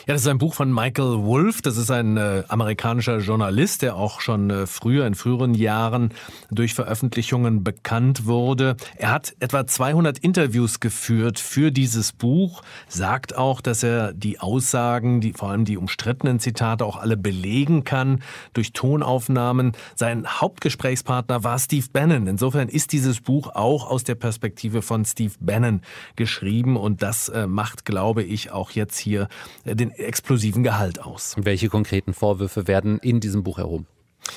Ja, 0.06 0.14
das 0.16 0.24
ist 0.24 0.28
ein 0.28 0.38
Buch 0.38 0.54
von 0.54 0.70
Michael 0.70 1.24
Wolff. 1.24 1.62
Das 1.62 1.78
ist 1.78 1.90
ein 1.90 2.18
äh, 2.18 2.44
amerikanischer 2.50 3.20
Journalist, 3.20 3.84
der 3.84 3.96
auch 3.96 4.20
schon 4.20 4.50
äh, 4.50 4.68
früher, 4.68 5.08
in 5.08 5.16
früheren 5.16 5.54
Jahren 5.54 6.12
durch 6.52 6.74
Veröffentlichungen 6.74 7.64
bekannt 7.64 8.26
wurde. 8.26 8.76
Er 8.98 9.12
hat 9.12 9.34
etwa 9.40 9.66
200 9.66 10.20
Interviews 10.20 10.82
geführt 10.82 11.40
für 11.40 11.72
dieses 11.72 12.12
Buch, 12.12 12.64
sagt 12.90 13.38
auch, 13.38 13.62
dass 13.62 13.82
er 13.82 14.12
die 14.12 14.42
Aussagen, 14.42 15.22
die 15.22 15.32
vor 15.32 15.52
allem 15.52 15.64
die 15.64 15.78
umstrittenen 15.78 16.42
Zitate 16.42 16.84
auch 16.84 16.98
alle 16.98 17.16
belegen 17.16 17.86
kann 17.86 18.22
durch 18.52 18.74
Tonaufnahmen. 18.74 19.72
Sein 19.96 20.28
Hauptgesprächspartner 20.28 21.46
war 21.46 21.58
Steve 21.60 21.86
Bannon. 21.94 22.28
Insofern 22.28 22.68
ist 22.68 22.92
dieses 22.92 23.22
Buch 23.22 23.56
auch 23.56 23.90
aus 23.90 24.04
der 24.04 24.16
Perspektive 24.16 24.82
von 24.82 25.06
Steve 25.06 25.34
Bannon 25.40 25.80
geschrieben 26.18 26.76
und 26.76 27.02
das 27.02 27.30
äh, 27.30 27.48
macht, 27.48 27.86
glaube 27.86 28.24
ich, 28.24 28.52
auch 28.52 28.72
jetzt 28.72 28.98
hier 28.98 29.30
den 29.66 29.92
explosiven 29.92 30.64
Gehalt 30.64 31.00
aus. 31.00 31.36
Welche 31.38 31.70
konkreten 31.70 32.14
Vorwürfe 32.14 32.68
werden 32.68 33.00
in 33.00 33.20
diesem 33.20 33.44
Buch 33.44 33.60
erhoben? 33.60 33.88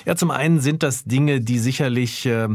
Ja, 0.05 0.17
zum 0.17 0.31
einen 0.31 0.61
sind 0.61 0.83
das 0.83 1.05
Dinge, 1.05 1.41
die 1.41 1.59
sicherlich 1.59 2.27
äh, 2.27 2.49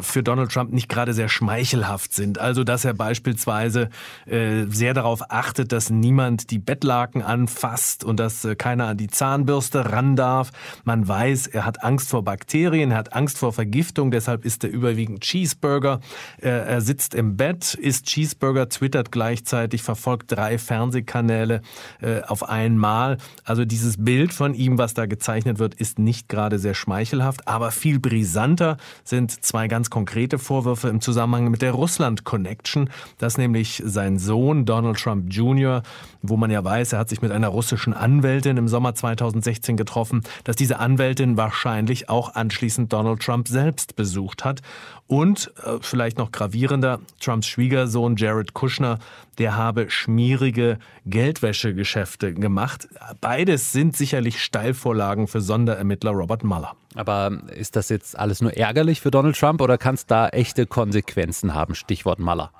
für 0.00 0.22
Donald 0.22 0.52
Trump 0.52 0.72
nicht 0.72 0.88
gerade 0.88 1.12
sehr 1.12 1.28
schmeichelhaft 1.28 2.14
sind. 2.14 2.38
Also, 2.38 2.64
dass 2.64 2.84
er 2.84 2.94
beispielsweise 2.94 3.90
äh, 4.26 4.64
sehr 4.68 4.94
darauf 4.94 5.30
achtet, 5.30 5.72
dass 5.72 5.90
niemand 5.90 6.50
die 6.50 6.58
Bettlaken 6.58 7.22
anfasst 7.22 8.04
und 8.04 8.20
dass 8.20 8.44
äh, 8.44 8.54
keiner 8.56 8.88
an 8.88 8.96
die 8.96 9.08
Zahnbürste 9.08 9.92
ran 9.92 10.16
darf. 10.16 10.50
Man 10.84 11.06
weiß, 11.06 11.48
er 11.48 11.64
hat 11.64 11.82
Angst 11.82 12.10
vor 12.10 12.24
Bakterien, 12.24 12.90
er 12.90 12.98
hat 12.98 13.12
Angst 13.12 13.38
vor 13.38 13.52
Vergiftung, 13.52 14.10
deshalb 14.10 14.44
isst 14.44 14.64
er 14.64 14.70
überwiegend 14.70 15.20
Cheeseburger. 15.20 16.00
Äh, 16.40 16.48
er 16.48 16.80
sitzt 16.80 17.14
im 17.14 17.36
Bett, 17.36 17.74
isst 17.74 18.06
Cheeseburger, 18.06 18.68
twittert 18.68 19.12
gleichzeitig, 19.12 19.82
verfolgt 19.82 20.32
drei 20.32 20.58
Fernsehkanäle 20.58 21.62
äh, 22.00 22.22
auf 22.22 22.48
einmal. 22.48 23.18
Also 23.44 23.64
dieses 23.64 24.02
Bild 24.02 24.32
von 24.32 24.54
ihm, 24.54 24.78
was 24.78 24.94
da 24.94 25.06
gezeichnet 25.06 25.58
wird, 25.58 25.74
ist 25.74 25.98
nicht 25.98 26.28
gerade 26.28 26.58
sehr 26.58 26.69
schmeichelhaft, 26.74 27.46
aber 27.48 27.70
viel 27.70 27.98
brisanter 27.98 28.76
sind 29.04 29.44
zwei 29.44 29.68
ganz 29.68 29.90
konkrete 29.90 30.38
Vorwürfe 30.38 30.88
im 30.88 31.00
Zusammenhang 31.00 31.50
mit 31.50 31.62
der 31.62 31.72
Russland-Connection, 31.72 32.90
dass 33.18 33.38
nämlich 33.38 33.82
sein 33.84 34.18
Sohn 34.18 34.64
Donald 34.64 34.98
Trump 34.98 35.32
Jr., 35.32 35.82
wo 36.22 36.36
man 36.36 36.50
ja 36.50 36.62
weiß, 36.62 36.92
er 36.92 36.98
hat 36.98 37.08
sich 37.08 37.22
mit 37.22 37.32
einer 37.32 37.48
russischen 37.48 37.94
Anwältin 37.94 38.56
im 38.56 38.68
Sommer 38.68 38.94
2016 38.94 39.76
getroffen, 39.76 40.22
dass 40.44 40.56
diese 40.56 40.78
Anwältin 40.78 41.36
wahrscheinlich 41.36 42.08
auch 42.08 42.34
anschließend 42.34 42.92
Donald 42.92 43.20
Trump 43.20 43.48
selbst 43.48 43.96
besucht 43.96 44.44
hat 44.44 44.60
und 45.10 45.52
äh, 45.64 45.78
vielleicht 45.80 46.18
noch 46.18 46.30
gravierender, 46.30 47.00
Trumps 47.18 47.48
Schwiegersohn 47.48 48.14
Jared 48.14 48.54
Kushner, 48.54 49.00
der 49.38 49.56
habe 49.56 49.90
schmierige 49.90 50.78
Geldwäschegeschäfte 51.04 52.32
gemacht. 52.32 52.88
Beides 53.20 53.72
sind 53.72 53.96
sicherlich 53.96 54.40
Steilvorlagen 54.40 55.26
für 55.26 55.40
Sonderermittler 55.40 56.12
Robert 56.12 56.44
Mueller. 56.44 56.76
Aber 56.94 57.42
ist 57.56 57.74
das 57.74 57.88
jetzt 57.88 58.16
alles 58.16 58.40
nur 58.40 58.56
ärgerlich 58.56 59.00
für 59.00 59.10
Donald 59.10 59.36
Trump 59.36 59.60
oder 59.60 59.78
kann 59.78 59.96
es 59.96 60.06
da 60.06 60.28
echte 60.28 60.66
Konsequenzen 60.66 61.54
haben? 61.54 61.74
Stichwort 61.74 62.20
Mueller. 62.20 62.52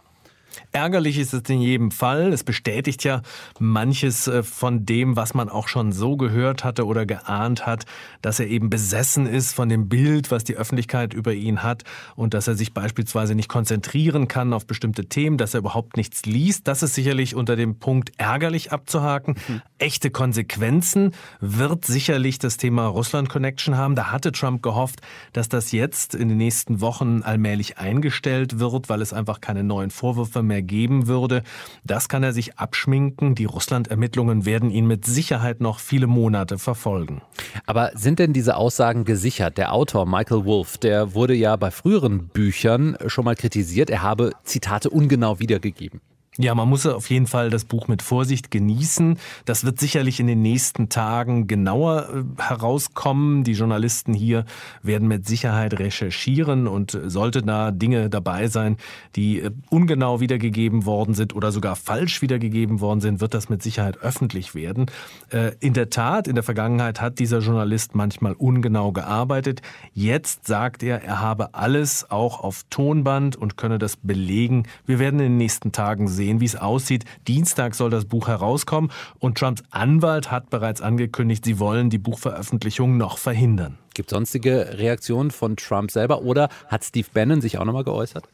Ärgerlich 0.73 1.19
ist 1.19 1.33
es 1.33 1.43
in 1.49 1.61
jedem 1.61 1.91
Fall. 1.91 2.33
Es 2.33 2.45
bestätigt 2.45 3.05
ja 3.05 3.23
manches 3.59 4.27
äh, 4.29 4.43
von 4.43 4.87
dem, 4.87 5.17
was 5.17 5.35
man 5.35 5.49
auch 5.49 5.69
schon 5.69 5.93
so 5.93 6.17
gehört 6.17 6.65
hatte 6.65 6.87
oder 6.87 7.07
geahnt 7.07 7.67
hat, 7.67 7.87
dass 8.23 8.41
er 8.41 8.47
eben 8.47 8.71
besessen 8.71 9.27
ist 9.27 9.53
von 9.53 9.69
dem 9.69 9.89
Bild, 9.89 10.31
was 10.31 10.45
die 10.45 10.57
Öffentlichkeit 10.57 11.15
über 11.15 11.33
ihn 11.33 11.63
hat 11.63 11.85
und 12.17 12.35
dass 12.35 12.49
er 12.49 12.55
sich 12.55 12.73
beispielsweise 12.75 13.35
nicht 13.35 13.49
konzentrieren 13.49 14.29
kann 14.29 14.53
auf 14.53 14.67
bestimmte 14.67 15.07
Themen, 15.07 15.39
dass 15.39 15.55
er 15.55 15.59
überhaupt 15.59 15.97
nichts 15.97 16.25
liest. 16.27 16.69
Das 16.69 16.83
ist 16.83 16.95
sicherlich 16.95 17.35
unter 17.35 17.57
dem 17.57 17.79
Punkt 17.79 18.13
ärgerlich 18.19 18.73
abzuhaken. 18.73 19.37
Mhm. 19.49 19.63
Echte 19.79 20.11
Konsequenzen 20.11 21.15
wird 21.41 21.85
sicherlich 21.85 22.39
das 22.39 22.57
Thema 22.57 22.87
Russland 22.87 23.29
Connection 23.29 23.77
haben. 23.77 23.95
Da 23.95 24.11
hatte 24.11 24.33
Trump 24.33 24.63
gehofft, 24.63 25.01
dass 25.33 25.49
das 25.49 25.73
jetzt 25.73 26.15
in 26.15 26.29
den 26.29 26.39
nächsten 26.39 26.81
Wochen 26.81 27.23
allmählich 27.23 27.79
eingestellt 27.79 28.59
wird, 28.59 28.89
weil 28.89 29.03
es 29.03 29.13
einfach 29.13 29.41
keine 29.41 29.65
neuen 29.65 29.91
Vorwürfe 29.91 30.40
mehr 30.43 30.63
geben 30.63 31.07
würde. 31.07 31.43
Das 31.85 32.09
kann 32.09 32.23
er 32.23 32.33
sich 32.33 32.59
abschminken. 32.59 33.35
Die 33.35 33.45
Russland-Ermittlungen 33.45 34.45
werden 34.47 34.71
ihn 34.71 34.87
mit 34.87 35.05
Sicherheit 35.05 35.61
noch 35.61 35.79
viele 35.79 36.07
Monate 36.07 36.59
verfolgen. 36.59 37.23
Aber 37.67 37.91
sind 37.95 38.19
denn 38.19 38.33
diese 38.33 38.57
Aussagen 38.57 39.05
gesichert? 39.05 39.59
Der 39.59 39.73
Autor 39.73 40.07
Michael 40.07 40.45
Wolff, 40.45 40.79
der 40.79 41.15
wurde 41.15 41.35
ja 41.35 41.57
bei 41.57 41.71
früheren 41.71 42.29
Büchern 42.29 42.97
schon 43.07 43.25
mal 43.25 43.37
kritisiert, 43.37 43.91
er 43.91 44.03
habe 44.03 44.33
Zitate 44.45 44.91
ungenau 44.91 45.39
wiedergegeben. 45.41 46.01
Ja, 46.43 46.55
man 46.55 46.71
muss 46.71 46.87
auf 46.87 47.11
jeden 47.11 47.27
Fall 47.27 47.51
das 47.51 47.67
Buch 47.67 47.87
mit 47.87 48.01
Vorsicht 48.01 48.51
genießen. 48.51 49.19
Das 49.45 49.67
wird 49.67 49.79
sicherlich 49.79 50.21
in 50.21 50.27
den 50.27 50.41
nächsten 50.41 50.89
Tagen 50.89 51.47
genauer 51.47 52.09
äh, 52.09 52.43
herauskommen. 52.43 53.45
Die 53.45 53.53
Journalisten 53.53 54.15
hier 54.15 54.47
werden 54.83 55.07
mit 55.07 55.27
Sicherheit 55.29 55.79
recherchieren 55.79 56.67
und 56.67 56.99
sollte 57.05 57.43
da 57.43 57.73
Dinge 57.73 58.09
dabei 58.09 58.49
sein, 58.49 58.79
die 59.17 59.41
äh, 59.41 59.51
ungenau 59.69 60.21
wiedergegeben 60.21 60.87
worden 60.87 61.13
sind 61.13 61.37
oder 61.37 61.53
sogar 61.53 61.77
falsch 61.77 62.23
wiedergegeben 62.23 62.81
worden 62.81 63.03
sind, 63.03 63.21
wird 63.21 63.35
das 63.35 63.51
mit 63.51 63.63
Sicherheit 63.63 63.99
öffentlich 63.99 64.55
werden. 64.55 64.87
Äh, 65.29 65.53
in 65.61 65.75
der 65.75 65.91
Tat, 65.91 66.27
in 66.27 66.37
der 66.37 66.45
Vergangenheit 66.45 67.03
hat 67.03 67.19
dieser 67.19 67.41
Journalist 67.41 67.95
manchmal 67.95 68.33
ungenau 68.33 68.93
gearbeitet. 68.93 69.61
Jetzt 69.93 70.47
sagt 70.47 70.83
er, 70.83 71.05
er 71.05 71.21
habe 71.21 71.53
alles 71.53 72.11
auch 72.11 72.41
auf 72.41 72.65
Tonband 72.71 73.37
und 73.37 73.59
könne 73.59 73.79
das 73.79 73.99
belegen. 73.99 74.63
Wir 74.87 74.99
werden 74.99 75.21
in 75.21 75.33
den 75.33 75.37
nächsten 75.37 75.73
Tagen 75.73 76.09
sehen, 76.09 76.30
sehen, 76.31 76.41
wie 76.41 76.47
es 76.47 76.57
aussieht. 76.57 77.05
Dienstag 77.27 77.75
soll 77.75 77.91
das 77.91 78.05
Buch 78.05 78.29
herauskommen 78.29 78.91
und 79.19 79.39
Trumps 79.39 79.63
Anwalt 79.71 80.31
hat 80.31 80.51
bereits 80.51 80.81
angekündigt, 80.81 81.45
sie 81.45 81.59
wollen 81.59 81.91
die 81.91 81.99
Buchveröffentlichung 81.99 82.97
noch 82.97 83.19
verhindern. 83.19 83.79
Gibt 83.95 84.13
es 84.13 84.17
sonstige 84.17 84.79
Reaktionen 84.79 85.31
von 85.31 85.57
Trump 85.57 85.91
selber 85.91 86.23
oder 86.23 86.49
hat 86.69 86.85
Steve 86.85 87.09
Bannon 87.13 87.41
sich 87.41 87.59
auch 87.59 87.65
nochmal 87.65 87.85
geäußert? 87.85 88.29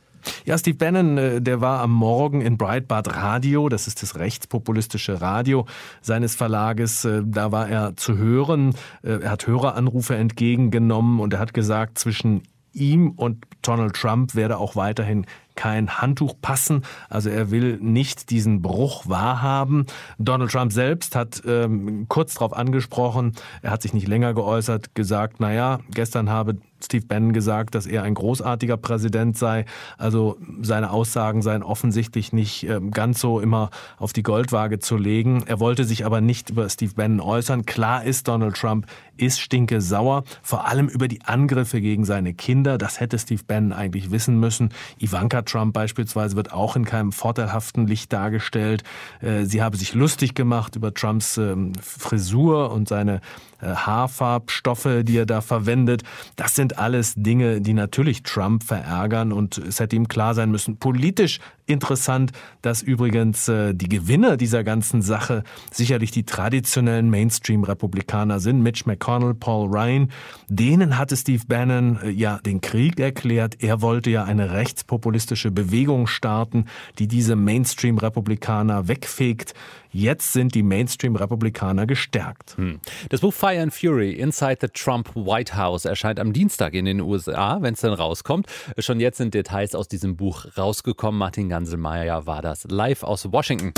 Ja, 0.45 0.59
Steve 0.59 0.77
Bannon, 0.77 1.19
äh, 1.19 1.41
der 1.41 1.61
war 1.61 1.81
am 1.81 1.93
Morgen 1.93 2.41
in 2.41 2.59
Breitbart 2.59 3.15
Radio, 3.15 3.69
das 3.69 3.87
ist 3.87 4.03
das 4.03 4.17
rechtspopulistische 4.17 5.21
Radio 5.21 5.67
seines 6.03 6.35
Verlages. 6.35 7.05
Äh, 7.05 7.23
da 7.25 7.53
war 7.53 7.69
er 7.69 7.97
zu 7.97 8.19
hören. 8.19 8.75
Äh, 9.03 9.21
er 9.23 9.31
hat 9.31 9.47
Höreranrufe 9.47 10.17
entgegengenommen 10.17 11.21
und 11.21 11.33
er 11.33 11.38
hat 11.38 11.55
gesagt, 11.55 11.99
zwischen 11.99 12.42
ihm 12.73 13.11
und 13.11 13.56
Donald 13.67 13.94
Trump 13.94 14.35
werde 14.35 14.58
auch 14.58 14.77
weiterhin 14.77 15.27
kein 15.56 15.98
Handtuch 15.98 16.35
passen. 16.40 16.83
Also 17.08 17.31
er 17.31 17.50
will 17.50 17.79
nicht 17.79 18.31
diesen 18.31 18.62
Bruch 18.62 19.08
wahrhaben. 19.08 19.87
Donald 20.19 20.50
Trump 20.50 20.73
selbst 20.73 21.17
hat 21.17 21.42
ähm, 21.46 22.06
kurz 22.08 22.35
darauf 22.35 22.52
angesprochen, 22.52 23.33
er 23.62 23.71
hat 23.71 23.83
sich 23.83 23.94
nicht 23.94 24.06
länger 24.06 24.35
geäußert, 24.35 24.94
gesagt, 24.94 25.40
naja, 25.40 25.81
gestern 25.90 26.31
habe 26.31 26.58
Steve 26.87 27.07
Bannon 27.07 27.33
gesagt, 27.33 27.75
dass 27.75 27.87
er 27.87 28.05
ein 28.05 28.15
großartiger 28.15 28.77
Präsident 28.77 29.37
sei. 29.37 29.65
Also 29.99 30.39
seine 30.63 30.91
Aussagen 30.91 31.43
seien 31.43 31.63
offensichtlich 31.63 32.33
nicht 32.33 32.63
ähm, 32.65 32.93
ganz 32.93 33.21
so 33.21 33.41
immer 33.41 33.71
auf 33.99 34.13
die 34.13 34.23
Goldwaage 34.23 34.79
zu 34.79 34.97
legen. 34.97 35.43
Er 35.47 35.61
wollte 35.61 35.85
sich 35.85 36.07
aber 36.07 36.21
nicht 36.21 36.51
über 36.51 36.69
Steve 36.69 36.95
Bannon 36.95 37.21
äußern. 37.21 37.67
Klar 37.67 38.05
ist, 38.05 38.29
Donald 38.29 38.57
Trump 38.57 38.87
ist 39.17 39.41
stinke 39.41 39.81
sauer, 39.81 40.25
vor 40.43 40.67
allem 40.67 40.89
über 40.89 41.09
die 41.09 41.23
Angriffe 41.23 41.81
gegen 41.81 42.05
seine 42.05 42.35
Kinder. 42.35 42.79
Das 42.79 43.01
hätte 43.01 43.19
Steve 43.19 43.43
Bannon 43.47 43.73
eigentlich 43.73 44.11
wissen 44.11 44.39
müssen. 44.39 44.71
Ivanka 44.99 45.43
Trump 45.43 45.75
beispielsweise 45.75 46.37
wird 46.37 46.53
auch 46.53 46.77
in 46.77 46.85
keinem 46.85 47.13
vorteilhaften 47.13 47.87
Licht 47.87 48.13
dargestellt. 48.13 48.85
Äh, 49.21 49.45
sie 49.45 49.63
habe 49.63 49.77
sich 49.77 49.95
lustig 49.95 50.35
gemacht 50.35 50.77
über 50.77 50.95
Trumps 50.95 51.37
ähm, 51.37 51.73
Frisur 51.81 52.71
und 52.71 52.89
seine 52.89 53.21
Haarfarbstoffe, 53.61 55.02
die 55.02 55.19
er 55.19 55.27
da 55.27 55.40
verwendet. 55.40 56.02
Das 56.37 56.54
sind 56.54 56.79
alles 56.79 57.15
Dinge, 57.17 57.61
die 57.61 57.75
natürlich 57.75 58.23
Trump 58.23 58.63
verärgern 58.63 59.33
und 59.33 59.59
es 59.59 59.81
hätte 59.81 59.96
ihm 59.96 60.09
klar 60.09 60.35
sein 60.35 60.50
müssen. 60.50 60.77
Politisch 60.79 61.40
interessant, 61.67 62.33
dass 62.62 62.83
übrigens 62.83 63.48
äh, 63.48 63.75
die 63.75 63.88
Gewinner 63.88 64.37
dieser 64.37 64.64
ganzen 64.64 65.02
Sache 65.02 65.42
sicherlich 65.71 66.10
die 66.10 66.25
traditionellen 66.25 67.10
Mainstream-Republikaner 67.10 68.40
sind. 68.40 68.62
Mitch 68.62 68.85
McConnell, 68.87 69.35
Paul 69.35 69.69
Ryan. 69.69 70.10
Denen 70.48 70.96
hatte 70.98 71.17
Steve 71.17 71.42
Bannon 71.46 71.98
äh, 72.02 72.10
ja 72.10 72.38
den 72.38 72.60
Krieg 72.60 72.98
erklärt. 73.00 73.62
Er 73.62 73.83
wollte 73.83 74.10
ja 74.10 74.25
eine 74.25 74.52
rechtspopulistische 74.52 75.50
Bewegung 75.50 76.06
starten, 76.06 76.67
die 76.98 77.08
diese 77.08 77.37
Mainstream-Republikaner 77.37 78.88
wegfegt. 78.88 79.54
Jetzt 79.96 80.35
sind 80.35 80.54
die 80.54 80.62
Mainstream-Republikaner 80.62 81.87
gestärkt. 81.87 82.54
Hm. 82.58 82.81
Das 83.08 83.21
Buch 83.23 83.33
Fire 83.33 83.62
and 83.62 83.73
Fury 83.73 84.12
Inside 84.12 84.58
the 84.60 84.69
Trump 84.69 85.14
White 85.14 85.56
House 85.56 85.87
erscheint 85.87 86.21
am 86.21 86.35
Dienstag 86.35 86.75
in 86.75 86.85
den 86.85 87.00
USA, 87.00 87.62
wenn 87.62 87.73
es 87.73 87.81
dann 87.81 87.94
rauskommt. 87.94 88.46
Schon 88.79 89.00
jetzt 89.00 89.17
sind 89.17 89.33
Details 89.33 89.75
aus 89.75 89.88
diesem 89.88 90.17
Buch 90.17 90.44
rausgekommen. 90.58 91.19
Martin 91.19 91.48
Ganselmeier 91.57 92.27
war 92.27 92.42
das 92.42 92.65
live 92.69 93.02
aus 93.02 93.33
Washington. 93.33 93.73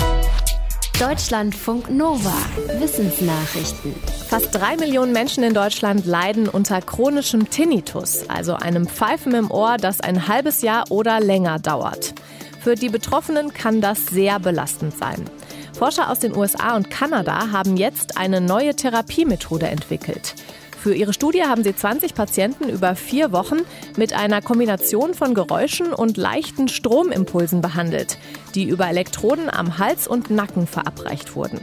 Deutschlandfunk 0.99 1.89
Nova. 1.89 2.33
Wissensnachrichten. 2.77 3.95
Fast 4.27 4.53
drei 4.53 4.75
Millionen 4.75 5.13
Menschen 5.13 5.45
in 5.45 5.53
Deutschland 5.53 6.05
leiden 6.05 6.49
unter 6.49 6.81
chronischem 6.81 7.49
Tinnitus, 7.49 8.29
also 8.29 8.55
einem 8.55 8.85
Pfeifen 8.85 9.33
im 9.33 9.49
Ohr, 9.49 9.77
das 9.77 10.01
ein 10.01 10.27
halbes 10.27 10.61
Jahr 10.61 10.91
oder 10.91 11.21
länger 11.21 11.57
dauert. 11.57 12.15
Für 12.59 12.75
die 12.75 12.89
Betroffenen 12.89 13.53
kann 13.53 13.79
das 13.79 14.07
sehr 14.07 14.41
belastend 14.41 14.97
sein. 14.97 15.23
Forscher 15.71 16.11
aus 16.11 16.19
den 16.19 16.35
USA 16.35 16.75
und 16.75 16.89
Kanada 16.89 17.53
haben 17.53 17.77
jetzt 17.77 18.17
eine 18.17 18.41
neue 18.41 18.75
Therapiemethode 18.75 19.67
entwickelt. 19.67 20.35
Für 20.81 20.95
ihre 20.95 21.11
Studie 21.11 21.43
haben 21.43 21.63
sie 21.63 21.75
20 21.75 22.15
Patienten 22.15 22.69
über 22.69 22.95
vier 22.95 23.33
Wochen 23.33 23.57
mit 23.97 24.13
einer 24.13 24.41
Kombination 24.41 25.13
von 25.13 25.33
Geräuschen 25.33 25.91
und 25.91 26.15
leichten 26.15 26.69
Stromimpulsen 26.69 27.59
behandelt, 27.59 28.17
die 28.55 28.63
über 28.63 28.87
Elektroden 28.87 29.49
am 29.49 29.77
Hals 29.77 30.07
und 30.07 30.29
Nacken 30.29 30.67
verabreicht 30.67 31.35
wurden. 31.35 31.59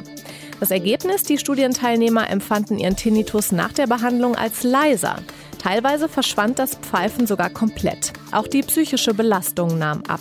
Das 0.60 0.70
Ergebnis, 0.70 1.22
die 1.22 1.38
Studienteilnehmer 1.38 2.28
empfanden 2.28 2.78
ihren 2.78 2.96
Tinnitus 2.96 3.52
nach 3.52 3.72
der 3.72 3.86
Behandlung 3.86 4.36
als 4.36 4.64
leiser. 4.64 5.16
Teilweise 5.58 6.10
verschwand 6.10 6.58
das 6.58 6.74
Pfeifen 6.74 7.26
sogar 7.26 7.48
komplett. 7.48 8.12
Auch 8.32 8.46
die 8.46 8.62
psychische 8.62 9.14
Belastung 9.14 9.78
nahm 9.78 10.02
ab. 10.08 10.20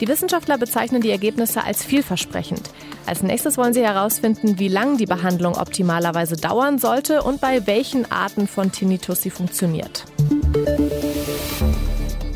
Die 0.00 0.06
Wissenschaftler 0.06 0.58
bezeichnen 0.58 1.02
die 1.02 1.10
Ergebnisse 1.10 1.64
als 1.64 1.84
vielversprechend. 1.84 2.70
Als 3.06 3.22
nächstes 3.22 3.58
wollen 3.58 3.74
sie 3.74 3.84
herausfinden, 3.84 4.58
wie 4.58 4.68
lang 4.68 4.96
die 4.96 5.06
Behandlung 5.06 5.54
optimalerweise 5.56 6.36
dauern 6.36 6.78
sollte 6.78 7.22
und 7.22 7.40
bei 7.40 7.66
welchen 7.66 8.10
Arten 8.10 8.46
von 8.46 8.72
Tinnitus 8.72 9.22
sie 9.22 9.30
funktioniert. 9.30 10.04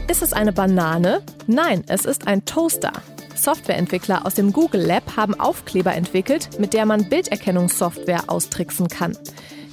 Ist 0.08 0.22
es 0.22 0.32
eine 0.32 0.52
Banane? 0.52 1.22
Nein, 1.46 1.84
es 1.88 2.04
ist 2.04 2.26
ein 2.26 2.44
Toaster. 2.44 2.92
Softwareentwickler 3.34 4.24
aus 4.24 4.34
dem 4.34 4.52
Google 4.52 4.80
Lab 4.80 5.16
haben 5.16 5.38
Aufkleber 5.38 5.94
entwickelt, 5.94 6.58
mit 6.58 6.72
der 6.72 6.86
man 6.86 7.08
Bilderkennungssoftware 7.08 8.24
austricksen 8.28 8.88
kann. 8.88 9.16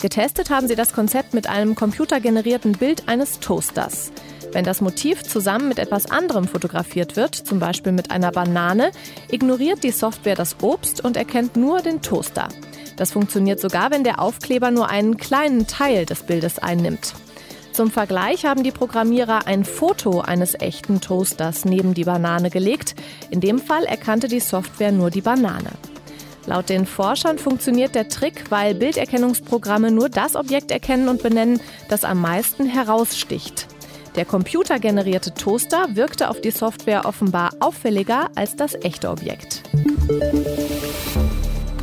Getestet 0.02 0.50
haben 0.50 0.68
sie 0.68 0.76
das 0.76 0.94
Konzept 0.94 1.34
mit 1.34 1.48
einem 1.48 1.76
computergenerierten 1.76 2.74
Bild 2.74 3.08
eines 3.08 3.39
Toasters. 3.39 4.12
Wenn 4.54 4.64
das 4.64 4.82
Motiv 4.82 5.24
zusammen 5.24 5.68
mit 5.68 5.80
etwas 5.80 6.12
anderem 6.12 6.47
fotografiert 6.47 7.16
wird, 7.16 7.34
zum 7.34 7.60
Beispiel 7.60 7.91
mit 7.91 8.12
einer 8.12 8.32
Banane, 8.32 8.91
ignoriert 9.32 9.84
die 9.84 9.91
Software 9.91 10.36
das 10.36 10.58
Obst 10.62 11.04
und 11.04 11.18
erkennt 11.18 11.58
nur 11.58 11.82
den 11.82 12.04
Toaster. 12.04 12.49
Das 12.95 13.12
funktioniert 13.12 13.60
sogar, 13.60 13.89
wenn 13.89 14.04
der 14.04 14.20
Aufkleber 14.22 14.70
nur 14.70 14.89
einen 14.89 15.18
kleinen 15.18 15.66
Teil 15.66 16.06
des 16.06 16.22
Bildes 16.22 16.60
einnimmt. 16.60 17.16
Zum 17.72 17.89
Vergleich 17.89 18.45
haben 18.45 18.62
die 18.62 18.72
Programmierer 18.72 19.47
ein 19.47 19.66
Foto 19.66 20.22
eines 20.22 20.54
echten 20.54 21.01
Toasters 21.01 21.66
neben 21.66 21.95
die 21.95 22.04
Banane 22.04 22.51
gelegt. 22.51 22.93
In 23.32 23.41
dem 23.41 23.58
Fall 23.58 23.86
erkannte 23.86 24.28
die 24.28 24.39
Software 24.39 24.91
nur 24.91 25.10
die 25.10 25.22
Banane. 25.22 25.72
Laut 26.45 26.70
den 26.70 26.86
Forschern 26.86 27.39
funktioniert 27.39 27.95
der 27.95 28.10
Trick, 28.10 28.51
weil 28.51 28.76
Bilderkennungsprogramme 28.76 29.89
nur 29.89 30.10
das 30.10 30.36
Objekt 30.36 30.70
erkennen 30.70 31.10
und 31.10 31.24
benennen, 31.24 31.60
das 31.89 32.04
am 32.04 32.22
meisten 32.22 32.68
heraussticht. 32.68 33.72
Der 34.16 34.26
computergenerierte 34.26 35.34
Toaster 35.34 35.95
wirkte 35.95 36.30
auf 36.30 36.39
die 36.39 36.51
Software 36.51 37.05
offenbar 37.05 37.51
auffälliger 37.59 38.30
als 38.36 38.55
das 38.55 38.76
echte 38.76 39.09
Objekt. 39.09 39.64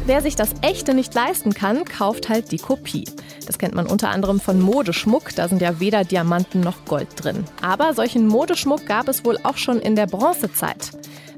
Wer 0.07 0.23
sich 0.23 0.37
das 0.37 0.55
echte 0.63 0.95
nicht 0.95 1.15
leisten 1.15 1.55
kann, 1.55 1.85
kauft 1.85 2.29
halt 2.29 2.53
die 2.53 2.59
Kopie. 2.59 3.05
Das 3.47 3.59
kennt 3.59 3.75
man 3.75 3.87
unter 3.87 4.11
anderem 4.11 4.41
von 4.41 4.61
Modeschmuck, 4.61 5.35
da 5.35 5.49
sind 5.49 5.61
ja 5.61 5.81
weder 5.81 6.05
Diamanten 6.05 6.61
noch 6.61 6.85
Gold 6.85 7.09
drin. 7.17 7.45
Aber 7.63 7.95
solchen 7.95 8.27
Modeschmuck 8.27 8.87
gab 8.87 9.09
es 9.09 9.25
wohl 9.25 9.39
auch 9.43 9.57
schon 9.57 9.81
in 9.81 9.97
der 9.97 10.07
Bronzezeit. 10.07 10.91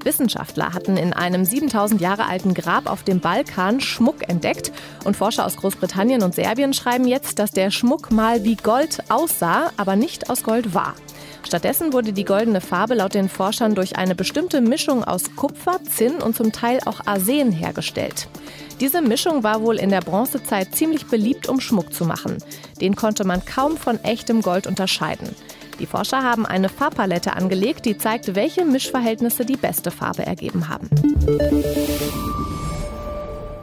Wissenschaftler 0.05 0.73
hatten 0.73 0.97
in 0.97 1.13
einem 1.13 1.45
7000 1.45 2.01
Jahre 2.01 2.27
alten 2.27 2.55
Grab 2.55 2.91
auf 2.91 3.03
dem 3.03 3.21
Balkan 3.21 3.81
Schmuck 3.81 4.29
entdeckt 4.29 4.73
und 5.05 5.17
Forscher 5.17 5.47
aus 5.47 5.57
Großbritannien 5.57 6.23
und 6.23 6.35
Serbien 6.35 6.75
schreiben 6.75 7.07
jetzt, 7.07 7.39
dass 7.39 7.51
der 7.51 7.71
Schmuck 7.71 8.11
mal 8.11 8.45
wie 8.45 8.57
Gold 8.57 9.03
aussah, 9.09 9.73
aber 9.77 9.97
nicht 9.97 10.31
aus 10.31 10.43
Gold 10.43 10.75
war. 10.75 10.95
Stattdessen 11.45 11.93
wurde 11.93 12.13
die 12.13 12.25
goldene 12.25 12.61
Farbe 12.61 12.95
laut 12.95 13.15
den 13.15 13.29
Forschern 13.29 13.75
durch 13.75 13.97
eine 13.97 14.15
bestimmte 14.15 14.61
Mischung 14.61 15.05
aus 15.05 15.37
Kupfer, 15.37 15.81
Zinn 15.85 16.17
und 16.23 16.37
zum 16.37 16.53
Teil 16.53 16.81
auch 16.87 17.01
Arsen 17.07 17.53
hergestellt. 17.53 18.29
Diese 18.81 19.03
Mischung 19.03 19.43
war 19.43 19.63
wohl 19.63 19.77
in 19.77 19.91
der 19.91 20.01
Bronzezeit 20.01 20.75
ziemlich 20.75 21.07
beliebt, 21.07 21.49
um 21.49 21.61
Schmuck 21.61 21.93
zu 21.93 22.05
machen. 22.05 22.39
Den 22.81 22.97
konnte 22.97 23.25
man 23.25 23.45
kaum 23.45 23.77
von 23.77 24.03
echtem 24.03 24.43
Gold 24.43 24.67
unterscheiden. 24.67 25.35
Die 25.79 25.87
Forscher 25.87 26.23
haben 26.23 26.47
eine 26.47 26.69
Farbpalette 26.69 27.35
angelegt, 27.35 27.85
die 27.87 27.97
zeigt, 27.97 28.35
welche 28.35 28.65
Mischverhältnisse 28.65 29.45
die 29.45 29.57
beste 29.57 29.91
Farbe 29.91 30.25
ergeben 30.25 30.69
haben. 30.69 30.89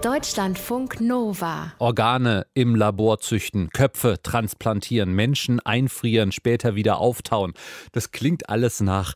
Deutschlandfunk 0.01 1.01
Nova. 1.01 1.73
Organe 1.77 2.45
im 2.53 2.73
Labor 2.75 3.19
züchten, 3.19 3.69
Köpfe 3.69 4.15
transplantieren, 4.23 5.11
Menschen 5.11 5.59
einfrieren, 5.59 6.31
später 6.31 6.75
wieder 6.75 6.99
auftauen. 6.99 7.53
Das 7.91 8.11
klingt 8.11 8.47
alles 8.47 8.79
nach 8.79 9.13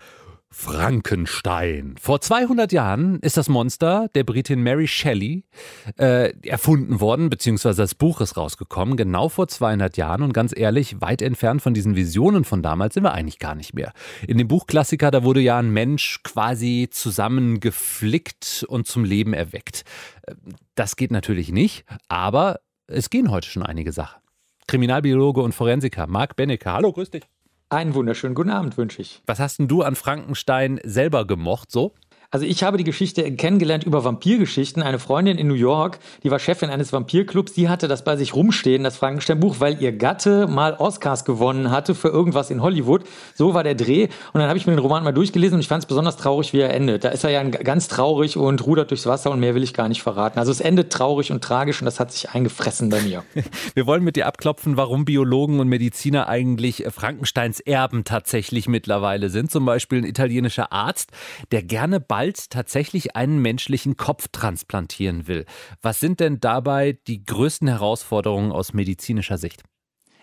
Frankenstein. 0.53 1.95
Vor 1.99 2.21
200 2.21 2.71
Jahren 2.71 3.19
ist 3.19 3.37
das 3.37 3.49
Monster 3.49 4.07
der 4.13 4.23
Britin 4.23 4.61
Mary 4.61 4.87
Shelley 4.87 5.45
äh, 5.97 6.31
erfunden 6.47 7.01
worden, 7.01 7.31
beziehungsweise 7.31 7.81
das 7.81 7.95
Buch 7.95 8.21
ist 8.21 8.37
rausgekommen, 8.37 8.95
genau 8.95 9.29
vor 9.29 9.47
200 9.47 9.97
Jahren. 9.97 10.21
Und 10.21 10.31
ganz 10.31 10.55
ehrlich, 10.55 11.01
weit 11.01 11.23
entfernt 11.23 11.63
von 11.63 11.73
diesen 11.73 11.95
Visionen 11.95 12.43
von 12.43 12.61
damals 12.61 12.93
sind 12.93 13.03
wir 13.03 13.13
eigentlich 13.13 13.39
gar 13.39 13.55
nicht 13.55 13.73
mehr. 13.73 13.93
In 14.27 14.37
dem 14.37 14.47
Buchklassiker, 14.47 15.09
da 15.09 15.23
wurde 15.23 15.41
ja 15.41 15.57
ein 15.57 15.71
Mensch 15.71 16.21
quasi 16.23 16.87
zusammengeflickt 16.91 18.63
und 18.69 18.85
zum 18.85 19.05
Leben 19.05 19.33
erweckt. 19.33 19.85
Das 20.75 20.95
geht 20.95 21.11
natürlich 21.11 21.51
nicht, 21.51 21.83
aber 22.09 22.59
es 22.85 23.09
gehen 23.09 23.31
heute 23.31 23.49
schon 23.49 23.63
einige 23.63 23.91
Sachen. 23.91 24.21
Kriminalbiologe 24.67 25.41
und 25.41 25.53
Forensiker 25.53 26.05
Marc 26.05 26.35
Benneker. 26.35 26.73
Hallo, 26.73 26.93
grüß 26.93 27.09
dich. 27.09 27.23
Einen 27.73 27.95
wunderschönen 27.95 28.35
guten 28.35 28.51
Abend 28.51 28.77
wünsche 28.77 29.01
ich. 29.01 29.23
Was 29.25 29.39
hast 29.39 29.57
denn 29.57 29.67
du 29.67 29.81
an 29.81 29.95
Frankenstein 29.95 30.79
selber 30.83 31.25
gemocht 31.25 31.71
so? 31.71 31.95
Also 32.33 32.47
ich 32.47 32.63
habe 32.63 32.77
die 32.77 32.83
Geschichte 32.83 33.31
kennengelernt 33.35 33.83
über 33.83 34.03
Vampirgeschichten. 34.03 34.81
Eine 34.81 34.97
Freundin 34.97 35.37
in 35.37 35.47
New 35.47 35.53
York, 35.53 35.99
die 36.23 36.31
war 36.31 36.39
Chefin 36.39 36.71
eines 36.71 36.91
Vampirclubs, 36.91 37.53
die 37.53 37.69
hatte 37.69 37.87
das 37.87 38.03
bei 38.03 38.17
sich 38.17 38.33
rumstehen, 38.33 38.83
das 38.83 38.97
Frankenstein-Buch, 38.97 39.57
weil 39.59 39.79
ihr 39.79 39.91
Gatte 39.91 40.47
mal 40.47 40.73
Oscars 40.73 41.25
gewonnen 41.25 41.69
hatte 41.69 41.93
für 41.93 42.07
irgendwas 42.07 42.49
in 42.49 42.63
Hollywood. 42.63 43.03
So 43.35 43.53
war 43.53 43.63
der 43.63 43.75
Dreh. 43.75 44.07
Und 44.33 44.39
dann 44.41 44.49
habe 44.49 44.57
ich 44.57 44.65
mir 44.65 44.73
den 44.73 44.79
Roman 44.79 45.03
mal 45.03 45.11
durchgelesen 45.11 45.57
und 45.57 45.59
ich 45.59 45.67
fand 45.67 45.83
es 45.83 45.87
besonders 45.87 46.17
traurig, 46.17 46.53
wie 46.53 46.61
er 46.61 46.73
endet. 46.73 47.03
Da 47.03 47.09
ist 47.09 47.23
er 47.23 47.29
ja 47.29 47.43
ganz 47.43 47.87
traurig 47.87 48.35
und 48.35 48.65
rudert 48.65 48.89
durchs 48.89 49.05
Wasser 49.05 49.29
und 49.29 49.39
mehr 49.39 49.53
will 49.53 49.61
ich 49.61 49.75
gar 49.75 49.87
nicht 49.87 50.01
verraten. 50.01 50.39
Also 50.39 50.51
es 50.51 50.59
endet 50.59 50.91
traurig 50.91 51.31
und 51.31 51.43
tragisch 51.43 51.81
und 51.81 51.85
das 51.85 51.99
hat 51.99 52.11
sich 52.11 52.31
eingefressen 52.31 52.89
bei 52.89 53.01
mir. 53.01 53.23
Wir 53.75 53.85
wollen 53.85 54.03
mit 54.03 54.15
dir 54.15 54.25
abklopfen, 54.25 54.75
warum 54.75 55.05
Biologen 55.05 55.59
und 55.59 55.67
Mediziner 55.67 56.27
eigentlich 56.29 56.83
Frankensteins 56.89 57.59
Erben 57.59 58.05
tatsächlich 58.05 58.67
mittlerweile 58.67 59.29
sind. 59.29 59.51
Zum 59.51 59.65
Beispiel 59.65 59.99
ein 59.99 60.05
italienischer 60.05 60.71
Arzt, 60.71 61.11
der 61.51 61.61
gerne 61.61 61.99
bald 61.99 62.22
bald 62.23 62.49
tatsächlich 62.49 63.17
einen 63.17 63.39
menschlichen 63.41 63.97
Kopf 63.97 64.29
transplantieren 64.31 65.27
will. 65.27 65.45
Was 65.81 65.99
sind 65.99 66.21
denn 66.21 66.39
dabei 66.39 66.97
die 67.07 67.25
größten 67.25 67.67
Herausforderungen 67.67 68.53
aus 68.53 68.71
medizinischer 68.71 69.37
Sicht? 69.37 69.63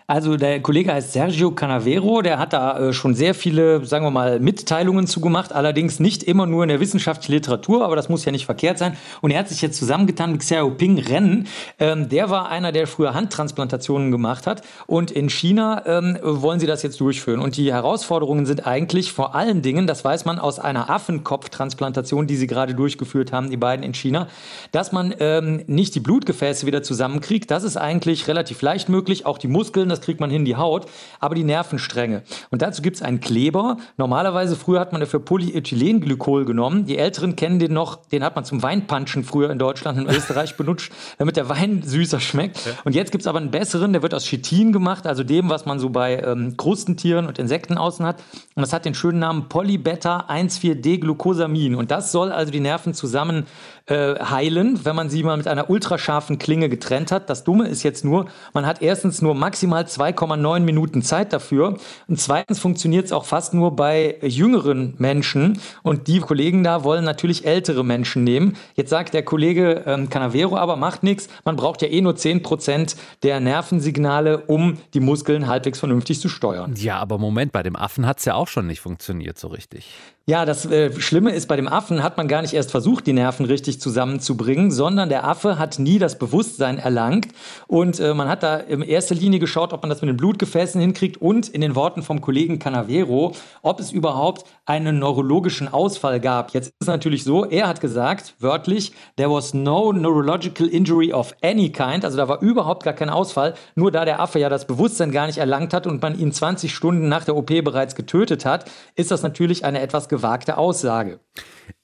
Also 0.07 0.35
der 0.35 0.61
Kollege 0.61 0.93
heißt 0.93 1.13
Sergio 1.13 1.51
Canavero, 1.51 2.21
der 2.21 2.39
hat 2.39 2.53
da 2.53 2.79
äh, 2.79 2.93
schon 2.93 3.13
sehr 3.13 3.33
viele, 3.33 3.85
sagen 3.85 4.05
wir 4.05 4.11
mal, 4.11 4.39
Mitteilungen 4.39 5.07
zugemacht, 5.07 5.53
allerdings 5.53 5.99
nicht 5.99 6.23
immer 6.23 6.45
nur 6.45 6.63
in 6.63 6.69
der 6.69 6.79
wissenschaftlichen 6.79 7.33
Literatur, 7.33 7.85
aber 7.85 7.95
das 7.95 8.09
muss 8.09 8.25
ja 8.25 8.31
nicht 8.31 8.45
verkehrt 8.45 8.77
sein. 8.77 8.97
Und 9.21 9.31
er 9.31 9.39
hat 9.39 9.49
sich 9.49 9.61
jetzt 9.61 9.77
zusammengetan 9.77 10.31
mit 10.31 10.41
Xiaoping 10.41 10.99
Ren. 10.99 11.47
Ähm, 11.79 12.09
der 12.09 12.29
war 12.29 12.49
einer, 12.49 12.71
der 12.71 12.87
früher 12.87 13.13
Handtransplantationen 13.13 14.11
gemacht 14.11 14.47
hat 14.47 14.63
und 14.87 15.11
in 15.11 15.29
China 15.29 15.83
ähm, 15.85 16.17
wollen 16.21 16.59
sie 16.59 16.67
das 16.67 16.83
jetzt 16.83 16.99
durchführen. 16.99 17.39
Und 17.39 17.55
die 17.55 17.71
Herausforderungen 17.71 18.45
sind 18.45 18.67
eigentlich 18.67 19.11
vor 19.11 19.35
allen 19.35 19.61
Dingen, 19.61 19.87
das 19.87 20.03
weiß 20.03 20.25
man 20.25 20.39
aus 20.39 20.59
einer 20.59 20.89
Affenkopftransplantation, 20.89 22.27
die 22.27 22.35
sie 22.35 22.47
gerade 22.47 22.73
durchgeführt 22.73 23.31
haben, 23.31 23.49
die 23.49 23.57
beiden 23.57 23.83
in 23.83 23.93
China, 23.93 24.27
dass 24.71 24.91
man 24.91 25.13
ähm, 25.19 25.63
nicht 25.67 25.95
die 25.95 25.99
Blutgefäße 25.99 26.65
wieder 26.65 26.83
zusammenkriegt. 26.83 27.51
Das 27.51 27.63
ist 27.63 27.77
eigentlich 27.77 28.27
relativ 28.27 28.61
leicht 28.61 28.89
möglich, 28.89 29.25
auch 29.25 29.37
die 29.37 29.47
Muskeln, 29.47 29.90
das 29.91 30.01
kriegt 30.01 30.19
man 30.19 30.29
hin, 30.29 30.45
die 30.45 30.55
Haut, 30.55 30.87
aber 31.19 31.35
die 31.35 31.43
Nervenstränge. 31.43 32.23
Und 32.49 32.61
dazu 32.61 32.81
gibt 32.81 32.97
es 32.97 33.01
einen 33.01 33.19
Kleber. 33.19 33.77
Normalerweise, 33.97 34.55
früher 34.55 34.79
hat 34.79 34.91
man 34.91 35.01
dafür 35.01 35.19
Polyethylenglykol 35.19 36.45
genommen. 36.45 36.85
Die 36.85 36.97
Älteren 36.97 37.35
kennen 37.35 37.59
den 37.59 37.73
noch, 37.73 38.05
den 38.07 38.23
hat 38.23 38.35
man 38.35 38.45
zum 38.45 38.63
Weinpanschen 38.63 39.23
früher 39.23 39.51
in 39.51 39.59
Deutschland 39.59 39.99
und 39.99 40.07
Österreich 40.07 40.57
benutzt, 40.57 40.89
damit 41.17 41.37
der 41.37 41.49
Wein 41.49 41.83
süßer 41.83 42.19
schmeckt. 42.19 42.65
Ja. 42.65 42.73
Und 42.83 42.95
jetzt 42.95 43.11
gibt 43.11 43.21
es 43.21 43.27
aber 43.27 43.39
einen 43.39 43.51
besseren, 43.51 43.93
der 43.93 44.01
wird 44.01 44.13
aus 44.13 44.25
Chitin 44.25 44.71
gemacht, 44.71 45.07
also 45.07 45.23
dem, 45.23 45.49
was 45.49 45.65
man 45.65 45.79
so 45.79 45.89
bei 45.89 46.21
ähm, 46.21 46.55
Krustentieren 46.57 47.27
und 47.27 47.39
Insekten 47.39 47.77
außen 47.77 48.05
hat. 48.05 48.21
Und 48.55 48.61
das 48.61 48.73
hat 48.73 48.85
den 48.85 48.93
schönen 48.93 49.19
Namen 49.19 49.47
Polybeta-1,4-D-Glucosamin. 49.49 51.75
Und 51.75 51.91
das 51.91 52.11
soll 52.11 52.31
also 52.31 52.51
die 52.51 52.59
Nerven 52.59 52.93
zusammen 52.93 53.45
äh, 53.87 54.15
heilen, 54.19 54.85
wenn 54.85 54.95
man 54.95 55.09
sie 55.09 55.23
mal 55.23 55.37
mit 55.37 55.47
einer 55.47 55.69
ultrascharfen 55.69 56.37
Klinge 56.37 56.69
getrennt 56.69 57.11
hat. 57.11 57.29
Das 57.29 57.43
Dumme 57.43 57.67
ist 57.67 57.83
jetzt 57.83 58.05
nur, 58.05 58.27
man 58.53 58.65
hat 58.65 58.81
erstens 58.81 59.21
nur 59.21 59.35
maximal 59.35 59.80
2,9 59.81 60.59
Minuten 60.61 61.01
Zeit 61.01 61.33
dafür 61.33 61.77
und 62.07 62.19
zweitens 62.19 62.59
funktioniert 62.59 63.05
es 63.05 63.11
auch 63.11 63.25
fast 63.25 63.53
nur 63.53 63.75
bei 63.75 64.17
jüngeren 64.21 64.95
Menschen 64.97 65.59
und 65.83 66.07
die 66.07 66.19
Kollegen 66.19 66.63
da 66.63 66.83
wollen 66.83 67.03
natürlich 67.03 67.45
ältere 67.45 67.83
Menschen 67.83 68.23
nehmen. 68.23 68.57
Jetzt 68.75 68.89
sagt 68.89 69.13
der 69.13 69.23
Kollege 69.23 69.83
ähm, 69.85 70.09
Canavero 70.09 70.57
aber, 70.57 70.75
macht 70.75 71.03
nichts, 71.03 71.27
man 71.45 71.55
braucht 71.55 71.81
ja 71.81 71.87
eh 71.87 72.01
nur 72.01 72.13
10% 72.13 72.95
der 73.23 73.39
Nervensignale, 73.39 74.39
um 74.47 74.77
die 74.93 74.99
Muskeln 74.99 75.47
halbwegs 75.47 75.79
vernünftig 75.79 76.19
zu 76.19 76.29
steuern. 76.29 76.73
Ja, 76.77 76.97
aber 76.99 77.17
Moment, 77.17 77.51
bei 77.51 77.63
dem 77.63 77.75
Affen 77.75 78.05
hat 78.05 78.19
es 78.19 78.25
ja 78.25 78.35
auch 78.35 78.47
schon 78.47 78.67
nicht 78.67 78.81
funktioniert 78.81 79.37
so 79.37 79.47
richtig. 79.47 79.93
Ja, 80.27 80.45
das 80.45 80.67
äh, 80.67 80.93
Schlimme 81.01 81.31
ist, 81.31 81.47
bei 81.47 81.55
dem 81.55 81.67
Affen 81.67 82.03
hat 82.03 82.15
man 82.15 82.27
gar 82.27 82.43
nicht 82.43 82.53
erst 82.53 82.69
versucht, 82.69 83.07
die 83.07 83.13
Nerven 83.13 83.43
richtig 83.47 83.81
zusammenzubringen, 83.81 84.69
sondern 84.69 85.09
der 85.09 85.27
Affe 85.27 85.57
hat 85.57 85.79
nie 85.79 85.97
das 85.97 86.19
Bewusstsein 86.19 86.77
erlangt. 86.77 87.29
Und 87.65 87.99
äh, 87.99 88.13
man 88.13 88.29
hat 88.29 88.43
da 88.43 88.57
in 88.57 88.83
erster 88.83 89.15
Linie 89.15 89.39
geschaut, 89.39 89.73
ob 89.73 89.81
man 89.81 89.89
das 89.89 90.01
mit 90.03 90.09
den 90.09 90.17
Blutgefäßen 90.17 90.79
hinkriegt 90.79 91.19
und 91.19 91.49
in 91.49 91.61
den 91.61 91.73
Worten 91.73 92.03
vom 92.03 92.21
Kollegen 92.21 92.59
Canavero, 92.59 93.31
ob 93.63 93.79
es 93.79 93.91
überhaupt 93.91 94.45
einen 94.67 94.99
neurologischen 94.99 95.67
Ausfall 95.67 96.19
gab. 96.19 96.53
Jetzt 96.53 96.67
ist 96.67 96.75
es 96.81 96.87
natürlich 96.87 97.23
so, 97.23 97.45
er 97.45 97.67
hat 97.67 97.81
gesagt, 97.81 98.35
wörtlich, 98.37 98.91
there 99.17 99.31
was 99.31 99.55
no 99.55 99.91
neurological 99.91 100.67
injury 100.67 101.11
of 101.11 101.33
any 101.41 101.71
kind. 101.71 102.05
Also 102.05 102.17
da 102.17 102.27
war 102.27 102.43
überhaupt 102.43 102.83
gar 102.83 102.93
kein 102.93 103.09
Ausfall. 103.09 103.55
Nur 103.73 103.91
da 103.91 104.05
der 104.05 104.19
Affe 104.19 104.37
ja 104.37 104.49
das 104.49 104.67
Bewusstsein 104.67 105.11
gar 105.11 105.25
nicht 105.25 105.39
erlangt 105.39 105.73
hat 105.73 105.87
und 105.87 105.99
man 105.99 106.19
ihn 106.19 106.31
20 106.31 106.75
Stunden 106.75 107.09
nach 107.09 107.25
der 107.25 107.35
OP 107.35 107.47
bereits 107.47 107.95
getötet 107.95 108.45
hat, 108.45 108.69
ist 108.93 109.09
das 109.09 109.23
natürlich 109.23 109.65
eine 109.65 109.81
etwas 109.81 110.10
gewagte 110.11 110.57
Aussage. 110.57 111.19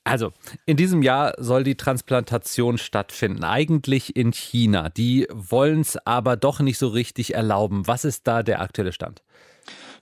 Also, 0.04 0.32
in 0.66 0.78
diesem 0.78 1.02
Jahr 1.02 1.34
soll 1.38 1.64
die 1.64 1.76
Transplantation 1.76 2.78
stattfinden. 2.78 3.44
Eigentlich 3.44 4.16
in 4.16 4.32
China. 4.32 4.90
Die 4.90 5.28
wollen 5.34 5.82
es 5.82 5.98
aber 6.06 6.38
doch 6.38 6.60
nicht 6.60 6.78
so 6.78 6.88
richtig 6.90 7.34
erlauben. 7.34 7.88
Was 7.88 8.06
ist 8.06 8.28
da 8.28 8.44
der 8.44 8.62
aktuelle 8.62 8.94
Stand? 8.94 9.24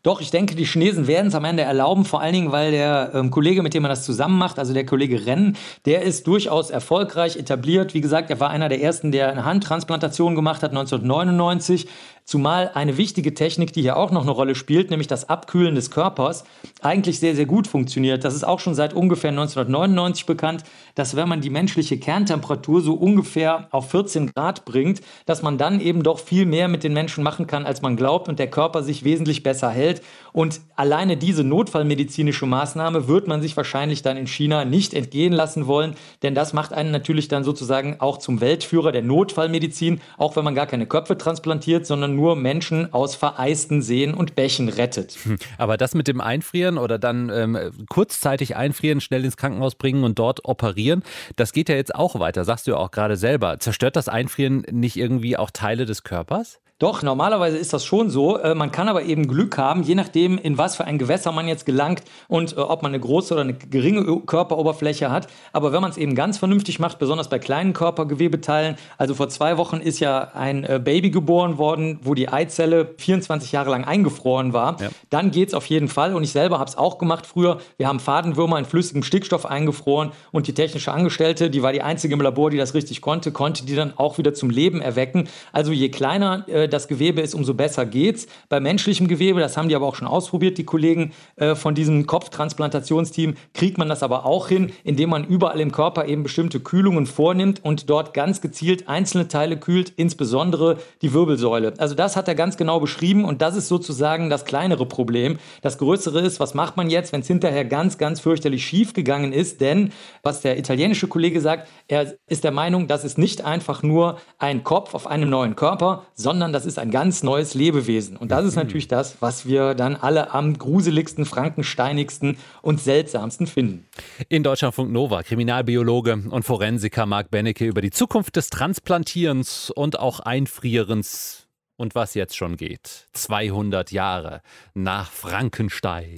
Doch, 0.05 0.21
ich 0.21 0.29
denke, 0.29 0.53
die 0.53 0.65
Chinesen 0.65 1.07
werden 1.07 1.29
es 1.29 1.33
am 1.33 1.45
Ende 1.45 1.63
erlauben, 1.63 2.05
vor 2.05 2.21
allen 2.21 2.33
Dingen, 2.33 2.51
weil 2.51 2.69
der 2.69 3.09
ähm, 3.15 3.31
Kollege, 3.31 3.63
mit 3.63 3.73
dem 3.73 3.81
man 3.81 3.89
das 3.89 4.05
zusammen 4.05 4.37
macht, 4.37 4.59
also 4.59 4.71
der 4.71 4.85
Kollege 4.85 5.25
Renn, 5.25 5.57
der 5.85 6.03
ist 6.03 6.27
durchaus 6.27 6.69
erfolgreich 6.69 7.37
etabliert. 7.37 7.95
Wie 7.95 8.01
gesagt, 8.01 8.29
er 8.29 8.39
war 8.39 8.51
einer 8.51 8.69
der 8.69 8.83
ersten, 8.83 9.11
der 9.11 9.31
eine 9.31 9.45
Handtransplantation 9.45 10.35
gemacht 10.35 10.61
hat, 10.61 10.69
1999. 10.69 11.87
Zumal 12.27 12.71
eine 12.73 12.97
wichtige 12.97 13.35
Technik, 13.35 13.71
die 13.71 13.83
hier 13.83 13.97
auch 13.97 14.09
noch 14.09 14.23
eine 14.23 14.31
Rolle 14.31 14.55
spielt, 14.55 14.89
nämlich 14.89 15.07
das 15.07 15.29
Abkühlen 15.29 15.75
des 15.75 15.91
Körpers, 15.91 16.43
eigentlich 16.81 17.19
sehr, 17.19 17.35
sehr 17.35 17.45
gut 17.45 17.67
funktioniert. 17.67 18.23
Das 18.23 18.33
ist 18.33 18.43
auch 18.43 18.59
schon 18.59 18.73
seit 18.73 18.95
ungefähr 18.95 19.29
1999 19.29 20.25
bekannt, 20.25 20.63
dass 20.95 21.15
wenn 21.15 21.29
man 21.29 21.41
die 21.41 21.51
menschliche 21.51 21.99
Kerntemperatur 21.99 22.81
so 22.81 22.95
ungefähr 22.95 23.67
auf 23.69 23.91
14 23.91 24.31
Grad 24.33 24.65
bringt, 24.65 25.01
dass 25.27 25.43
man 25.43 25.59
dann 25.59 25.79
eben 25.79 26.01
doch 26.01 26.17
viel 26.17 26.47
mehr 26.47 26.67
mit 26.67 26.83
den 26.83 26.93
Menschen 26.93 27.23
machen 27.23 27.45
kann, 27.45 27.67
als 27.67 27.83
man 27.83 27.95
glaubt 27.95 28.27
und 28.27 28.39
der 28.39 28.49
Körper 28.49 28.81
sich 28.81 29.03
wesentlich 29.03 29.43
besser 29.43 29.69
hält. 29.69 30.01
Und 30.35 30.59
alleine 30.75 31.15
diese 31.15 31.45
notfallmedizinische 31.45 32.45
Maßnahme 32.45 33.07
wird 33.07 33.25
man 33.25 33.41
sich 33.41 33.55
wahrscheinlich 33.55 34.01
dann 34.01 34.17
in 34.17 34.27
China 34.27 34.65
nicht 34.65 34.93
entgehen 34.93 35.31
lassen 35.31 35.65
wollen, 35.65 35.95
denn 36.23 36.35
das 36.35 36.51
macht 36.51 36.73
einen 36.73 36.91
natürlich 36.91 37.29
dann 37.29 37.45
sozusagen 37.45 38.01
auch 38.01 38.17
zum 38.17 38.41
Weltführer 38.41 38.91
der 38.91 39.01
Notfallmedizin, 39.01 40.01
auch 40.17 40.35
wenn 40.35 40.43
man 40.43 40.53
gar 40.53 40.65
keine 40.67 40.87
Köpfe 40.87 41.17
transplantiert, 41.17 41.85
sondern 41.85 42.17
nur 42.17 42.35
Menschen 42.35 42.93
aus 42.93 43.15
vereisten 43.15 43.81
Seen 43.81 44.13
und 44.13 44.35
Bächen 44.35 44.67
rettet. 44.67 45.17
Hm, 45.23 45.37
aber 45.57 45.77
das 45.77 45.95
mit 45.95 46.09
dem 46.09 46.19
Einfrieren 46.19 46.77
oder 46.77 46.99
dann 46.99 47.29
ähm, 47.29 47.57
kurzzeitig 47.87 48.57
einfrieren, 48.57 48.99
schnell 48.99 49.23
ins 49.23 49.37
Krankenhaus 49.37 49.75
bringen 49.75 50.03
und 50.03 50.19
dort 50.19 50.43
operieren, 50.43 51.03
das 51.37 51.53
geht 51.53 51.69
ja 51.69 51.75
jetzt 51.75 51.95
auch 51.95 52.19
weiter, 52.19 52.43
sagst 52.43 52.67
du 52.67 52.71
ja 52.71 52.77
auch 52.77 52.91
gerade 52.91 53.15
selber. 53.15 53.61
Zerstört 53.61 53.95
das 53.95 54.09
Einfrieren 54.09 54.65
nicht 54.69 54.97
irgendwie 54.97 55.37
auch 55.37 55.49
Teile 55.49 55.85
des 55.85 56.03
Körpers? 56.03 56.59
Doch, 56.77 57.03
normalerweise 57.03 57.57
ist 57.57 57.71
das 57.71 57.85
schon 57.85 58.09
so. 58.09 58.37
Äh, 58.37 58.53
man 58.53 58.69
kann 58.69 58.89
aber 58.89 59.03
eben 59.03 59.29
Glück 59.29 59.57
haben, 59.57 59.83
je 59.83 59.95
nachdem, 59.95 60.37
in 60.37 60.57
was 60.57 60.75
für 60.75 60.83
ein 60.83 60.97
Gewässer 60.97 61.31
man 61.31 61.47
jetzt 61.47 61.65
gelangt 61.65 62.03
und 62.27 62.57
äh, 62.57 62.59
ob 62.59 62.83
man 62.83 62.91
eine 62.91 62.99
große 62.99 63.33
oder 63.33 63.43
eine 63.43 63.53
geringe 63.53 64.03
Körperoberfläche 64.25 65.09
hat. 65.09 65.27
Aber 65.53 65.71
wenn 65.71 65.81
man 65.81 65.91
es 65.91 65.95
eben 65.95 66.15
ganz 66.15 66.37
vernünftig 66.37 66.79
macht, 66.79 66.99
besonders 66.99 67.29
bei 67.29 67.39
kleinen 67.39 67.71
Körpergewebeteilen, 67.71 68.75
also 68.97 69.15
vor 69.15 69.29
zwei 69.29 69.57
Wochen 69.57 69.77
ist 69.77 70.01
ja 70.01 70.31
ein 70.33 70.65
äh, 70.65 70.81
Baby 70.83 71.11
geboren 71.11 71.57
worden, 71.57 71.99
wo 72.03 72.13
die 72.13 72.27
Eizelle 72.27 72.93
24 72.97 73.53
Jahre 73.53 73.69
lang 73.69 73.85
eingefroren 73.85 74.51
war, 74.51 74.75
ja. 74.81 74.89
dann 75.09 75.31
geht 75.31 75.47
es 75.47 75.53
auf 75.53 75.67
jeden 75.67 75.87
Fall. 75.87 76.13
Und 76.13 76.23
ich 76.23 76.33
selber 76.33 76.59
habe 76.59 76.69
es 76.69 76.77
auch 76.77 76.97
gemacht 76.97 77.25
früher. 77.25 77.59
Wir 77.77 77.87
haben 77.87 78.01
Fadenwürmer 78.01 78.59
in 78.59 78.65
flüssigem 78.65 79.03
Stickstoff 79.03 79.45
eingefroren 79.45 80.11
und 80.33 80.47
die 80.47 80.53
technische 80.53 80.91
Angestellte, 80.91 81.49
die 81.49 81.63
war 81.63 81.71
die 81.71 81.83
einzige 81.83 82.15
im 82.15 82.21
Labor, 82.21 82.49
die 82.49 82.57
das 82.57 82.73
richtig 82.73 82.99
konnte, 82.99 83.31
konnte 83.31 83.65
die 83.65 83.75
dann 83.75 83.93
auch 83.95 84.17
wieder 84.17 84.33
zum 84.33 84.49
Leben 84.49 84.81
erwecken. 84.81 85.29
Also 85.53 85.71
je 85.71 85.87
kleiner 85.87 86.43
das 86.67 86.87
Gewebe 86.87 87.21
ist, 87.21 87.35
umso 87.35 87.53
besser 87.53 87.85
geht's. 87.85 88.27
Bei 88.49 88.59
menschlichem 88.59 89.07
Gewebe, 89.07 89.39
das 89.39 89.57
haben 89.57 89.69
die 89.69 89.75
aber 89.75 89.85
auch 89.85 89.95
schon 89.95 90.07
ausprobiert, 90.07 90.57
die 90.57 90.63
Kollegen 90.63 91.13
äh, 91.35 91.55
von 91.55 91.75
diesem 91.75 92.05
Kopftransplantationsteam, 92.07 93.35
kriegt 93.53 93.77
man 93.77 93.89
das 93.89 94.03
aber 94.03 94.25
auch 94.25 94.47
hin, 94.47 94.71
indem 94.83 95.09
man 95.09 95.25
überall 95.25 95.59
im 95.59 95.71
Körper 95.71 96.05
eben 96.05 96.23
bestimmte 96.23 96.59
Kühlungen 96.59 97.05
vornimmt 97.05 97.63
und 97.63 97.89
dort 97.89 98.13
ganz 98.13 98.41
gezielt 98.41 98.87
einzelne 98.87 99.27
Teile 99.27 99.57
kühlt, 99.57 99.93
insbesondere 99.95 100.77
die 101.01 101.13
Wirbelsäule. 101.13 101.73
Also 101.77 101.95
das 101.95 102.15
hat 102.15 102.27
er 102.27 102.35
ganz 102.35 102.57
genau 102.57 102.79
beschrieben 102.79 103.25
und 103.25 103.41
das 103.41 103.55
ist 103.55 103.67
sozusagen 103.67 104.29
das 104.29 104.45
kleinere 104.45 104.85
Problem. 104.85 105.37
Das 105.61 105.77
größere 105.77 106.19
ist, 106.21 106.39
was 106.39 106.53
macht 106.53 106.77
man 106.77 106.89
jetzt, 106.89 107.13
wenn 107.13 107.21
es 107.21 107.27
hinterher 107.27 107.65
ganz, 107.65 107.97
ganz 107.97 108.19
fürchterlich 108.19 108.65
schief 108.65 108.93
gegangen 108.93 109.33
ist? 109.33 109.61
Denn, 109.61 109.91
was 110.23 110.41
der 110.41 110.57
italienische 110.57 111.07
Kollege 111.07 111.41
sagt, 111.41 111.67
er 111.87 112.15
ist 112.27 112.43
der 112.43 112.51
Meinung, 112.51 112.87
das 112.87 113.03
ist 113.03 113.17
nicht 113.17 113.43
einfach 113.43 113.83
nur 113.83 114.17
ein 114.37 114.63
Kopf 114.63 114.93
auf 114.93 115.07
einem 115.07 115.29
neuen 115.29 115.55
Körper, 115.55 116.03
sondern 116.13 116.53
das 116.55 116.65
ist 116.65 116.79
ein 116.79 116.89
ganz 116.89 117.21
neues 117.21 117.53
Lebewesen. 117.53 118.15
Und 118.17 118.31
das 118.31 118.45
ist 118.45 118.55
mhm. 118.55 118.63
natürlich 118.63 118.87
das, 118.87 119.17
was 119.19 119.45
wir 119.45 119.75
dann 119.75 119.95
alle 119.95 120.33
am 120.33 120.57
gruseligsten, 120.57 121.25
frankensteinigsten 121.25 122.37
und 122.61 122.81
seltsamsten 122.81 123.45
finden. 123.45 123.85
In 124.29 124.41
Deutschlandfunk 124.41 124.91
Nova, 124.91 125.21
Kriminalbiologe 125.21 126.23
und 126.29 126.43
Forensiker 126.43 127.05
Marc 127.05 127.29
Bennecke 127.29 127.65
über 127.65 127.81
die 127.81 127.91
Zukunft 127.91 128.37
des 128.37 128.49
Transplantierens 128.49 129.69
und 129.69 129.99
auch 129.99 130.21
Einfrierens 130.21 131.47
und 131.75 131.93
was 131.93 132.13
jetzt 132.13 132.37
schon 132.37 132.55
geht. 132.55 133.07
200 133.13 133.91
Jahre 133.91 134.41
nach 134.73 135.11
Frankenstein. 135.11 136.15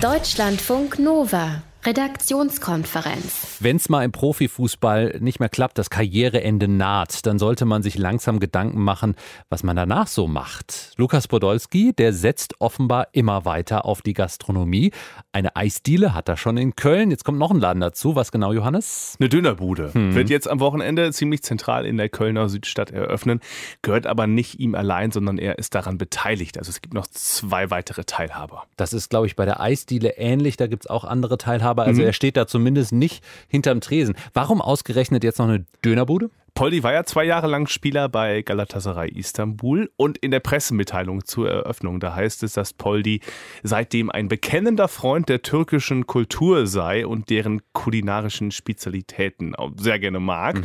Deutschlandfunk 0.00 1.00
Nova 1.00 1.62
Redaktionskonferenz. 1.86 3.58
Wenn 3.60 3.76
es 3.76 3.88
mal 3.88 4.04
im 4.04 4.10
Profifußball 4.10 5.18
nicht 5.20 5.38
mehr 5.38 5.48
klappt, 5.48 5.78
das 5.78 5.88
Karriereende 5.88 6.66
naht, 6.66 7.24
dann 7.26 7.38
sollte 7.38 7.64
man 7.64 7.84
sich 7.84 7.96
langsam 7.96 8.40
Gedanken 8.40 8.80
machen, 8.80 9.14
was 9.50 9.62
man 9.62 9.76
danach 9.76 10.08
so 10.08 10.26
macht. 10.26 10.94
Lukas 10.96 11.28
Podolski, 11.28 11.92
der 11.92 12.12
setzt 12.12 12.60
offenbar 12.60 13.06
immer 13.12 13.44
weiter 13.44 13.84
auf 13.84 14.02
die 14.02 14.14
Gastronomie. 14.14 14.90
Eine 15.30 15.54
Eisdiele 15.54 16.12
hat 16.12 16.28
er 16.28 16.36
schon 16.36 16.56
in 16.56 16.74
Köln. 16.74 17.12
Jetzt 17.12 17.24
kommt 17.24 17.38
noch 17.38 17.52
ein 17.52 17.60
Laden 17.60 17.80
dazu. 17.80 18.16
Was 18.16 18.32
genau, 18.32 18.52
Johannes? 18.52 19.14
Eine 19.20 19.28
Dönerbude. 19.28 19.94
Hm. 19.94 20.16
Wird 20.16 20.28
jetzt 20.28 20.48
am 20.48 20.58
Wochenende 20.58 21.12
ziemlich 21.12 21.44
zentral 21.44 21.86
in 21.86 21.98
der 21.98 22.08
Kölner 22.08 22.48
Südstadt 22.48 22.90
eröffnen. 22.90 23.38
Gehört 23.82 24.08
aber 24.08 24.26
nicht 24.26 24.58
ihm 24.58 24.74
allein, 24.74 25.12
sondern 25.12 25.38
er 25.38 25.56
ist 25.58 25.76
daran 25.76 25.98
beteiligt. 25.98 26.58
Also 26.58 26.70
es 26.70 26.80
gibt 26.80 26.94
noch 26.94 27.06
zwei 27.06 27.70
weitere 27.70 28.02
Teilhaber. 28.02 28.64
Das 28.76 28.92
ist, 28.92 29.08
glaube 29.08 29.28
ich, 29.28 29.36
bei 29.36 29.44
der 29.44 29.60
Eisdiele 29.60 30.16
ähnlich. 30.16 30.56
Da 30.56 30.66
gibt 30.66 30.86
es 30.86 30.90
auch 30.90 31.04
andere 31.04 31.38
Teilhaber. 31.38 31.75
Also 31.84 32.00
Mhm. 32.00 32.06
er 32.08 32.12
steht 32.12 32.36
da 32.36 32.46
zumindest 32.46 32.92
nicht 32.92 33.22
hinterm 33.48 33.80
Tresen. 33.80 34.14
Warum 34.34 34.60
ausgerechnet 34.60 35.24
jetzt 35.24 35.38
noch 35.38 35.48
eine 35.48 35.64
Dönerbude? 35.84 36.30
Poldi 36.56 36.82
war 36.82 36.94
ja 36.94 37.04
zwei 37.04 37.24
Jahre 37.24 37.48
lang 37.48 37.66
Spieler 37.66 38.08
bei 38.08 38.40
Galatasaray 38.40 39.10
Istanbul 39.10 39.90
und 39.96 40.16
in 40.16 40.30
der 40.30 40.40
Pressemitteilung 40.40 41.26
zur 41.26 41.50
Eröffnung, 41.50 42.00
da 42.00 42.14
heißt 42.14 42.42
es, 42.44 42.54
dass 42.54 42.72
Poldi 42.72 43.20
seitdem 43.62 44.10
ein 44.10 44.28
bekennender 44.28 44.88
Freund 44.88 45.28
der 45.28 45.42
türkischen 45.42 46.06
Kultur 46.06 46.66
sei 46.66 47.06
und 47.06 47.28
deren 47.28 47.60
kulinarischen 47.74 48.52
Spezialitäten 48.52 49.54
auch 49.54 49.72
sehr 49.76 49.98
gerne 49.98 50.18
mag. 50.18 50.56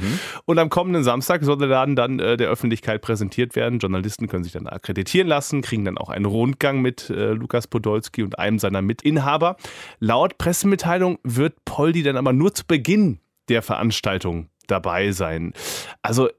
Und 0.45 0.59
am 0.59 0.69
kommenden 0.69 1.03
Samstag 1.03 1.43
soll 1.43 1.57
der 1.57 1.67
Laden 1.67 1.97
dann 1.97 2.19
äh, 2.19 2.37
der 2.37 2.47
Öffentlichkeit 2.47 3.01
präsentiert 3.01 3.57
werden. 3.57 3.79
Journalisten 3.79 4.29
können 4.29 4.45
sich 4.45 4.53
dann 4.53 4.67
akkreditieren 4.67 5.27
lassen, 5.27 5.61
kriegen 5.61 5.83
dann 5.83 5.97
auch 5.97 6.09
einen 6.09 6.23
Rundgang 6.25 6.81
mit 6.81 7.09
äh, 7.09 7.33
Lukas 7.33 7.67
Podolski 7.67 8.23
und 8.23 8.39
einem 8.39 8.59
seiner 8.59 8.81
Mitinhaber. 8.81 9.57
Laut 9.99 10.37
Pressemitteilung 10.37 11.19
wird 11.23 11.65
Poldi 11.65 12.01
dann 12.01 12.15
aber 12.15 12.31
nur 12.31 12.53
zu 12.53 12.65
Beginn 12.65 13.19
der 13.49 13.61
Veranstaltung 13.61 14.47
dabei 14.71 15.11
sein. 15.11 15.53
Also 16.01 16.29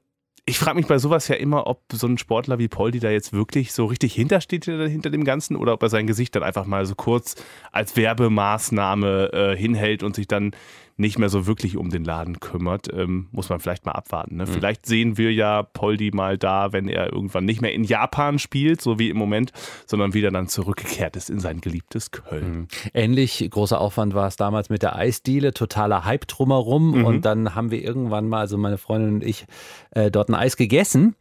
ich 0.45 0.59
frage 0.59 0.75
mich 0.75 0.87
bei 0.87 0.97
sowas 0.97 1.29
ja 1.29 1.35
immer, 1.35 1.67
ob 1.67 1.83
so 1.91 2.05
ein 2.05 2.17
Sportler 2.17 2.59
wie 2.59 2.67
Poldi 2.67 2.99
da 2.99 3.09
jetzt 3.09 3.31
wirklich 3.31 3.71
so 3.71 3.85
richtig 3.85 4.13
hintersteht 4.13 4.65
hinter 4.65 5.09
dem 5.09 5.23
Ganzen 5.23 5.55
oder 5.55 5.73
ob 5.73 5.81
er 5.83 5.89
sein 5.89 6.05
Gesicht 6.05 6.35
dann 6.35 6.43
einfach 6.43 6.65
mal 6.65 6.85
so 6.85 6.95
kurz 6.95 7.35
als 7.71 7.95
Werbemaßnahme 7.95 9.31
äh, 9.31 9.57
hinhält 9.57 10.03
und 10.03 10.15
sich 10.15 10.27
dann 10.27 10.51
nicht 10.95 11.17
mehr 11.17 11.29
so 11.29 11.47
wirklich 11.47 11.77
um 11.77 11.89
den 11.89 12.03
Laden 12.03 12.39
kümmert. 12.39 12.87
Ähm, 12.93 13.27
muss 13.31 13.49
man 13.49 13.59
vielleicht 13.59 13.85
mal 13.85 13.93
abwarten. 13.93 14.37
Ne? 14.37 14.47
Vielleicht 14.47 14.85
sehen 14.85 15.17
wir 15.17 15.33
ja 15.33 15.63
Poldi 15.63 16.11
mal 16.13 16.37
da, 16.37 16.71
wenn 16.71 16.87
er 16.87 17.11
irgendwann 17.11 17.45
nicht 17.45 17.61
mehr 17.61 17.73
in 17.73 17.83
Japan 17.83 18.37
spielt, 18.39 18.81
so 18.81 18.99
wie 18.99 19.09
im 19.09 19.17
Moment, 19.17 19.51
sondern 19.85 20.13
wieder 20.13 20.29
dann 20.31 20.47
zurückgekehrt 20.47 21.15
ist 21.15 21.29
in 21.29 21.39
sein 21.39 21.61
geliebtes 21.61 22.11
Köln. 22.11 22.67
Ähnlich 22.93 23.47
großer 23.49 23.79
Aufwand 23.79 24.13
war 24.13 24.27
es 24.27 24.35
damals 24.35 24.69
mit 24.69 24.83
der 24.83 24.95
Eisdiele, 24.95 25.53
totaler 25.53 26.05
Hype 26.05 26.27
drumherum. 26.27 26.99
Mhm. 26.99 27.05
Und 27.05 27.25
dann 27.25 27.55
haben 27.55 27.71
wir 27.71 27.83
irgendwann 27.83 28.27
mal, 28.27 28.41
also 28.41 28.57
meine 28.57 28.77
Freundin 28.77 29.15
und 29.15 29.23
ich, 29.23 29.45
äh, 29.91 30.11
dort 30.11 30.29
ein 30.29 30.35
Eis 30.35 30.57
gegessen. 30.57 31.15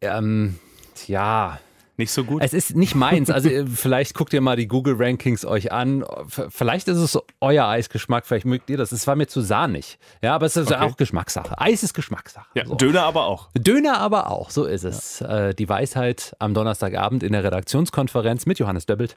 Ähm, 0.00 0.58
ja. 1.06 1.58
Nicht 1.98 2.10
so 2.10 2.24
gut? 2.24 2.42
Es 2.42 2.54
ist 2.54 2.74
nicht 2.74 2.94
meins. 2.94 3.28
Also 3.30 3.48
äh, 3.50 3.66
vielleicht 3.66 4.14
guckt 4.14 4.32
ihr 4.32 4.40
mal 4.40 4.56
die 4.56 4.66
Google 4.66 4.94
Rankings 4.98 5.44
euch 5.44 5.72
an. 5.72 6.04
Vielleicht 6.48 6.88
ist 6.88 6.96
es 6.96 7.18
euer 7.40 7.66
Eisgeschmack, 7.66 8.24
vielleicht 8.26 8.46
mögt 8.46 8.70
ihr 8.70 8.78
das. 8.78 8.92
Es 8.92 9.06
war 9.06 9.14
mir 9.14 9.26
zu 9.26 9.42
sahnig. 9.42 9.98
Ja, 10.22 10.34
aber 10.34 10.46
es 10.46 10.56
ist 10.56 10.72
Okay. 10.72 10.80
auch 10.82 10.96
Geschmackssache. 10.96 11.60
Eis 11.60 11.82
ist 11.82 11.92
Geschmackssache. 11.92 12.46
Ja, 12.54 12.64
So. 12.66 12.74
Döner 12.76 13.02
aber 13.02 13.26
auch. 13.26 13.50
Döner 13.56 13.98
aber 13.98 14.30
auch, 14.30 14.50
so 14.50 14.64
ist 14.64 14.84
es. 14.84 15.20
Äh, 15.20 15.54
die 15.54 15.68
Weisheit 15.68 16.34
am 16.38 16.54
Donnerstagabend 16.54 17.22
in 17.22 17.32
der 17.32 17.44
Redaktionskonferenz 17.44 18.46
mit 18.46 18.58
Johannes 18.58 18.86
Döbbelt. 18.86 19.16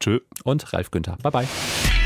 Tschö. 0.00 0.20
Und 0.44 0.72
Ralf 0.72 0.90
Günther. 0.90 1.16
Bye 1.22 1.30
bye. 1.32 2.05